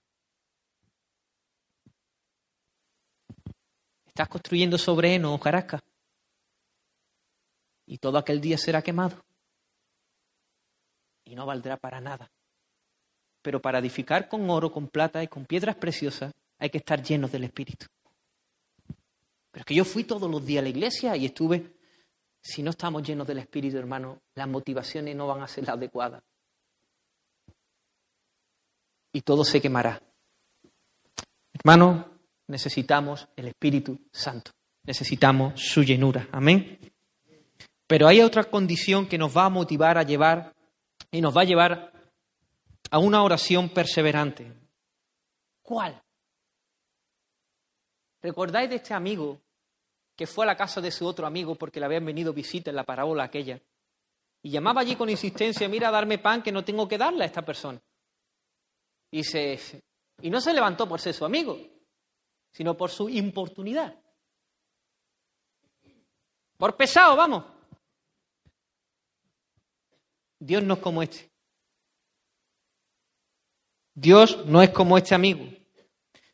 Estás 4.06 4.28
construyendo 4.28 4.78
sobre 4.78 5.14
heno, 5.14 5.38
Carasca 5.38 5.84
y 7.88 7.98
todo 7.98 8.18
aquel 8.18 8.40
día 8.40 8.58
será 8.58 8.82
quemado 8.82 9.24
y 11.24 11.34
no 11.34 11.46
valdrá 11.46 11.76
para 11.76 12.00
nada. 12.00 12.30
Pero 13.42 13.60
para 13.60 13.78
edificar 13.78 14.28
con 14.28 14.48
oro, 14.50 14.70
con 14.70 14.88
plata 14.88 15.22
y 15.22 15.28
con 15.28 15.46
piedras 15.46 15.76
preciosas 15.76 16.32
hay 16.58 16.70
que 16.70 16.78
estar 16.78 17.02
llenos 17.02 17.32
del 17.32 17.44
Espíritu. 17.44 17.86
Pero 19.50 19.60
es 19.60 19.64
que 19.64 19.74
yo 19.74 19.84
fui 19.84 20.04
todos 20.04 20.30
los 20.30 20.44
días 20.44 20.60
a 20.60 20.64
la 20.64 20.68
iglesia 20.68 21.16
y 21.16 21.26
estuve, 21.26 21.76
si 22.40 22.62
no 22.62 22.70
estamos 22.70 23.02
llenos 23.02 23.26
del 23.26 23.38
Espíritu, 23.38 23.78
hermano, 23.78 24.20
las 24.34 24.48
motivaciones 24.48 25.16
no 25.16 25.26
van 25.26 25.42
a 25.42 25.48
ser 25.48 25.64
las 25.64 25.76
adecuadas. 25.76 26.22
Y 29.12 29.22
todo 29.22 29.44
se 29.44 29.60
quemará. 29.60 30.02
Hermano, 31.54 32.18
necesitamos 32.46 33.28
el 33.34 33.48
Espíritu 33.48 33.98
Santo. 34.12 34.52
Necesitamos 34.84 35.60
su 35.60 35.82
llenura. 35.82 36.28
Amén. 36.32 36.78
Pero 37.88 38.06
hay 38.06 38.20
otra 38.20 38.44
condición 38.44 39.08
que 39.08 39.16
nos 39.16 39.34
va 39.34 39.46
a 39.46 39.50
motivar 39.50 39.96
a 39.96 40.02
llevar 40.02 40.54
y 41.10 41.22
nos 41.22 41.34
va 41.34 41.40
a 41.40 41.44
llevar 41.44 41.92
a 42.90 42.98
una 42.98 43.22
oración 43.22 43.70
perseverante. 43.70 44.52
¿Cuál? 45.62 46.00
¿Recordáis 48.20 48.68
de 48.68 48.76
este 48.76 48.92
amigo 48.92 49.40
que 50.14 50.26
fue 50.26 50.44
a 50.44 50.48
la 50.48 50.56
casa 50.56 50.82
de 50.82 50.90
su 50.90 51.06
otro 51.06 51.26
amigo 51.26 51.54
porque 51.54 51.80
le 51.80 51.86
habían 51.86 52.04
venido 52.04 52.34
visita 52.34 52.68
en 52.68 52.76
la 52.76 52.84
parábola 52.84 53.24
aquella? 53.24 53.58
Y 54.42 54.50
llamaba 54.50 54.82
allí 54.82 54.94
con 54.94 55.08
insistencia, 55.08 55.66
mira, 55.66 55.90
darme 55.90 56.18
pan 56.18 56.42
que 56.42 56.52
no 56.52 56.62
tengo 56.62 56.86
que 56.86 56.98
darle 56.98 57.24
a 57.24 57.26
esta 57.26 57.42
persona. 57.42 57.80
Y, 59.10 59.24
se, 59.24 59.82
y 60.20 60.28
no 60.28 60.42
se 60.42 60.52
levantó 60.52 60.86
por 60.86 61.00
ser 61.00 61.14
su 61.14 61.24
amigo, 61.24 61.58
sino 62.52 62.76
por 62.76 62.90
su 62.90 63.08
importunidad. 63.08 63.98
Por 66.58 66.76
pesado, 66.76 67.16
vamos. 67.16 67.57
Dios 70.38 70.62
no 70.62 70.74
es 70.74 70.80
como 70.80 71.02
este. 71.02 71.30
Dios 73.94 74.46
no 74.46 74.62
es 74.62 74.70
como 74.70 74.96
este 74.96 75.14
amigo. 75.14 75.44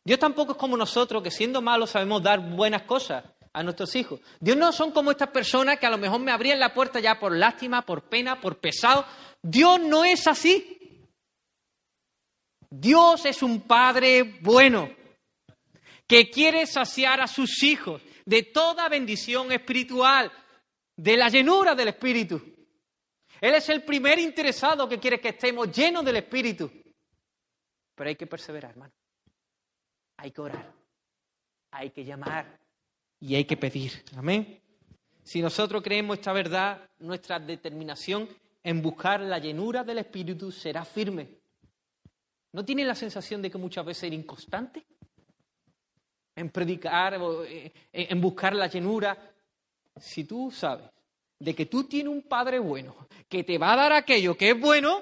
Dios 0.03 0.19
tampoco 0.19 0.51
es 0.51 0.57
como 0.57 0.77
nosotros, 0.77 1.23
que 1.23 1.31
siendo 1.31 1.61
malos 1.61 1.89
sabemos 1.89 2.21
dar 2.21 2.39
buenas 2.39 2.83
cosas 2.83 3.23
a 3.51 3.63
nuestros 3.63 3.95
hijos. 3.95 4.19
Dios 4.39 4.55
no 4.55 4.71
son 4.71 4.91
como 4.91 5.09
estas 5.09 5.29
personas 5.29 5.79
que 5.79 5.87
a 5.87 5.89
lo 5.89 5.97
mejor 5.97 6.19
me 6.19 6.31
abrían 6.31 6.59
la 6.59 6.73
puerta 6.73 6.99
ya 6.99 7.17
por 7.19 7.35
lástima, 7.35 7.81
por 7.81 8.03
pena, 8.03 8.39
por 8.39 8.59
pesado. 8.59 9.05
Dios 9.41 9.79
no 9.79 10.05
es 10.05 10.27
así. 10.27 11.07
Dios 12.69 13.25
es 13.25 13.41
un 13.41 13.61
Padre 13.61 14.39
bueno, 14.41 14.89
que 16.07 16.29
quiere 16.29 16.67
saciar 16.67 17.21
a 17.21 17.27
sus 17.27 17.63
hijos 17.63 18.01
de 18.25 18.43
toda 18.43 18.89
bendición 18.89 19.51
espiritual, 19.51 20.31
de 20.97 21.17
la 21.17 21.29
llenura 21.29 21.73
del 21.73 21.87
Espíritu. 21.89 22.54
Él 23.45 23.53
es 23.53 23.69
el 23.69 23.83
primer 23.83 24.17
interesado 24.17 24.89
que 24.89 24.99
quiere 24.99 25.21
que 25.21 25.29
estemos 25.29 25.71
llenos 25.71 26.03
del 26.03 26.15
Espíritu. 26.15 26.71
Pero 27.93 28.09
hay 28.09 28.15
que 28.15 28.25
perseverar, 28.25 28.71
hermano. 28.71 28.91
Hay 30.17 30.31
que 30.31 30.41
orar. 30.41 30.73
Hay 31.69 31.91
que 31.91 32.03
llamar. 32.03 32.59
Y 33.19 33.35
hay 33.35 33.45
que 33.45 33.55
pedir. 33.55 34.03
Amén. 34.17 34.59
Si 35.21 35.43
nosotros 35.43 35.83
creemos 35.83 36.17
esta 36.17 36.33
verdad, 36.33 36.89
nuestra 36.97 37.39
determinación 37.39 38.27
en 38.63 38.81
buscar 38.81 39.21
la 39.21 39.37
llenura 39.37 39.83
del 39.83 39.99
Espíritu 39.99 40.51
será 40.51 40.83
firme. 40.83 41.29
¿No 42.51 42.65
tiene 42.65 42.83
la 42.83 42.95
sensación 42.95 43.43
de 43.43 43.51
que 43.51 43.59
muchas 43.59 43.85
veces 43.85 44.05
era 44.05 44.15
inconstante? 44.15 44.83
En 46.35 46.49
predicar, 46.49 47.19
eh, 47.47 47.71
en 47.93 48.19
buscar 48.19 48.55
la 48.55 48.65
llenura. 48.65 49.15
Si 49.97 50.23
tú 50.23 50.49
sabes 50.49 50.94
de 51.45 51.53
que 51.53 51.67
tú 51.67 51.83
tienes 51.83 52.11
un 52.11 52.23
Padre 52.23 52.57
bueno, 52.57 53.07
que 53.29 53.43
te 53.43 53.59
va 53.59 53.73
a 53.73 53.75
dar 53.75 53.93
aquello 53.93 54.35
que 54.35 54.49
es 54.49 54.59
bueno, 54.59 54.99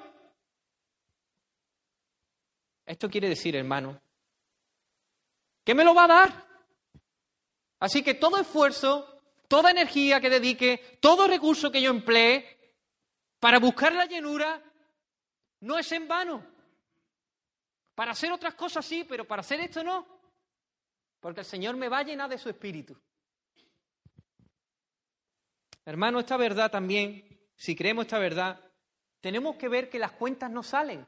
esto 2.85 3.09
quiere 3.09 3.29
decir, 3.29 3.55
hermano, 3.55 4.01
que 5.63 5.73
me 5.73 5.85
lo 5.85 5.95
va 5.95 6.03
a 6.03 6.07
dar. 6.07 6.47
Así 7.79 8.03
que 8.03 8.15
todo 8.15 8.37
esfuerzo, 8.37 9.21
toda 9.47 9.71
energía 9.71 10.19
que 10.19 10.29
dedique, 10.29 10.97
todo 10.99 11.27
recurso 11.27 11.71
que 11.71 11.81
yo 11.81 11.91
emplee 11.91 12.75
para 13.39 13.59
buscar 13.59 13.93
la 13.93 14.05
llenura, 14.05 14.61
no 15.61 15.79
es 15.79 15.89
en 15.93 16.09
vano. 16.09 16.45
Para 17.95 18.11
hacer 18.11 18.33
otras 18.33 18.55
cosas 18.55 18.85
sí, 18.85 19.05
pero 19.07 19.25
para 19.25 19.39
hacer 19.39 19.61
esto 19.61 19.81
no. 19.81 20.05
Porque 21.21 21.39
el 21.39 21.45
Señor 21.45 21.77
me 21.77 21.87
va 21.87 21.99
a 21.99 22.03
llenar 22.03 22.29
de 22.29 22.37
su 22.37 22.49
espíritu. 22.49 22.99
Hermano, 25.85 26.19
esta 26.19 26.37
verdad 26.37 26.71
también, 26.71 27.23
si 27.55 27.75
creemos 27.75 28.05
esta 28.05 28.19
verdad, 28.19 28.59
tenemos 29.21 29.55
que 29.57 29.67
ver 29.67 29.89
que 29.89 29.99
las 29.99 30.11
cuentas 30.13 30.49
no 30.49 30.63
salen. 30.63 31.05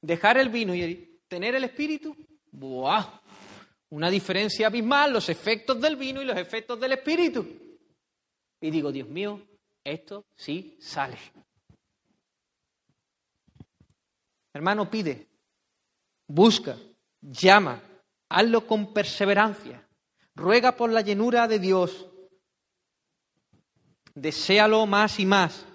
Dejar 0.00 0.38
el 0.38 0.48
vino 0.48 0.74
y 0.74 1.20
tener 1.28 1.54
el 1.54 1.64
espíritu, 1.64 2.16
¡buah! 2.52 3.20
Una 3.90 4.10
diferencia 4.10 4.66
abismal, 4.66 5.12
los 5.12 5.28
efectos 5.28 5.80
del 5.80 5.96
vino 5.96 6.20
y 6.20 6.26
los 6.26 6.36
efectos 6.36 6.78
del 6.78 6.92
espíritu. 6.92 7.46
Y 8.60 8.70
digo, 8.70 8.92
Dios 8.92 9.08
mío, 9.08 9.42
esto 9.82 10.26
sí 10.34 10.76
sale. 10.80 11.18
Hermano, 14.52 14.90
pide, 14.90 15.26
busca, 16.26 16.76
llama, 17.20 17.82
hazlo 18.28 18.66
con 18.66 18.92
perseverancia, 18.92 19.87
ruega 20.38 20.76
por 20.76 20.90
la 20.90 21.00
llenura 21.00 21.48
de 21.48 21.58
Dios, 21.58 22.06
deséalo 24.14 24.86
más 24.86 25.18
y 25.20 25.26
más. 25.26 25.66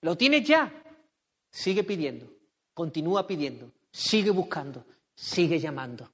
¿Lo 0.00 0.16
tienes 0.16 0.46
ya? 0.46 0.72
Sigue 1.50 1.84
pidiendo, 1.84 2.32
continúa 2.74 3.26
pidiendo, 3.26 3.70
sigue 3.92 4.30
buscando, 4.30 4.84
sigue 5.14 5.58
llamando. 5.58 6.10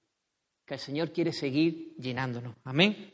Que 0.67 0.75
el 0.75 0.81
Señor 0.81 1.13
quiere 1.13 1.33
seguir 1.33 1.95
llenándonos. 1.99 2.55
Amén. 2.65 3.13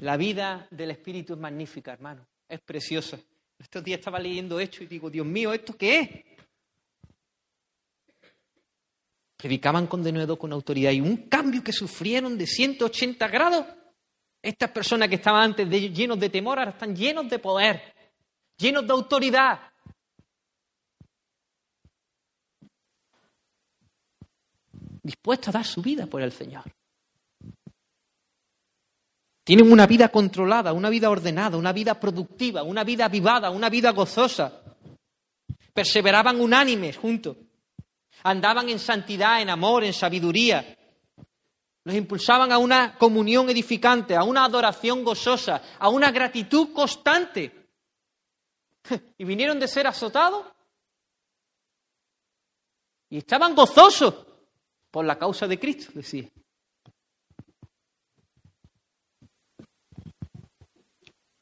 La 0.00 0.16
vida 0.16 0.66
del 0.70 0.90
Espíritu 0.90 1.34
es 1.34 1.38
magnífica, 1.38 1.92
hermano. 1.92 2.26
Es 2.48 2.60
preciosa. 2.60 3.18
Estos 3.58 3.82
días 3.82 3.98
estaba 3.98 4.18
leyendo 4.18 4.60
esto 4.60 4.82
y 4.82 4.86
digo, 4.86 5.08
Dios 5.08 5.26
mío, 5.26 5.52
¿esto 5.52 5.76
qué 5.76 6.00
es? 6.00 6.35
Predicaban 9.36 9.86
con 9.86 10.02
denuedo, 10.02 10.38
con 10.38 10.52
autoridad 10.52 10.92
y 10.92 11.00
un 11.00 11.28
cambio 11.28 11.62
que 11.62 11.72
sufrieron 11.72 12.38
de 12.38 12.46
180 12.46 13.28
grados. 13.28 13.66
Estas 14.42 14.70
personas 14.70 15.08
que 15.08 15.16
estaban 15.16 15.42
antes 15.42 15.68
llenos 15.68 16.18
de 16.18 16.30
temor 16.30 16.58
ahora 16.58 16.70
están 16.70 16.94
llenos 16.94 17.28
de 17.28 17.38
poder, 17.38 17.94
llenos 18.56 18.86
de 18.86 18.92
autoridad. 18.92 19.60
Dispuestos 25.02 25.48
a 25.48 25.58
dar 25.58 25.64
su 25.64 25.82
vida 25.82 26.06
por 26.06 26.22
el 26.22 26.32
Señor. 26.32 26.64
Tienen 29.44 29.70
una 29.70 29.86
vida 29.86 30.08
controlada, 30.08 30.72
una 30.72 30.90
vida 30.90 31.08
ordenada, 31.08 31.56
una 31.56 31.72
vida 31.72 32.00
productiva, 32.00 32.64
una 32.64 32.82
vida 32.82 33.04
avivada, 33.04 33.50
una 33.50 33.70
vida 33.70 33.92
gozosa. 33.92 34.60
Perseveraban 35.72 36.40
unánimes 36.40 36.96
juntos. 36.96 37.36
Andaban 38.28 38.68
en 38.68 38.80
santidad, 38.80 39.40
en 39.40 39.50
amor, 39.50 39.84
en 39.84 39.92
sabiduría. 39.92 40.76
Los 41.84 41.94
impulsaban 41.94 42.50
a 42.50 42.58
una 42.58 42.98
comunión 42.98 43.48
edificante, 43.48 44.16
a 44.16 44.24
una 44.24 44.44
adoración 44.44 45.04
gozosa, 45.04 45.62
a 45.78 45.88
una 45.88 46.10
gratitud 46.10 46.72
constante. 46.72 47.52
Y 49.18 49.24
vinieron 49.24 49.60
de 49.60 49.68
ser 49.68 49.86
azotados. 49.86 50.44
Y 53.10 53.18
estaban 53.18 53.54
gozosos 53.54 54.26
por 54.90 55.04
la 55.04 55.16
causa 55.16 55.46
de 55.46 55.60
Cristo, 55.60 55.92
decía. 55.94 56.28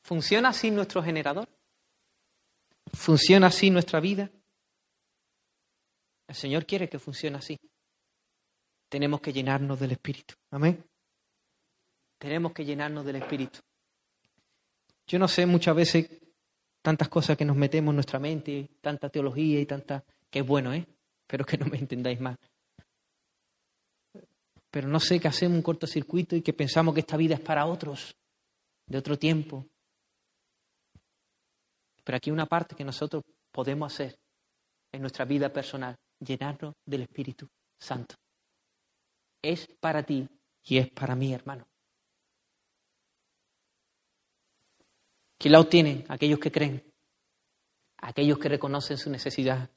¿Funciona 0.02 0.50
así 0.50 0.70
nuestro 0.70 1.02
generador? 1.02 1.48
¿Funciona 2.92 3.46
así 3.46 3.70
nuestra 3.70 4.00
vida? 4.00 4.30
El 6.34 6.40
Señor 6.40 6.66
quiere 6.66 6.88
que 6.88 6.98
funcione 6.98 7.36
así. 7.36 7.56
Tenemos 8.88 9.20
que 9.20 9.32
llenarnos 9.32 9.78
del 9.78 9.92
Espíritu. 9.92 10.34
Amén. 10.50 10.84
Tenemos 12.18 12.52
que 12.52 12.64
llenarnos 12.64 13.04
del 13.04 13.16
Espíritu. 13.16 13.60
Yo 15.06 15.20
no 15.20 15.28
sé 15.28 15.46
muchas 15.46 15.76
veces 15.76 16.10
tantas 16.82 17.08
cosas 17.08 17.36
que 17.36 17.44
nos 17.44 17.54
metemos 17.54 17.92
en 17.92 17.94
nuestra 17.94 18.18
mente, 18.18 18.68
tanta 18.80 19.10
teología 19.10 19.60
y 19.60 19.66
tanta... 19.66 20.04
que 20.28 20.40
es 20.40 20.46
bueno, 20.46 20.74
¿eh? 20.74 20.84
Espero 21.20 21.44
que 21.44 21.56
no 21.56 21.66
me 21.66 21.78
entendáis 21.78 22.20
mal. 22.20 22.36
Pero 24.72 24.88
no 24.88 24.98
sé 24.98 25.20
que 25.20 25.28
hacemos 25.28 25.56
un 25.56 25.62
cortocircuito 25.62 26.34
y 26.34 26.42
que 26.42 26.52
pensamos 26.52 26.94
que 26.94 27.00
esta 27.00 27.16
vida 27.16 27.36
es 27.36 27.40
para 27.42 27.64
otros, 27.64 28.16
de 28.88 28.98
otro 28.98 29.16
tiempo, 29.16 29.68
pero 32.02 32.16
aquí 32.16 32.32
una 32.32 32.46
parte 32.46 32.74
que 32.74 32.84
nosotros 32.84 33.22
podemos 33.52 33.92
hacer 33.92 34.18
en 34.90 35.00
nuestra 35.00 35.24
vida 35.24 35.52
personal, 35.52 35.96
llenarnos 36.20 36.74
del 36.84 37.02
Espíritu 37.02 37.48
Santo. 37.78 38.16
Es 39.42 39.68
para 39.80 40.02
ti 40.02 40.26
y 40.64 40.78
es 40.78 40.88
para 40.90 41.14
mí, 41.14 41.32
hermano. 41.32 41.66
¿Quién 45.38 45.52
la 45.52 45.60
obtienen? 45.60 46.04
Aquellos 46.08 46.38
que 46.38 46.50
creen, 46.50 46.82
aquellos 47.98 48.38
que 48.38 48.48
reconocen 48.48 48.96
su 48.96 49.10
necesidad. 49.10 49.70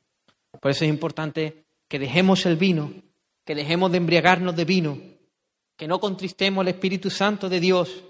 Por 0.62 0.72
eso 0.72 0.86
es 0.86 0.90
importante 0.90 1.66
que 1.88 2.00
dejemos 2.00 2.46
el 2.46 2.56
vino, 2.56 2.94
que 3.44 3.56
dejemos 3.56 3.92
de 3.92 3.98
embriagarnos 3.98 4.56
de 4.56 4.66
vino, 4.66 4.98
que 5.76 5.88
no 5.88 6.00
contristemos 6.00 6.62
al 6.62 6.70
Espíritu 6.70 7.10
Santo 7.10 7.50
de 7.50 7.60
Dios. 7.60 8.04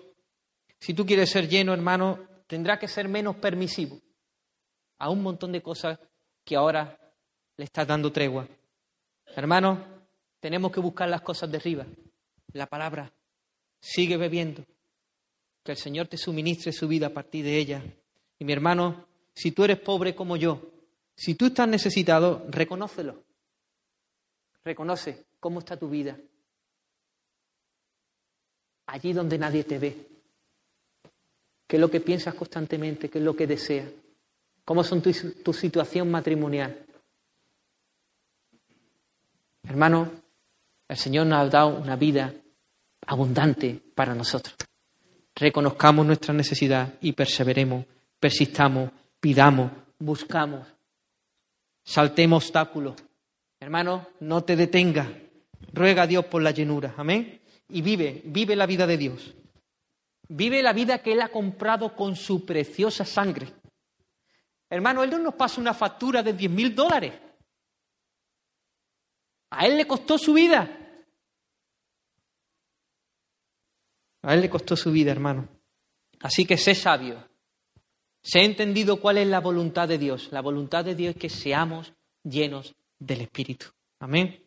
Si 0.79 0.93
tú 0.93 1.05
quieres 1.05 1.31
ser 1.31 1.47
lleno, 1.47 1.73
hermano, 1.73 2.19
tendrá 2.47 2.77
que 2.77 2.87
ser 2.87 3.07
menos 3.07 3.35
permisivo 3.37 3.99
a 4.99 5.09
un 5.09 5.21
montón 5.21 5.51
de 5.51 5.61
cosas 5.61 5.99
que 6.43 6.55
ahora 6.55 6.97
le 7.57 7.65
estás 7.65 7.87
dando 7.87 8.11
tregua. 8.11 8.47
Hermano, 9.35 9.83
tenemos 10.39 10.71
que 10.71 10.79
buscar 10.79 11.09
las 11.09 11.21
cosas 11.21 11.51
de 11.51 11.57
arriba. 11.57 11.85
La 12.53 12.67
palabra. 12.67 13.11
Sigue 13.79 14.17
bebiendo. 14.17 14.63
Que 15.63 15.71
el 15.71 15.77
Señor 15.77 16.07
te 16.07 16.17
suministre 16.17 16.71
su 16.71 16.87
vida 16.87 17.07
a 17.07 17.13
partir 17.13 17.43
de 17.43 17.57
ella. 17.57 17.83
Y 18.39 18.45
mi 18.45 18.53
hermano, 18.53 19.05
si 19.33 19.51
tú 19.51 19.63
eres 19.63 19.79
pobre 19.79 20.15
como 20.15 20.37
yo, 20.37 20.61
si 21.15 21.35
tú 21.35 21.47
estás 21.47 21.67
necesitado, 21.67 22.45
reconócelo. 22.49 23.23
Reconoce 24.63 25.25
cómo 25.39 25.59
está 25.59 25.77
tu 25.77 25.89
vida. 25.89 26.17
Allí 28.85 29.13
donde 29.13 29.37
nadie 29.37 29.63
te 29.63 29.79
ve. 29.79 29.97
¿Qué 31.67 31.75
es 31.75 31.81
lo 31.81 31.91
que 31.91 31.99
piensas 31.99 32.35
constantemente? 32.35 33.09
¿Qué 33.09 33.17
es 33.17 33.23
lo 33.23 33.35
que 33.35 33.47
deseas? 33.47 33.89
¿Cómo 34.63 34.83
son 34.83 35.01
tu, 35.01 35.11
tu 35.43 35.53
situación 35.53 36.09
matrimonial? 36.09 36.85
Hermano, 39.67 40.09
el 40.87 40.97
Señor 40.97 41.27
nos 41.27 41.39
ha 41.39 41.49
dado 41.49 41.77
una 41.77 41.97
vida 41.97 42.33
abundante 43.05 43.81
para 43.93 44.15
nosotros. 44.15 44.55
Reconozcamos 45.35 46.05
nuestra 46.05 46.33
necesidad 46.33 46.93
y 47.01 47.11
perseveremos, 47.11 47.85
persistamos, 48.19 48.89
pidamos, 49.19 49.71
buscamos, 49.99 50.65
saltemos 51.83 52.45
obstáculos. 52.45 52.95
Hermano, 53.59 54.07
no 54.21 54.43
te 54.43 54.55
detengas. 54.55 55.07
Ruega 55.73 56.03
a 56.03 56.07
Dios 56.07 56.25
por 56.25 56.41
la 56.41 56.51
llenura. 56.51 56.93
Amén. 56.97 57.41
Y 57.69 57.81
vive, 57.81 58.21
vive 58.25 58.55
la 58.55 58.65
vida 58.65 58.87
de 58.87 58.97
Dios. 58.97 59.35
Vive 60.29 60.63
la 60.63 60.71
vida 60.71 60.99
que 60.99 61.11
Él 61.11 61.21
ha 61.21 61.29
comprado 61.29 61.93
con 61.93 62.15
su 62.15 62.45
preciosa 62.45 63.03
sangre. 63.03 63.47
Hermano, 64.69 65.03
Él 65.03 65.09
no 65.09 65.19
nos 65.19 65.35
pasa 65.35 65.59
una 65.59 65.73
factura 65.73 66.23
de 66.23 66.33
10 66.33 66.51
mil 66.51 66.73
dólares. 66.73 67.13
A 69.49 69.65
Él 69.65 69.77
le 69.77 69.87
costó 69.87 70.17
su 70.17 70.33
vida. 70.33 70.69
A 74.21 74.33
Él 74.33 74.41
le 74.41 74.49
costó 74.49 74.75
su 74.75 74.91
vida, 74.91 75.11
hermano. 75.11 75.47
Así 76.19 76.45
que 76.45 76.57
sé 76.57 76.75
sabio. 76.75 77.27
Sé 78.21 78.43
entendido 78.43 78.99
cuál 78.99 79.19
es 79.19 79.27
la 79.27 79.39
voluntad 79.39 79.87
de 79.87 79.97
Dios. 79.97 80.29
La 80.31 80.41
voluntad 80.41 80.83
de 80.83 80.95
Dios 80.95 81.15
es 81.15 81.21
que 81.21 81.29
seamos 81.29 81.93
llenos 82.23 82.75
del 82.99 83.21
Espíritu. 83.21 83.67
Amén. 83.99 84.43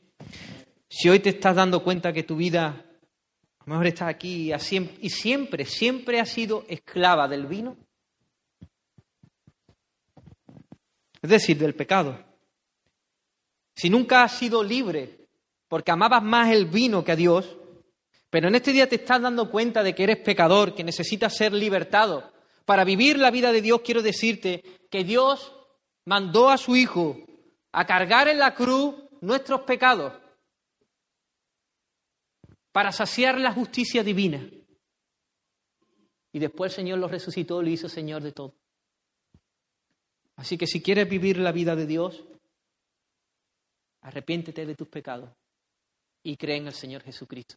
Si 0.88 1.08
hoy 1.08 1.20
te 1.20 1.30
estás 1.30 1.56
dando 1.56 1.82
cuenta 1.82 2.12
que 2.12 2.24
tu 2.24 2.36
vida, 2.36 2.66
a 2.66 3.64
lo 3.64 3.72
mejor 3.72 3.86
estás 3.86 4.08
aquí 4.08 4.52
y 4.52 5.08
siempre, 5.08 5.64
siempre 5.64 6.20
ha 6.20 6.26
sido 6.26 6.64
esclava 6.68 7.26
del 7.28 7.46
vino, 7.46 7.76
es 11.22 11.30
decir, 11.30 11.58
del 11.58 11.74
pecado. 11.74 12.29
Si 13.74 13.88
nunca 13.90 14.22
has 14.22 14.38
sido 14.38 14.62
libre 14.62 15.28
porque 15.68 15.92
amabas 15.92 16.22
más 16.22 16.50
el 16.50 16.66
vino 16.66 17.04
que 17.04 17.12
a 17.12 17.16
Dios, 17.16 17.56
pero 18.28 18.48
en 18.48 18.54
este 18.54 18.72
día 18.72 18.88
te 18.88 18.96
estás 18.96 19.20
dando 19.22 19.50
cuenta 19.50 19.82
de 19.82 19.94
que 19.94 20.04
eres 20.04 20.18
pecador, 20.18 20.74
que 20.74 20.84
necesitas 20.84 21.36
ser 21.36 21.52
libertado. 21.52 22.32
Para 22.64 22.84
vivir 22.84 23.18
la 23.18 23.30
vida 23.30 23.52
de 23.52 23.62
Dios 23.62 23.80
quiero 23.84 24.02
decirte 24.02 24.62
que 24.90 25.04
Dios 25.04 25.52
mandó 26.04 26.50
a 26.50 26.58
su 26.58 26.76
Hijo 26.76 27.18
a 27.72 27.86
cargar 27.86 28.28
en 28.28 28.38
la 28.38 28.54
cruz 28.54 28.94
nuestros 29.20 29.62
pecados. 29.62 30.14
para 32.72 32.92
saciar 32.92 33.36
la 33.40 33.52
justicia 33.52 34.04
divina. 34.04 34.48
Y 36.32 36.38
después 36.38 36.70
el 36.70 36.76
Señor 36.76 37.00
lo 37.00 37.08
resucitó 37.08 37.60
y 37.60 37.64
lo 37.64 37.70
hizo 37.72 37.88
Señor 37.88 38.22
de 38.22 38.30
todo. 38.30 38.54
Así 40.36 40.56
que 40.56 40.68
si 40.68 40.80
quieres 40.80 41.08
vivir 41.08 41.38
la 41.38 41.50
vida 41.50 41.74
de 41.74 41.86
Dios, 41.86 42.24
arrepiéntete 44.02 44.66
de 44.66 44.74
tus 44.74 44.88
pecados 44.88 45.30
y 46.22 46.36
cree 46.36 46.56
en 46.56 46.66
el 46.66 46.72
Señor 46.72 47.02
Jesucristo. 47.02 47.56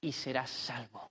Y 0.00 0.12
serás 0.12 0.50
salvo. 0.50 1.10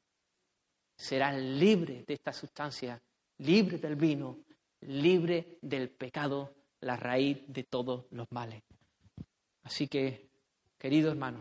Serás 0.96 1.36
libre 1.36 2.04
de 2.06 2.14
esta 2.14 2.32
sustancia, 2.32 3.02
libre 3.40 3.78
del 3.78 3.96
vino, 3.96 4.40
libre 4.82 5.58
del 5.62 5.90
pecado, 5.90 6.54
la 6.82 6.96
raíz 6.96 7.44
de 7.48 7.64
todos 7.64 8.06
los 8.12 8.32
males. 8.32 8.62
Así 9.64 9.88
que, 9.88 10.30
querido 10.78 11.10
hermano, 11.10 11.40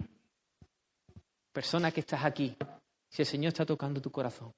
persona 1.53 1.90
que 1.90 2.01
estás 2.01 2.24
aquí, 2.24 2.57
si 3.09 3.22
el 3.22 3.26
Señor 3.26 3.49
está 3.49 3.66
tocando 3.66 4.01
tu 4.01 4.11
corazón, 4.11 4.55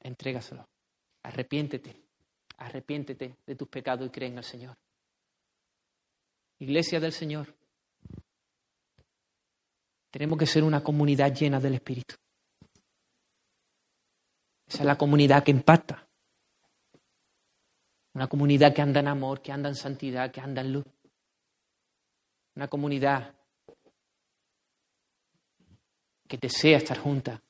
entrégaselo. 0.00 0.68
Arrepiéntete, 1.22 1.96
arrepiéntete 2.58 3.36
de 3.46 3.56
tus 3.56 3.68
pecados 3.68 4.06
y 4.06 4.10
cree 4.10 4.28
en 4.28 4.38
el 4.38 4.44
Señor. 4.44 4.76
Iglesia 6.60 7.00
del 7.00 7.12
Señor, 7.12 7.54
tenemos 10.10 10.38
que 10.38 10.46
ser 10.46 10.62
una 10.62 10.82
comunidad 10.82 11.34
llena 11.34 11.58
del 11.58 11.74
Espíritu. 11.74 12.16
Esa 14.66 14.78
es 14.78 14.84
la 14.84 14.98
comunidad 14.98 15.42
que 15.42 15.52
impacta. 15.52 16.06
Una 18.12 18.26
comunidad 18.26 18.74
que 18.74 18.82
anda 18.82 19.00
en 19.00 19.08
amor, 19.08 19.40
que 19.40 19.52
anda 19.52 19.70
en 19.70 19.74
santidad, 19.74 20.30
que 20.30 20.42
anda 20.42 20.60
en 20.60 20.74
luz. 20.74 20.84
Una 22.54 22.68
comunidad 22.68 23.34
que 26.28 26.36
desea 26.36 26.76
estar 26.76 26.98
junta 26.98 27.42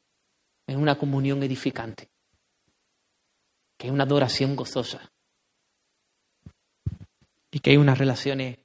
en 0.69 0.79
una 0.79 0.97
comunión 0.97 1.43
edificante, 1.43 2.09
que 3.77 3.89
hay 3.89 3.91
una 3.91 4.05
adoración 4.05 4.55
gozosa 4.55 5.11
y 7.51 7.59
que 7.59 7.71
hay 7.71 7.77
unas 7.77 7.99
relaciones 7.99 8.60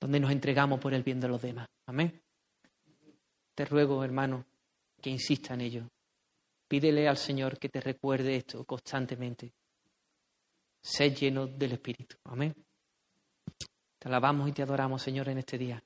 donde 0.00 0.20
nos 0.20 0.30
entregamos 0.30 0.80
por 0.80 0.94
el 0.94 1.02
bien 1.02 1.20
de 1.20 1.28
los 1.28 1.40
demás. 1.40 1.68
Amén. 1.86 2.20
Te 3.54 3.64
ruego, 3.64 4.04
hermano, 4.04 4.44
que 5.00 5.10
insista 5.10 5.54
en 5.54 5.62
ello. 5.62 5.88
Pídele 6.68 7.08
al 7.08 7.16
Señor 7.16 7.58
que 7.58 7.68
te 7.68 7.80
recuerde 7.80 8.36
esto 8.36 8.64
constantemente. 8.64 9.52
Sé 10.82 11.10
lleno 11.10 11.46
del 11.46 11.72
Espíritu. 11.72 12.16
Amén. 12.24 12.54
Te 13.98 14.08
alabamos 14.08 14.48
y 14.48 14.52
te 14.52 14.62
adoramos, 14.62 15.02
Señor, 15.02 15.28
en 15.28 15.38
este 15.38 15.58
día. 15.58 15.82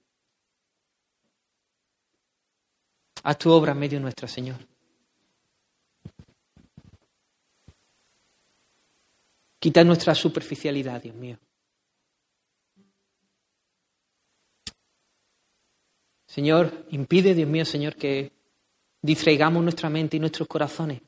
Haz 3.22 3.38
tu 3.38 3.50
obra 3.50 3.72
en 3.72 3.78
medio 3.78 4.00
nuestra, 4.00 4.26
Señor. 4.26 4.56
Quita 9.58 9.84
nuestra 9.84 10.14
superficialidad, 10.14 11.02
Dios 11.02 11.14
mío. 11.14 11.38
Señor, 16.30 16.86
impide, 16.90 17.34
Dios 17.34 17.48
mío, 17.48 17.64
Señor, 17.64 17.96
que 17.96 18.30
distraigamos 19.02 19.64
nuestra 19.64 19.90
mente 19.90 20.16
y 20.16 20.20
nuestros 20.20 20.46
corazones. 20.46 21.02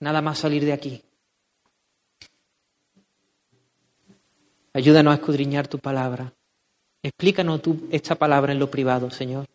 Nada 0.00 0.20
más 0.20 0.40
salir 0.40 0.64
de 0.64 0.72
aquí. 0.72 1.00
Ayúdanos 4.72 5.12
a 5.12 5.14
escudriñar 5.14 5.68
tu 5.68 5.78
palabra. 5.78 6.34
Explícanos 7.04 7.62
tú 7.62 7.86
esta 7.92 8.16
palabra 8.16 8.52
en 8.52 8.58
lo 8.58 8.68
privado, 8.68 9.12
Señor. 9.12 9.46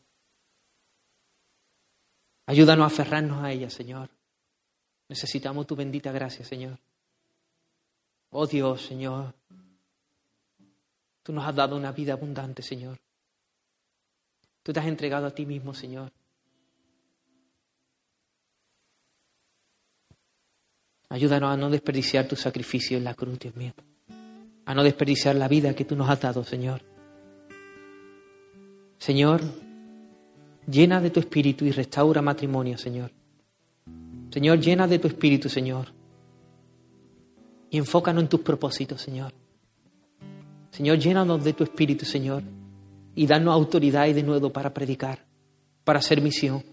Ayúdanos 2.46 2.86
a 2.86 2.94
aferrarnos 2.94 3.44
a 3.44 3.52
ella, 3.52 3.70
Señor. 3.70 4.10
Necesitamos 5.10 5.68
tu 5.68 5.76
bendita 5.76 6.14
gracia, 6.14 6.46
Señor. 6.46 6.80
Oh 8.30 8.48
Dios, 8.48 8.84
Señor. 8.84 9.34
Tú 11.24 11.34
nos 11.34 11.46
has 11.46 11.54
dado 11.54 11.76
una 11.76 11.92
vida 11.92 12.14
abundante, 12.14 12.62
Señor. 12.62 12.98
Tú 14.64 14.74
te 14.74 14.80
has 14.80 14.88
entregado 14.88 15.26
a 15.26 15.32
ti 15.32 15.46
mismo, 15.46 15.74
Señor. 15.74 16.12
Ayúdanos 21.10 21.52
a 21.52 21.58
no 21.58 21.70
desperdiciar 21.70 22.28
tu 22.28 22.36
sacrificio 22.36 22.98
en 22.98 23.04
la 23.04 23.16
cruz, 23.16 23.40
Dios 23.40 23.56
mío. 23.56 23.74
A 24.66 24.76
no 24.76 24.84
desperdiciar 24.84 25.36
la 25.36 25.48
vida 25.48 25.74
que 25.74 25.86
tú 25.86 25.96
nos 25.96 26.10
has 26.10 26.22
dado, 26.22 26.44
Señor. 26.44 26.82
Señor, 29.00 29.42
llena 30.68 31.02
de 31.02 31.10
tu 31.10 31.20
espíritu 31.20 31.66
y 31.66 31.72
restaura 31.72 32.22
matrimonio, 32.22 32.78
Señor. 32.78 33.12
Señor, 34.30 34.60
llena 34.60 34.88
de 34.88 35.00
tu 35.00 35.08
espíritu, 35.08 35.50
Señor. 35.50 35.88
Y 37.72 37.78
enfócanos 37.78 38.24
en 38.24 38.30
tus 38.30 38.42
propósitos, 38.42 39.02
Señor. 39.02 39.34
Señor, 40.70 41.00
llénanos 41.00 41.44
de 41.44 41.54
tu 41.54 41.64
espíritu, 41.64 42.06
Señor 42.06 42.59
y 43.20 43.28
danos 43.28 43.54
autoridad 43.54 44.08
y 44.08 44.14
de 44.14 44.24
nuevo 44.24 44.54
para 44.54 44.74
predicar, 44.74 45.26
para 45.84 46.00
hacer 46.00 46.22
misión, 46.22 46.64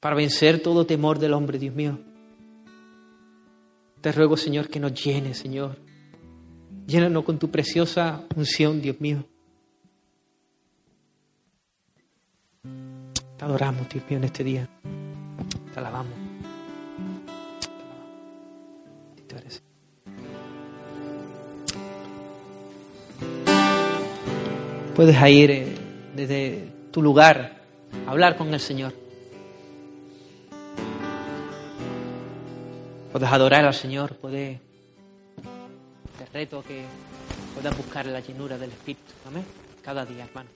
para 0.00 0.16
vencer 0.16 0.60
todo 0.60 0.84
temor 0.84 1.20
del 1.20 1.32
hombre, 1.32 1.60
Dios 1.60 1.76
mío. 1.76 1.96
Te 4.00 4.10
ruego, 4.10 4.36
Señor, 4.36 4.68
que 4.68 4.80
nos 4.80 4.92
llene, 5.00 5.34
Señor. 5.34 5.78
Llénanos 6.88 7.22
con 7.22 7.38
tu 7.38 7.52
preciosa 7.52 8.24
unción, 8.34 8.82
Dios 8.82 9.00
mío. 9.00 9.26
Te 13.36 13.44
adoramos, 13.44 13.88
Dios 13.88 14.02
mío, 14.10 14.18
en 14.18 14.24
este 14.24 14.42
día. 14.42 14.68
Te 15.72 15.78
alabamos. 15.78 16.27
Puedes 24.98 25.16
ir 25.30 25.50
eh, 25.52 25.76
desde 26.12 26.72
tu 26.90 27.00
lugar 27.00 27.62
a 28.04 28.10
hablar 28.10 28.36
con 28.36 28.52
el 28.52 28.58
Señor. 28.58 28.92
Puedes 33.12 33.28
adorar 33.30 33.64
al 33.64 33.74
Señor, 33.74 34.16
puedes... 34.16 34.58
Te 36.18 36.26
reto 36.34 36.64
que 36.64 36.82
puedas 37.54 37.76
buscar 37.76 38.06
la 38.06 38.18
llenura 38.18 38.58
del 38.58 38.70
Espíritu. 38.70 39.12
Amén. 39.28 39.44
Cada 39.84 40.04
día, 40.04 40.24
hermano. 40.24 40.48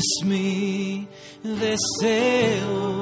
Es 0.00 0.24
mi 0.24 1.06
deseo, 1.42 2.99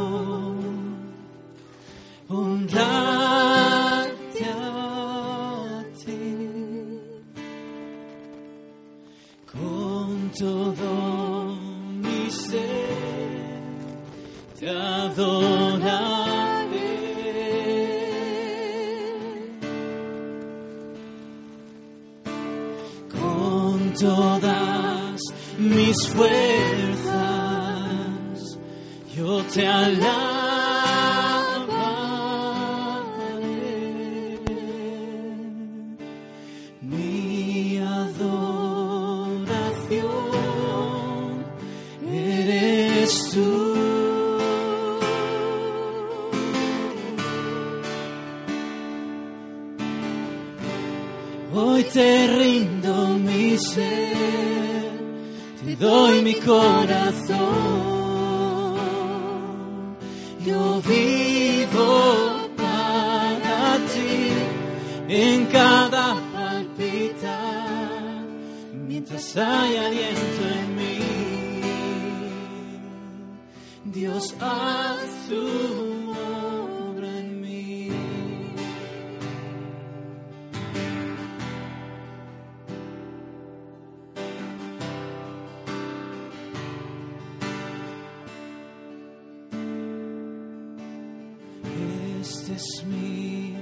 Este 92.49 92.55
es 92.55 92.85
mi 92.87 93.55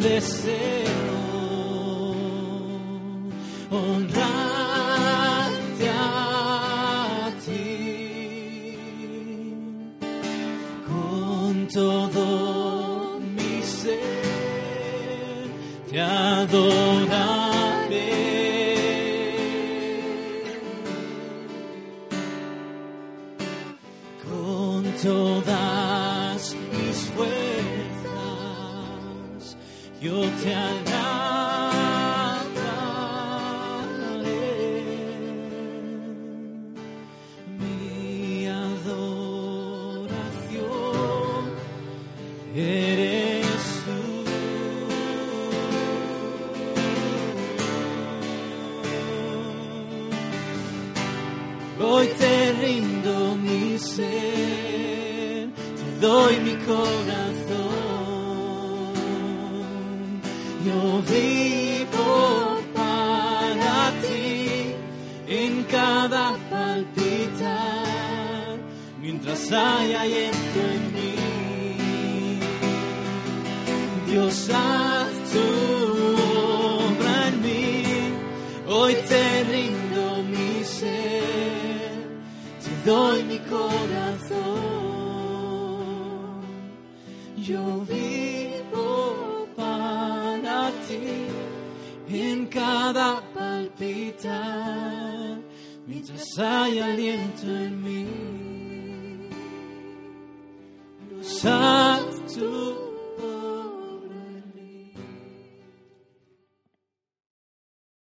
deseo, 0.00 0.79